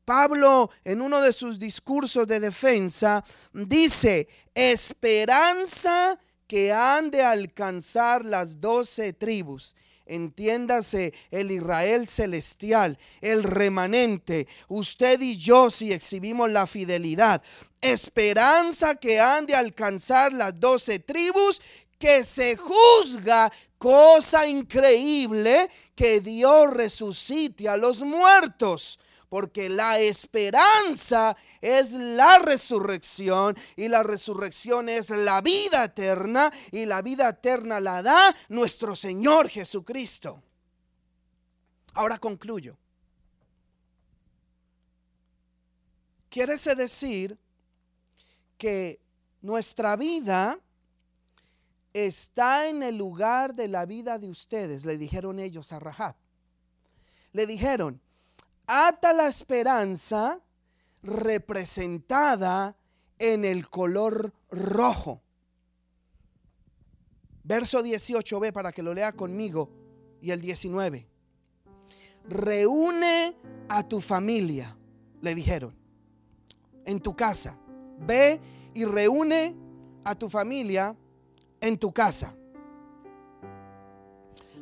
Pablo 0.06 0.70
en 0.84 1.02
uno 1.02 1.22
de 1.22 1.34
sus 1.34 1.60
discursos 1.60 2.28
de 2.28 2.40
defensa 2.40 3.24
dice, 3.54 4.28
esperanza 4.54 6.20
que 6.48 6.74
han 6.74 7.12
de 7.12 7.24
alcanzar 7.24 8.26
las 8.26 8.60
doce 8.60 9.14
tribus. 9.14 9.76
Entiéndase 10.06 11.14
el 11.30 11.52
Israel 11.52 12.08
celestial, 12.08 12.98
el 13.22 13.44
remanente, 13.44 14.48
usted 14.68 15.22
y 15.22 15.38
yo 15.38 15.72
si 15.72 15.94
exhibimos 15.94 16.50
la 16.50 16.68
fidelidad. 16.68 17.42
Esperanza 17.80 18.96
que 18.96 19.22
han 19.22 19.46
de 19.46 19.56
alcanzar 19.56 20.34
las 20.34 20.60
doce 20.60 21.00
tribus 21.00 21.62
que 22.02 22.24
se 22.24 22.58
juzga 22.58 23.52
cosa 23.78 24.48
increíble 24.48 25.70
que 25.96 26.20
Dios 26.20 26.74
resucite 26.74 27.70
a 27.70 27.78
los 27.78 28.02
muertos. 28.02 29.00
Porque 29.30 29.70
la 29.70 29.98
esperanza 30.00 31.38
es 31.62 31.92
la 31.92 32.40
resurrección 32.40 33.56
y 33.78 33.88
la 33.88 34.04
resurrección 34.04 34.90
es 34.90 35.10
la 35.12 35.40
vida 35.40 35.86
eterna 35.86 36.52
y 36.72 36.86
la 36.86 37.02
vida 37.02 37.30
eterna 37.30 37.80
la 37.80 38.02
da 38.02 38.36
nuestro 38.50 38.94
Señor 38.94 39.48
Jesucristo. 39.48 40.44
Ahora 41.94 42.18
concluyo. 42.18 42.76
Quiere 46.30 46.58
decir 46.58 47.38
que 48.58 49.00
nuestra 49.42 49.96
vida 49.96 50.60
está 51.94 52.68
en 52.68 52.84
el 52.84 52.98
lugar 52.98 53.56
de 53.56 53.68
la 53.68 53.86
vida 53.86 54.18
de 54.20 54.30
ustedes, 54.30 54.86
le 54.86 54.98
dijeron 54.98 55.40
ellos 55.40 55.72
a 55.74 55.80
Rahab. 55.80 56.16
Le 57.34 57.46
dijeron, 57.46 58.02
ata 58.68 59.14
la 59.14 59.28
esperanza 59.28 60.42
representada 61.02 62.78
en 63.20 63.46
el 63.46 63.70
color 63.70 64.34
rojo. 64.50 65.22
Verso 67.44 67.84
18b 67.84 68.52
para 68.54 68.72
que 68.72 68.84
lo 68.84 68.94
lea 68.94 69.12
conmigo 69.14 69.70
y 70.22 70.32
el 70.32 70.42
19. 70.42 71.08
Reúne 72.30 73.36
a 73.68 73.88
tu 73.88 74.00
familia, 74.00 74.78
le 75.22 75.34
dijeron, 75.34 75.76
en 76.86 77.00
tu 77.00 77.16
casa. 77.16 77.58
Ve 78.00 78.40
y 78.74 78.86
reúne 78.86 79.56
a 80.04 80.16
tu 80.16 80.30
familia 80.30 80.96
en 81.62 81.78
tu 81.78 81.94
casa. 81.94 82.36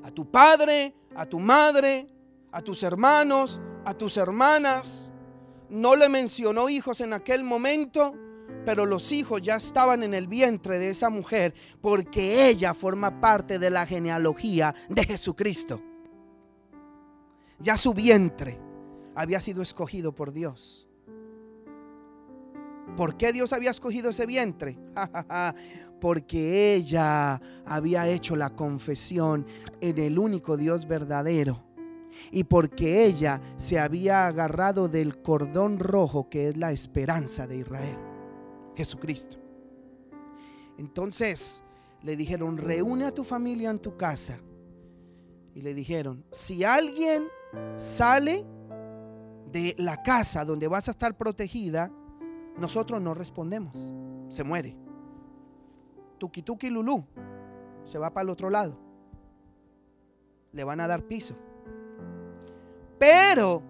A 0.03 0.11
tu 0.11 0.29
padre, 0.29 0.93
a 1.15 1.25
tu 1.25 1.39
madre, 1.39 2.07
a 2.51 2.61
tus 2.61 2.83
hermanos, 2.83 3.59
a 3.85 3.93
tus 3.93 4.17
hermanas. 4.17 5.09
No 5.69 5.95
le 5.95 6.09
mencionó 6.09 6.69
hijos 6.69 7.01
en 7.01 7.13
aquel 7.13 7.43
momento, 7.43 8.15
pero 8.65 8.85
los 8.85 9.11
hijos 9.11 9.41
ya 9.41 9.55
estaban 9.55 10.03
en 10.03 10.13
el 10.13 10.27
vientre 10.27 10.77
de 10.79 10.91
esa 10.91 11.09
mujer 11.09 11.53
porque 11.81 12.49
ella 12.49 12.73
forma 12.73 13.21
parte 13.21 13.59
de 13.59 13.69
la 13.69 13.85
genealogía 13.85 14.75
de 14.89 15.05
Jesucristo. 15.05 15.81
Ya 17.59 17.77
su 17.77 17.93
vientre 17.93 18.59
había 19.15 19.41
sido 19.41 19.61
escogido 19.61 20.13
por 20.13 20.31
Dios. 20.31 20.88
¿Por 22.95 23.15
qué 23.17 23.31
Dios 23.31 23.53
había 23.53 23.71
escogido 23.71 24.09
ese 24.09 24.25
vientre? 24.25 24.77
Porque 26.01 26.75
ella 26.75 27.41
había 27.65 28.07
hecho 28.07 28.35
la 28.35 28.55
confesión 28.55 29.45
en 29.81 29.99
el 29.99 30.19
único 30.19 30.57
Dios 30.57 30.87
verdadero. 30.87 31.63
Y 32.31 32.43
porque 32.43 33.05
ella 33.05 33.39
se 33.55 33.79
había 33.79 34.27
agarrado 34.27 34.89
del 34.89 35.21
cordón 35.21 35.79
rojo 35.79 36.29
que 36.29 36.49
es 36.49 36.57
la 36.57 36.71
esperanza 36.71 37.47
de 37.47 37.57
Israel, 37.57 37.97
Jesucristo. 38.75 39.37
Entonces 40.77 41.63
le 42.01 42.15
dijeron, 42.15 42.57
reúne 42.57 43.05
a 43.05 43.13
tu 43.13 43.23
familia 43.23 43.69
en 43.69 43.79
tu 43.79 43.95
casa. 43.97 44.39
Y 45.53 45.61
le 45.61 45.73
dijeron, 45.73 46.23
si 46.31 46.63
alguien 46.63 47.27
sale 47.77 48.45
de 49.51 49.75
la 49.77 50.01
casa 50.03 50.45
donde 50.45 50.67
vas 50.67 50.87
a 50.87 50.91
estar 50.91 51.17
protegida, 51.17 51.91
nosotros 52.59 53.01
no 53.01 53.13
respondemos. 53.13 53.93
Se 54.29 54.43
muere. 54.43 54.75
Tuki 56.17 56.41
tuki 56.41 56.69
lulú. 56.69 57.05
Se 57.83 57.97
va 57.97 58.13
para 58.13 58.23
el 58.23 58.29
otro 58.29 58.49
lado. 58.49 58.77
Le 60.51 60.63
van 60.63 60.79
a 60.79 60.87
dar 60.87 61.03
piso. 61.03 61.35
Pero 62.97 63.63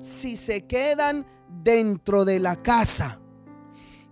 si 0.00 0.36
se 0.36 0.66
quedan 0.66 1.26
dentro 1.62 2.24
de 2.24 2.40
la 2.40 2.62
casa 2.62 3.20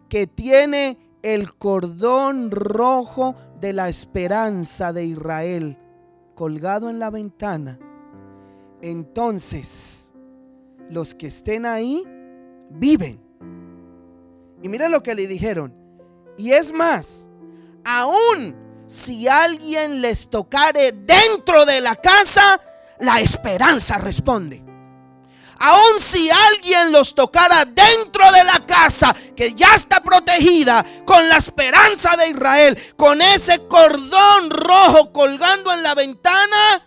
que 0.09 0.26
tiene 0.26 0.99
el 1.22 1.57
cordón 1.57 2.51
rojo 2.51 3.34
de 3.61 3.72
la 3.72 3.88
esperanza 3.88 4.92
de 4.92 5.05
Israel 5.05 5.78
colgado 6.34 6.90
en 6.90 6.99
la 6.99 7.11
ventana, 7.11 7.78
entonces 8.82 10.14
los 10.90 11.14
que 11.14 11.28
estén 11.28 11.66
ahí 11.66 12.05
viven. 12.70 13.26
Y 14.62 14.68
mira 14.68 14.88
lo 14.88 15.02
que 15.02 15.14
le 15.14 15.26
dijeron. 15.26 15.74
Y 16.36 16.52
es 16.52 16.72
más, 16.72 17.28
aún 17.84 18.84
si 18.88 19.26
alguien 19.26 20.00
les 20.00 20.30
tocare 20.30 20.92
dentro 20.92 21.64
de 21.64 21.80
la 21.80 21.96
casa, 21.96 22.61
la 23.00 23.20
esperanza 23.20 23.98
responde. 23.98 24.64
Aun 25.59 25.98
si 25.98 26.28
alguien 26.30 26.92
los 26.92 27.14
tocara 27.14 27.64
dentro 27.64 28.30
de 28.30 28.44
la 28.44 28.66
casa 28.66 29.14
que 29.34 29.54
ya 29.54 29.74
está 29.74 30.02
protegida 30.02 30.84
con 31.07 31.26
la 31.28 31.38
esperanza 31.38 32.14
de 32.16 32.28
Israel, 32.28 32.78
con 32.96 33.22
ese 33.22 33.66
cordón 33.66 34.50
rojo 34.50 35.12
colgando 35.12 35.72
en 35.72 35.82
la 35.82 35.94
ventana, 35.94 36.86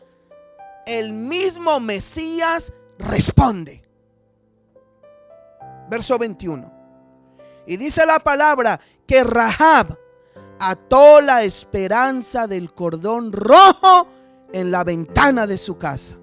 el 0.86 1.13
mismo 1.13 1.80
Mesías 1.80 2.74
responde. 2.99 3.84
Verso 5.89 6.20
21. 6.20 6.79
Y 7.70 7.78
dice 7.78 8.03
la 8.07 8.17
palabra 8.17 8.80
que 9.05 9.24
Rahab 9.24 9.95
ató 10.59 11.22
la 11.22 11.43
esperanza 11.43 12.47
del 12.47 12.74
cordón 12.74 13.32
rojo 13.32 14.07
en 14.51 14.72
la 14.72 14.84
ventana 14.84 15.45
de 15.45 15.55
su 15.55 15.78
casa. 15.78 16.15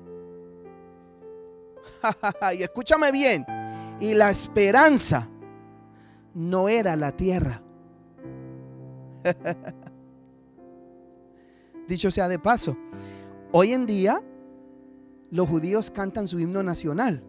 y 2.53 2.65
escúchame 2.65 3.13
bien, 3.13 3.47
y 4.01 4.15
la 4.15 4.33
esperanza 4.33 5.29
no 6.35 6.69
era 6.69 6.97
la 6.97 7.13
tierra. 7.13 7.63
Dicho 11.87 12.11
sea 12.11 12.27
de 12.27 12.41
paso, 12.41 12.77
hoy 13.53 13.73
en 13.73 13.87
día 13.87 14.21
los 15.31 15.49
judíos 15.49 15.93
cantan 15.93 16.27
su 16.27 16.41
himno 16.41 16.65
nacional. 16.65 17.23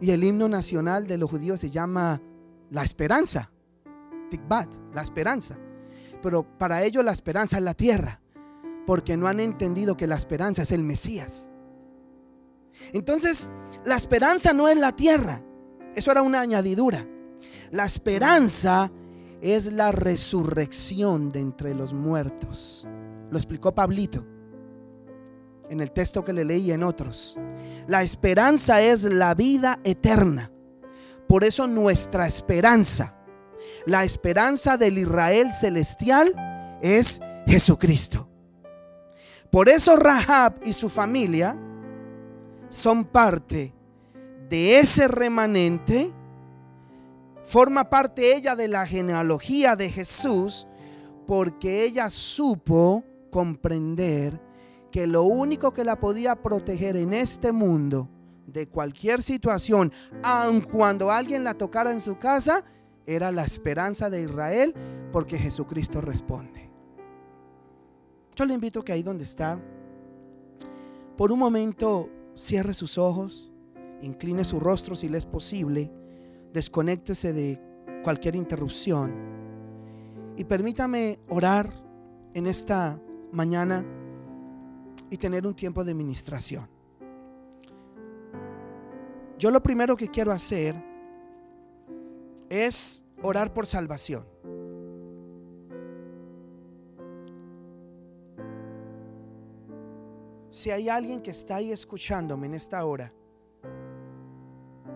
Y 0.00 0.10
el 0.10 0.24
himno 0.24 0.48
nacional 0.48 1.06
de 1.06 1.18
los 1.18 1.30
judíos 1.30 1.60
se 1.60 1.70
llama 1.70 2.20
la 2.72 2.82
esperanza. 2.82 3.50
Tikbat, 4.30 4.74
la 4.94 5.02
esperanza. 5.02 5.58
Pero 6.22 6.58
para 6.58 6.82
ellos 6.82 7.04
la 7.04 7.12
esperanza 7.12 7.58
es 7.58 7.62
la 7.62 7.74
tierra, 7.74 8.20
porque 8.86 9.16
no 9.16 9.28
han 9.28 9.40
entendido 9.40 9.96
que 9.96 10.06
la 10.06 10.16
esperanza 10.16 10.62
es 10.62 10.72
el 10.72 10.82
Mesías. 10.82 11.52
Entonces, 12.92 13.52
la 13.84 13.96
esperanza 13.96 14.52
no 14.52 14.68
es 14.68 14.76
la 14.76 14.92
tierra. 14.92 15.42
Eso 15.94 16.10
era 16.10 16.22
una 16.22 16.40
añadidura. 16.40 17.06
La 17.70 17.84
esperanza 17.84 18.90
es 19.42 19.72
la 19.72 19.92
resurrección 19.92 21.30
de 21.30 21.40
entre 21.40 21.74
los 21.74 21.92
muertos. 21.92 22.86
Lo 23.30 23.36
explicó 23.36 23.74
Pablito 23.74 24.24
en 25.68 25.80
el 25.80 25.90
texto 25.90 26.24
que 26.24 26.32
le 26.32 26.44
leí 26.44 26.70
en 26.72 26.82
otros. 26.82 27.38
La 27.86 28.02
esperanza 28.02 28.80
es 28.80 29.04
la 29.04 29.34
vida 29.34 29.80
eterna. 29.84 30.51
Por 31.32 31.44
eso 31.44 31.66
nuestra 31.66 32.26
esperanza, 32.26 33.14
la 33.86 34.04
esperanza 34.04 34.76
del 34.76 34.98
Israel 34.98 35.50
celestial 35.50 36.34
es 36.82 37.22
Jesucristo. 37.46 38.28
Por 39.50 39.70
eso 39.70 39.96
Rahab 39.96 40.60
y 40.62 40.74
su 40.74 40.90
familia 40.90 41.58
son 42.68 43.06
parte 43.06 43.72
de 44.50 44.78
ese 44.78 45.08
remanente. 45.08 46.12
Forma 47.44 47.88
parte 47.88 48.36
ella 48.36 48.54
de 48.54 48.68
la 48.68 48.86
genealogía 48.86 49.74
de 49.74 49.90
Jesús 49.90 50.66
porque 51.26 51.84
ella 51.84 52.10
supo 52.10 53.04
comprender 53.30 54.38
que 54.90 55.06
lo 55.06 55.22
único 55.22 55.72
que 55.72 55.82
la 55.82 55.98
podía 55.98 56.36
proteger 56.42 56.98
en 56.98 57.14
este 57.14 57.52
mundo 57.52 58.10
de 58.46 58.68
cualquier 58.68 59.22
situación, 59.22 59.92
aun 60.22 60.60
cuando 60.60 61.10
alguien 61.10 61.44
la 61.44 61.54
tocara 61.54 61.92
en 61.92 62.00
su 62.00 62.18
casa, 62.18 62.64
era 63.06 63.32
la 63.32 63.44
esperanza 63.44 64.10
de 64.10 64.22
Israel, 64.22 64.74
porque 65.12 65.38
Jesucristo 65.38 66.00
responde. 66.00 66.70
Yo 68.34 68.44
le 68.44 68.54
invito 68.54 68.84
que 68.84 68.92
ahí 68.92 69.02
donde 69.02 69.24
está, 69.24 69.60
por 71.16 71.32
un 71.32 71.38
momento 71.38 72.08
cierre 72.34 72.74
sus 72.74 72.98
ojos, 72.98 73.50
incline 74.00 74.44
su 74.44 74.58
rostro 74.58 74.96
si 74.96 75.08
le 75.08 75.18
es 75.18 75.26
posible, 75.26 75.92
desconéctese 76.52 77.32
de 77.32 77.60
cualquier 78.02 78.34
interrupción 78.36 79.32
y 80.36 80.44
permítame 80.44 81.20
orar 81.28 81.72
en 82.34 82.46
esta 82.46 83.00
mañana 83.32 83.84
y 85.10 85.16
tener 85.18 85.46
un 85.46 85.54
tiempo 85.54 85.84
de 85.84 85.94
ministración. 85.94 86.71
Yo 89.42 89.50
lo 89.50 89.60
primero 89.60 89.96
que 89.96 90.06
quiero 90.06 90.30
hacer 90.30 90.72
es 92.48 93.02
orar 93.22 93.52
por 93.52 93.66
salvación. 93.66 94.24
Si 100.48 100.70
hay 100.70 100.88
alguien 100.88 101.20
que 101.20 101.32
está 101.32 101.56
ahí 101.56 101.72
escuchándome 101.72 102.46
en 102.46 102.54
esta 102.54 102.84
hora, 102.84 103.12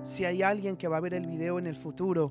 si 0.05 0.25
hay 0.25 0.45
alguien 0.45 0.77
que 0.77 0.87
va 0.87 0.99
a 0.99 1.01
ver 1.01 1.15
el 1.15 1.27
video 1.27 1.59
en 1.59 1.67
el 1.67 1.75
futuro, 1.75 2.31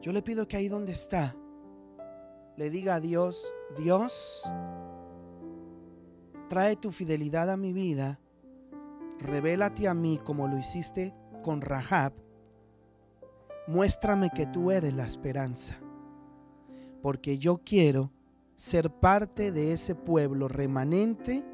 yo 0.00 0.10
le 0.10 0.20
pido 0.20 0.48
que 0.48 0.56
ahí 0.56 0.66
donde 0.66 0.94
está, 0.94 1.36
le 2.56 2.70
diga 2.70 2.96
a 2.96 3.00
Dios, 3.00 3.54
Dios, 3.78 4.42
trae 6.48 6.74
tu 6.74 6.90
fidelidad 6.90 7.48
a 7.50 7.56
mi 7.56 7.72
vida, 7.72 8.18
revélate 9.22 9.88
a 9.88 9.94
mí 9.94 10.18
como 10.22 10.48
lo 10.48 10.58
hiciste 10.58 11.14
con 11.42 11.60
Rahab, 11.60 12.12
muéstrame 13.66 14.30
que 14.34 14.46
tú 14.46 14.70
eres 14.70 14.94
la 14.94 15.04
esperanza, 15.04 15.76
porque 17.02 17.38
yo 17.38 17.58
quiero 17.64 18.12
ser 18.56 18.90
parte 18.90 19.52
de 19.52 19.72
ese 19.72 19.94
pueblo 19.94 20.48
remanente 20.48 21.44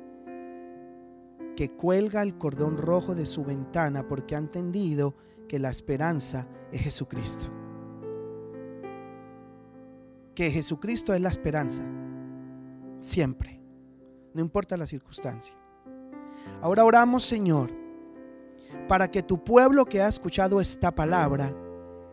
que 1.56 1.70
cuelga 1.70 2.22
el 2.22 2.38
cordón 2.38 2.76
rojo 2.76 3.14
de 3.14 3.26
su 3.26 3.44
ventana 3.44 4.06
porque 4.06 4.36
ha 4.36 4.38
entendido 4.38 5.14
que 5.48 5.58
la 5.58 5.70
esperanza 5.70 6.46
es 6.70 6.82
Jesucristo. 6.82 7.50
Que 10.34 10.50
Jesucristo 10.50 11.14
es 11.14 11.20
la 11.20 11.30
esperanza, 11.30 11.82
siempre 13.00 13.58
no 14.38 14.44
importa 14.44 14.76
la 14.76 14.86
circunstancia. 14.86 15.57
Ahora 16.60 16.84
oramos, 16.84 17.24
Señor, 17.24 17.70
para 18.88 19.10
que 19.10 19.22
tu 19.22 19.44
pueblo 19.44 19.84
que 19.84 20.02
ha 20.02 20.08
escuchado 20.08 20.60
esta 20.60 20.94
palabra, 20.94 21.54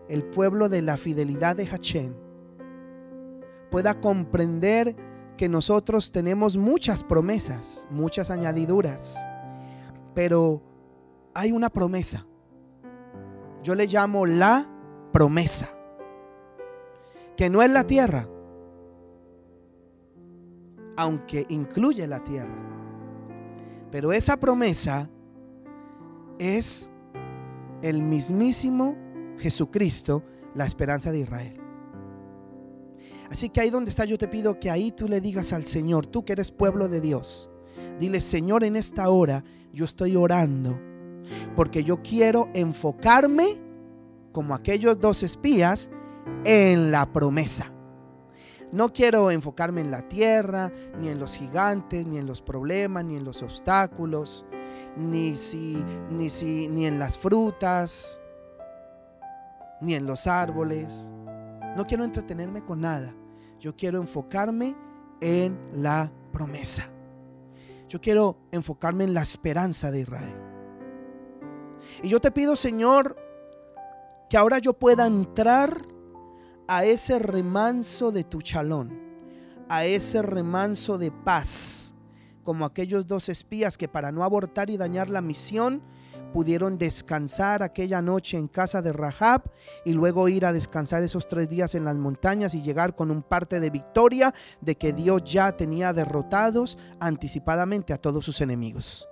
el 0.08 0.24
pueblo 0.24 0.70
de 0.70 0.82
la 0.82 0.98
fidelidad 0.98 1.56
de 1.56 1.66
Hachén, 1.66 2.16
pueda 3.72 4.00
comprender 4.00 4.96
que 5.38 5.50
nosotros 5.50 6.12
tenemos 6.12 6.56
muchas 6.56 7.04
promesas, 7.04 7.88
muchas 7.90 8.30
añadiduras, 8.30 9.18
pero 10.14 10.62
hay 11.34 11.52
una 11.52 11.70
promesa. 11.70 12.26
Yo 13.64 13.76
le 13.76 13.88
llamo 13.88 14.26
la 14.26 14.70
promesa, 15.12 15.70
que 17.36 17.50
no 17.50 17.62
es 17.62 17.72
la 17.72 17.86
tierra, 17.86 18.28
aunque 20.98 21.46
incluye 21.50 22.08
la 22.08 22.24
tierra. 22.24 22.75
Pero 23.92 24.12
esa 24.12 24.38
promesa 24.38 25.10
es 26.40 26.90
el 27.82 28.02
mismísimo 28.02 28.98
Jesucristo, 29.38 30.24
la 30.54 30.66
esperanza 30.66 31.12
de 31.12 31.20
Israel. 31.20 31.62
Así 33.30 33.50
que 33.50 33.62
ahí 33.62 33.70
donde 33.70 33.90
está 33.90 34.06
yo 34.06 34.18
te 34.18 34.28
pido 34.28 34.60
que 34.60 34.70
ahí 34.70 34.92
tú 34.92 35.08
le 35.08 35.22
digas 35.22 35.54
al 35.54 35.66
Señor, 35.66 36.06
tú 36.06 36.24
que 36.26 36.34
eres 36.34 36.52
pueblo 36.52 36.88
de 36.88 37.02
Dios, 37.02 37.50
dile, 38.00 38.22
Señor, 38.22 38.64
en 38.64 38.76
esta 38.76 39.10
hora 39.10 39.44
yo 39.74 39.86
estoy 39.86 40.16
orando 40.16 40.80
porque 41.56 41.84
yo 41.84 42.02
quiero 42.02 42.50
enfocarme 42.54 43.62
como 44.32 44.54
aquellos 44.54 45.00
dos 45.00 45.24
espías 45.24 45.90
en 46.44 46.92
la 46.92 47.12
promesa. 47.12 47.72
No 48.72 48.91
quiero 48.91 49.32
enfocarme 49.32 49.82
en 49.82 49.91
la 49.91 50.07
tierra, 50.07 50.72
ni 50.99 51.09
en 51.09 51.20
los 51.20 51.38
gigantes, 51.38 52.05
ni 52.07 52.18
en 52.18 52.26
los 52.26 52.41
problemas, 52.41 53.05
ni 53.05 53.16
en 53.16 53.24
los 53.24 53.41
obstáculos, 53.41 54.45
ni, 54.97 55.36
si, 55.36 55.84
ni, 56.09 56.30
si, 56.30 56.68
ni 56.68 56.86
en 56.86 56.99
las 56.99 57.18
frutas, 57.18 58.22
ni 59.82 59.95
en 59.95 60.05
los 60.05 60.28
árboles. 60.28 61.13
No 61.76 61.86
quiero 61.86 62.03
entretenerme 62.03 62.63
con 62.63 62.82
nada. 62.82 63.13
Yo 63.59 63.76
quiero 63.76 63.99
enfocarme 63.99 64.76
en 65.22 65.57
la 65.74 66.11
promesa. 66.32 66.89
Yo 67.88 68.01
quiero 68.01 68.38
enfocarme 68.51 69.03
en 69.03 69.13
la 69.13 69.22
esperanza 69.22 69.91
de 69.91 70.01
Israel. 70.01 70.36
Y 72.01 72.09
yo 72.09 72.20
te 72.20 72.32
pido, 72.32 72.55
Señor, 72.55 73.16
que 74.30 74.38
ahora 74.38 74.59
yo 74.59 74.74
pueda 74.74 75.05
entrar 75.05 75.95
a 76.68 76.86
ese 76.86 77.20
remanso 77.20 78.11
de 78.11 78.24
tu 78.24 78.41
chalón, 78.41 78.99
a 79.70 79.86
ese 79.86 80.22
remanso 80.22 80.97
de 80.97 81.11
paz, 81.11 81.95
como 82.43 82.66
aquellos 82.66 83.07
dos 83.07 83.30
espías 83.30 83.78
que 83.78 83.88
para 83.88 84.11
no 84.11 84.24
abortar 84.24 84.70
y 84.70 84.78
dañar 84.78 85.09
la 85.09 85.22
misión, 85.22 85.82
pudieron 86.34 86.78
descansar 86.78 87.63
aquella 87.63 88.01
noche 88.01 88.38
en 88.38 88.49
casa 88.49 88.82
de 88.82 88.91
Rahab 88.91 89.43
y 89.86 89.93
luego 89.93 90.28
ir 90.28 90.45
a 90.45 90.51
descansar 90.51 91.01
esos 91.01 91.28
tres 91.28 91.47
días 91.47 91.76
en 91.76 91.86
las 91.86 91.97
montañas 91.97 92.53
y 92.55 92.61
llegar 92.61 92.93
con 92.93 93.09
un 93.09 93.24
parte 93.24 93.61
de 93.61 93.70
victoria 93.70 94.34
de 94.59 94.76
que 94.76 94.91
Dios 94.91 95.24
ya 95.24 95.55
tenía 95.55 95.93
derrotados 95.93 96.78
anticipadamente 96.99 97.93
a 97.93 97.97
todos 97.97 98.26
sus 98.26 98.41
enemigos. 98.41 99.07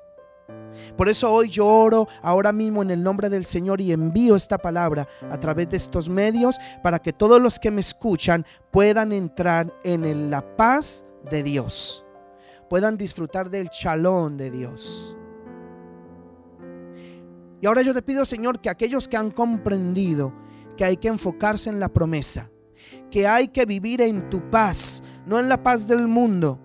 Por 0.97 1.09
eso 1.09 1.31
hoy 1.31 1.49
yo 1.49 1.67
oro 1.67 2.07
ahora 2.21 2.51
mismo 2.51 2.81
en 2.81 2.91
el 2.91 3.03
nombre 3.03 3.29
del 3.29 3.45
Señor 3.45 3.81
y 3.81 3.91
envío 3.91 4.35
esta 4.35 4.57
palabra 4.57 5.07
a 5.29 5.39
través 5.39 5.69
de 5.69 5.77
estos 5.77 6.09
medios 6.09 6.57
para 6.81 6.99
que 6.99 7.13
todos 7.13 7.41
los 7.41 7.59
que 7.59 7.71
me 7.71 7.81
escuchan 7.81 8.45
puedan 8.71 9.11
entrar 9.11 9.73
en 9.83 10.29
la 10.29 10.55
paz 10.55 11.05
de 11.29 11.43
Dios, 11.43 12.05
puedan 12.69 12.97
disfrutar 12.97 13.49
del 13.49 13.69
chalón 13.69 14.37
de 14.37 14.51
Dios. 14.51 15.17
Y 17.61 17.65
ahora 17.65 17.81
yo 17.81 17.93
te 17.93 18.01
pido, 18.01 18.25
Señor, 18.25 18.59
que 18.59 18.69
aquellos 18.69 19.07
que 19.07 19.15
han 19.15 19.31
comprendido 19.31 20.33
que 20.75 20.83
hay 20.83 20.97
que 20.97 21.07
enfocarse 21.07 21.69
en 21.69 21.79
la 21.79 21.89
promesa, 21.89 22.49
que 23.09 23.27
hay 23.27 23.47
que 23.47 23.65
vivir 23.65 24.01
en 24.01 24.29
tu 24.29 24.49
paz, 24.49 25.03
no 25.25 25.39
en 25.39 25.49
la 25.49 25.61
paz 25.61 25.87
del 25.87 26.07
mundo, 26.07 26.59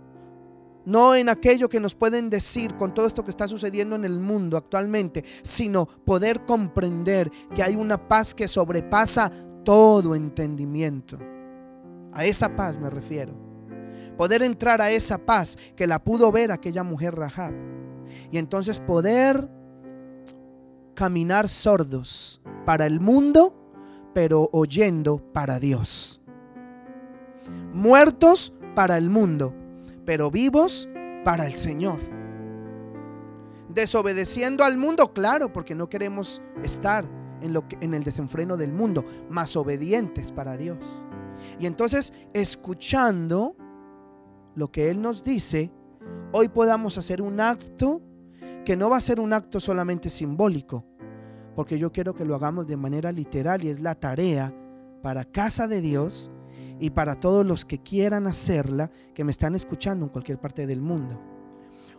no 0.89 1.15
en 1.15 1.29
aquello 1.29 1.69
que 1.69 1.81
nos 1.81 1.95
pueden 1.95 2.31
decir 2.31 2.75
con 2.77 2.95
todo 2.95 3.07
esto 3.07 3.23
que 3.23 3.31
está 3.31 3.47
sucediendo 3.47 3.95
en 3.95 4.07
el 4.07 4.19
mundo 4.19 4.57
actualmente, 4.57 5.23
sino 5.43 5.85
poder 5.87 6.47
comprender 6.47 7.31
que 7.55 7.63
hay 7.63 7.77
una 7.77 8.09
paz 8.09 8.33
que 8.33 8.49
sobrepasa 8.49 9.31
todo 9.65 10.15
entendimiento. 10.15 11.19
A 12.15 12.25
esa 12.25 12.57
paz 12.57 12.79
me 12.79 12.89
refiero. 12.89 13.35
Poder 14.17 14.43
entrar 14.43 14.81
a 14.81 14.91
esa 14.91 15.19
paz 15.19 15.59
que 15.77 15.87
la 15.87 16.03
pudo 16.03 16.33
ver 16.33 16.51
aquella 16.51 16.83
mujer 16.83 17.15
Rahab. 17.15 17.53
Y 18.33 18.39
entonces 18.39 18.81
poder 18.81 19.47
caminar 20.95 21.51
sordos 21.51 22.41
para 22.65 22.87
el 22.87 22.99
mundo 22.99 23.55
pero 24.15 24.49
oyendo 24.53 25.19
para 25.33 25.61
Dios. 25.61 26.23
Muertos 27.75 28.55
para 28.75 28.97
el 28.97 29.11
mundo, 29.11 29.55
pero 30.09 30.31
vivos 30.31 30.89
para 31.23 31.47
el 31.47 31.53
Señor. 31.53 31.99
Desobedeciendo 33.69 34.65
al 34.65 34.79
mundo, 34.79 35.13
claro, 35.13 35.53
porque 35.53 35.75
no 35.75 35.91
queremos 35.91 36.41
estar 36.65 37.05
en, 37.43 37.53
lo 37.53 37.69
que, 37.69 37.77
en 37.83 37.93
el 37.93 38.05
desenfreno 38.05 38.57
del 38.57 38.73
mundo, 38.73 39.05
más 39.29 39.55
obedientes 39.55 40.33
para 40.33 40.57
Dios. 40.57 41.05
Y 41.61 41.67
entonces, 41.67 42.15
escuchando 42.33 43.55
lo 44.55 44.73
que 44.73 44.89
Él 44.89 45.03
nos 45.03 45.23
dice, 45.25 45.71
hoy 46.33 46.49
podamos 46.49 46.97
hacer 46.97 47.21
un 47.21 47.39
acto 47.39 48.01
que 48.65 48.79
no 48.79 48.89
va 48.89 48.97
a 48.97 49.03
ser 49.03 49.21
un 49.21 49.35
acto 49.35 49.61
solamente 49.61 50.09
simbólico, 50.09 50.87
porque 51.55 51.79
yo 51.79 51.93
quiero 51.93 52.15
que 52.15 52.25
lo 52.25 52.35
hagamos 52.35 52.67
de 52.67 52.79
manera 52.79 53.13
literal 53.13 53.63
y 53.63 53.69
es 53.69 53.81
la 53.81 53.95
tarea 53.95 54.55
para 55.03 55.27
casa 55.27 55.69
de 55.69 55.83
Dios 55.83 56.31
y 56.81 56.91
para 56.91 57.19
todos 57.19 57.45
los 57.45 57.65
que 57.65 57.83
quieran 57.83 58.27
hacerla, 58.27 58.91
que 59.15 59.25
me 59.25 59.33
están 59.33 59.55
escuchando 59.55 60.05
en 60.05 60.11
cualquier 60.11 60.39
parte 60.39 60.67
del 60.67 60.81
mundo. 60.81 61.21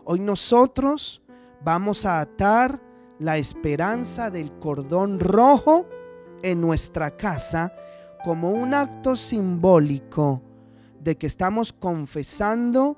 Hoy 0.06 0.20
nosotros 0.20 1.22
vamos 1.64 2.06
a 2.06 2.22
atar 2.22 2.82
la 3.20 3.38
esperanza 3.38 4.30
del 4.30 4.54
cordón 4.60 5.20
rojo 5.20 5.86
en 6.42 6.62
nuestra 6.62 7.16
casa 7.16 7.74
como 8.24 8.52
un 8.52 8.74
acto 8.74 9.16
simbólico 9.16 10.42
de 11.00 11.18
que 11.18 11.28
estamos 11.28 11.74
confesando 11.74 12.98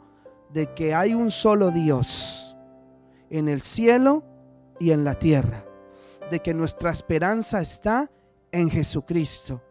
de 0.53 0.73
que 0.73 0.93
hay 0.93 1.13
un 1.13 1.31
solo 1.31 1.71
Dios 1.71 2.55
en 3.29 3.47
el 3.47 3.61
cielo 3.61 4.23
y 4.79 4.91
en 4.91 5.03
la 5.03 5.15
tierra, 5.15 5.65
de 6.29 6.39
que 6.39 6.53
nuestra 6.53 6.91
esperanza 6.91 7.61
está 7.61 8.11
en 8.51 8.69
Jesucristo 8.69 9.61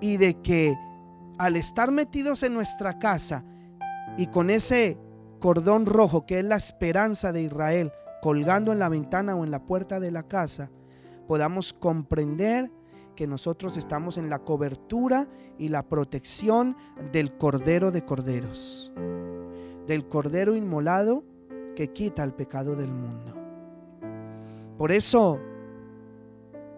y 0.00 0.16
de 0.16 0.34
que 0.34 0.76
al 1.40 1.56
estar 1.56 1.90
metidos 1.90 2.42
en 2.42 2.52
nuestra 2.52 2.98
casa 2.98 3.42
y 4.18 4.26
con 4.26 4.50
ese 4.50 4.98
cordón 5.38 5.86
rojo 5.86 6.26
que 6.26 6.40
es 6.40 6.44
la 6.44 6.56
esperanza 6.56 7.32
de 7.32 7.40
Israel 7.40 7.92
colgando 8.20 8.72
en 8.72 8.78
la 8.78 8.90
ventana 8.90 9.34
o 9.34 9.42
en 9.42 9.50
la 9.50 9.64
puerta 9.64 10.00
de 10.00 10.10
la 10.10 10.22
casa, 10.22 10.70
podamos 11.26 11.72
comprender 11.72 12.70
que 13.16 13.26
nosotros 13.26 13.78
estamos 13.78 14.18
en 14.18 14.28
la 14.28 14.40
cobertura 14.40 15.28
y 15.56 15.70
la 15.70 15.82
protección 15.82 16.76
del 17.10 17.34
Cordero 17.38 17.90
de 17.90 18.04
Corderos, 18.04 18.92
del 19.86 20.06
Cordero 20.08 20.54
inmolado 20.54 21.24
que 21.74 21.88
quita 21.88 22.22
el 22.22 22.34
pecado 22.34 22.76
del 22.76 22.92
mundo. 22.92 23.34
Por 24.76 24.92
eso, 24.92 25.40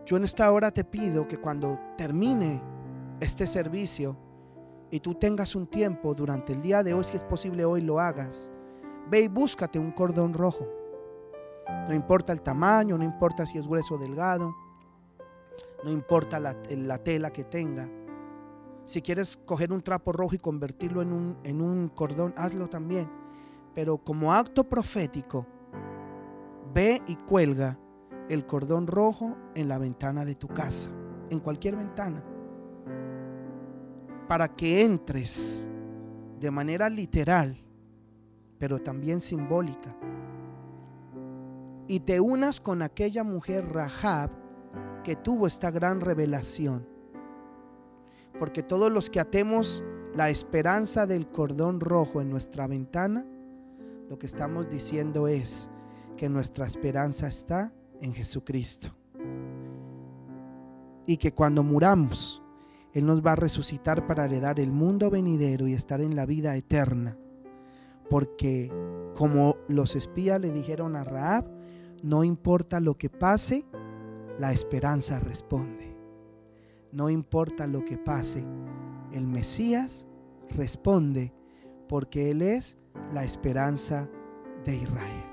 yo 0.06 0.16
en 0.16 0.22
esta 0.22 0.52
hora 0.52 0.70
te 0.70 0.84
pido 0.84 1.26
que 1.26 1.38
cuando 1.38 1.80
termine 1.98 2.62
este 3.18 3.48
servicio, 3.48 4.21
y 4.92 5.00
tú 5.00 5.14
tengas 5.14 5.54
un 5.54 5.66
tiempo 5.66 6.14
durante 6.14 6.52
el 6.52 6.60
día 6.60 6.82
de 6.82 6.92
hoy, 6.92 7.02
si 7.02 7.16
es 7.16 7.24
posible 7.24 7.64
hoy 7.64 7.80
lo 7.80 7.98
hagas, 7.98 8.52
ve 9.10 9.22
y 9.22 9.28
búscate 9.28 9.78
un 9.78 9.90
cordón 9.90 10.34
rojo. 10.34 10.68
No 11.88 11.94
importa 11.94 12.34
el 12.34 12.42
tamaño, 12.42 12.98
no 12.98 13.02
importa 13.02 13.46
si 13.46 13.56
es 13.56 13.66
grueso 13.66 13.94
o 13.94 13.98
delgado, 13.98 14.54
no 15.82 15.90
importa 15.90 16.38
la, 16.38 16.52
tela 16.98 17.30
que 17.32 17.42
tenga. 17.42 17.88
Si 18.84 19.00
quieres 19.00 19.34
coger 19.34 19.72
un 19.72 19.80
trapo 19.80 20.12
rojo 20.12 20.34
y 20.34 20.38
convertirlo 20.38 21.00
en 21.00 21.14
un, 21.14 21.38
en 21.42 21.62
un 21.62 21.88
cordón, 21.88 22.34
hazlo 22.36 22.68
también. 22.68 23.10
Pero 23.74 23.96
como 23.96 24.34
acto 24.34 24.62
profético, 24.62 25.46
ve 26.74 27.00
y 27.06 27.16
cuelga 27.16 27.78
el 28.28 28.44
cordón 28.44 28.86
rojo 28.86 29.38
en 29.54 29.68
la 29.68 29.78
ventana 29.78 30.26
de 30.26 30.34
tu 30.34 30.48
casa, 30.48 30.90
en 31.30 31.40
cualquier 31.40 31.76
ventana 31.76 32.22
para 34.32 34.48
que 34.48 34.82
entres 34.82 35.68
de 36.40 36.50
manera 36.50 36.88
literal, 36.88 37.54
pero 38.58 38.78
también 38.78 39.20
simbólica, 39.20 39.94
y 41.86 42.00
te 42.00 42.18
unas 42.18 42.58
con 42.58 42.80
aquella 42.80 43.24
mujer 43.24 43.66
Rahab 43.70 44.30
que 45.04 45.16
tuvo 45.16 45.46
esta 45.46 45.70
gran 45.70 46.00
revelación. 46.00 46.88
Porque 48.38 48.62
todos 48.62 48.90
los 48.90 49.10
que 49.10 49.20
atemos 49.20 49.84
la 50.14 50.30
esperanza 50.30 51.06
del 51.06 51.28
cordón 51.28 51.78
rojo 51.78 52.22
en 52.22 52.30
nuestra 52.30 52.66
ventana, 52.66 53.26
lo 54.08 54.18
que 54.18 54.24
estamos 54.24 54.70
diciendo 54.70 55.28
es 55.28 55.68
que 56.16 56.30
nuestra 56.30 56.66
esperanza 56.66 57.28
está 57.28 57.70
en 58.00 58.14
Jesucristo. 58.14 58.96
Y 61.04 61.18
que 61.18 61.34
cuando 61.34 61.62
muramos, 61.62 62.41
él 62.92 63.06
nos 63.06 63.22
va 63.22 63.32
a 63.32 63.36
resucitar 63.36 64.06
para 64.06 64.26
heredar 64.26 64.60
el 64.60 64.70
mundo 64.70 65.10
venidero 65.10 65.66
y 65.66 65.74
estar 65.74 66.00
en 66.00 66.14
la 66.14 66.26
vida 66.26 66.56
eterna. 66.56 67.16
Porque 68.10 68.70
como 69.14 69.56
los 69.68 69.96
espías 69.96 70.40
le 70.40 70.50
dijeron 70.50 70.96
a 70.96 71.04
Raab, 71.04 71.46
no 72.02 72.22
importa 72.22 72.80
lo 72.80 72.98
que 72.98 73.08
pase, 73.08 73.64
la 74.38 74.52
esperanza 74.52 75.20
responde. 75.20 75.96
No 76.92 77.08
importa 77.08 77.66
lo 77.66 77.84
que 77.84 77.96
pase, 77.96 78.44
el 79.12 79.26
Mesías 79.26 80.06
responde 80.50 81.32
porque 81.88 82.30
Él 82.30 82.42
es 82.42 82.76
la 83.14 83.24
esperanza 83.24 84.10
de 84.64 84.76
Israel. 84.76 85.24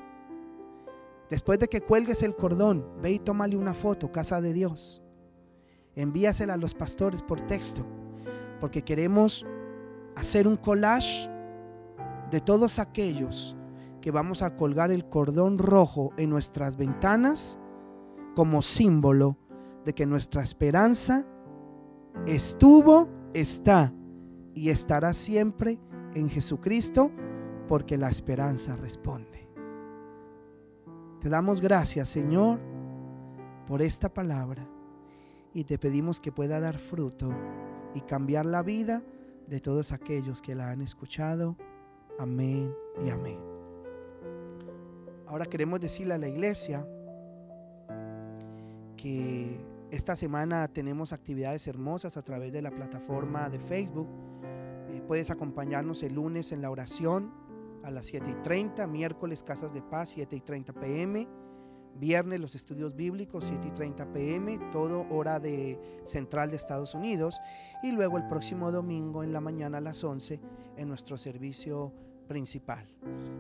Después 1.30 1.60
de 1.60 1.68
que 1.68 1.82
cuelgues 1.82 2.24
el 2.24 2.36
cordón, 2.36 2.86
ve 3.02 3.12
y 3.12 3.20
tómale 3.20 3.58
una 3.58 3.74
foto, 3.74 4.12
casa 4.12 4.40
de 4.40 4.54
Dios 4.54 5.04
envíasela 6.02 6.54
a 6.54 6.58
los 6.58 6.74
pastores 6.74 7.22
por 7.22 7.42
texto, 7.42 7.86
porque 8.60 8.84
queremos 8.84 9.46
hacer 10.16 10.48
un 10.48 10.56
collage 10.56 11.30
de 12.32 12.40
todos 12.40 12.80
aquellos 12.80 13.56
que 14.02 14.12
vamos 14.12 14.42
a 14.42 14.56
colgar 14.56 14.92
el 14.92 15.08
cordón 15.10 15.58
rojo 15.58 16.12
en 16.18 16.30
nuestras 16.30 16.78
ventanas 16.78 17.60
como 18.36 18.62
símbolo 18.62 19.38
de 19.84 19.94
que 19.94 20.06
nuestra 20.06 20.42
esperanza 20.42 21.26
estuvo, 22.26 23.10
está 23.34 23.94
y 24.54 24.70
estará 24.70 25.14
siempre 25.14 25.80
en 26.14 26.30
Jesucristo, 26.30 27.12
porque 27.68 27.98
la 27.98 28.10
esperanza 28.10 28.76
responde. 28.78 29.48
Te 31.20 31.30
damos 31.30 31.60
gracias, 31.60 32.08
Señor, 32.10 32.60
por 33.68 33.82
esta 33.82 34.12
palabra 34.12 34.79
y 35.54 35.64
te 35.64 35.78
pedimos 35.78 36.20
que 36.20 36.32
pueda 36.32 36.60
dar 36.60 36.78
fruto 36.78 37.34
y 37.94 38.02
cambiar 38.02 38.46
la 38.46 38.64
vida 38.64 39.04
de 39.48 39.60
todos 39.60 39.92
aquellos 39.92 40.42
que 40.42 40.56
la 40.56 40.70
han 40.70 40.82
escuchado. 40.82 41.58
Amén 42.20 42.74
y 43.04 43.10
amén. 43.10 43.40
Ahora 45.26 45.46
queremos 45.46 45.80
decirle 45.80 46.14
a 46.14 46.18
la 46.18 46.28
iglesia 46.28 46.88
que 48.96 49.60
esta 49.92 50.16
semana 50.16 50.68
tenemos 50.68 51.14
actividades 51.14 51.68
hermosas 51.68 52.18
a 52.18 52.22
través 52.22 52.52
de 52.52 52.62
la 52.62 52.72
plataforma 52.72 53.50
de 53.50 53.60
Facebook. 53.60 54.08
Eh, 54.90 55.02
puedes 55.08 55.32
acompañarnos 55.32 56.04
el 56.04 56.14
lunes 56.14 56.52
en 56.52 56.62
la 56.62 56.70
oración 56.70 57.34
a 57.84 57.92
las 57.92 58.08
7 58.08 58.30
y 58.30 58.42
30, 58.42 58.86
miércoles 58.88 59.44
Casas 59.44 59.74
de 59.74 59.82
Paz 59.82 60.10
7 60.10 60.36
y 60.36 60.42
30 60.42 60.74
pm 60.74 61.28
Viernes 62.00 62.40
los 62.40 62.56
estudios 62.56 62.96
bíblicos 62.96 63.46
7 63.46 63.68
y 63.68 63.72
30 63.72 64.14
pm, 64.14 64.58
todo 64.72 65.06
hora 65.10 65.40
de 65.40 65.78
central 66.06 66.50
de 66.50 66.56
Estados 66.56 66.94
Unidos. 66.94 67.40
Y 67.84 67.92
luego 67.92 68.18
el 68.18 68.28
próximo 68.28 68.72
domingo 68.72 69.24
en 69.24 69.34
la 69.34 69.42
mañana 69.42 69.80
a 69.80 69.82
las 69.82 70.04
11 70.04 70.40
en 70.78 70.88
nuestro 70.88 71.18
servicio 71.18 71.94
principal. 72.28 72.88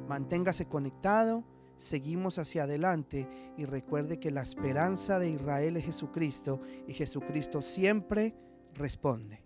Manténgase 0.09 0.65
conectado, 0.65 1.45
seguimos 1.77 2.37
hacia 2.37 2.63
adelante 2.63 3.27
y 3.57 3.63
recuerde 3.65 4.19
que 4.19 4.31
la 4.31 4.41
esperanza 4.41 5.19
de 5.19 5.29
Israel 5.29 5.77
es 5.77 5.85
Jesucristo 5.85 6.59
y 6.87 6.93
Jesucristo 6.93 7.61
siempre 7.61 8.35
responde. 8.75 9.41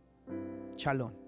Chalón. 0.75 1.22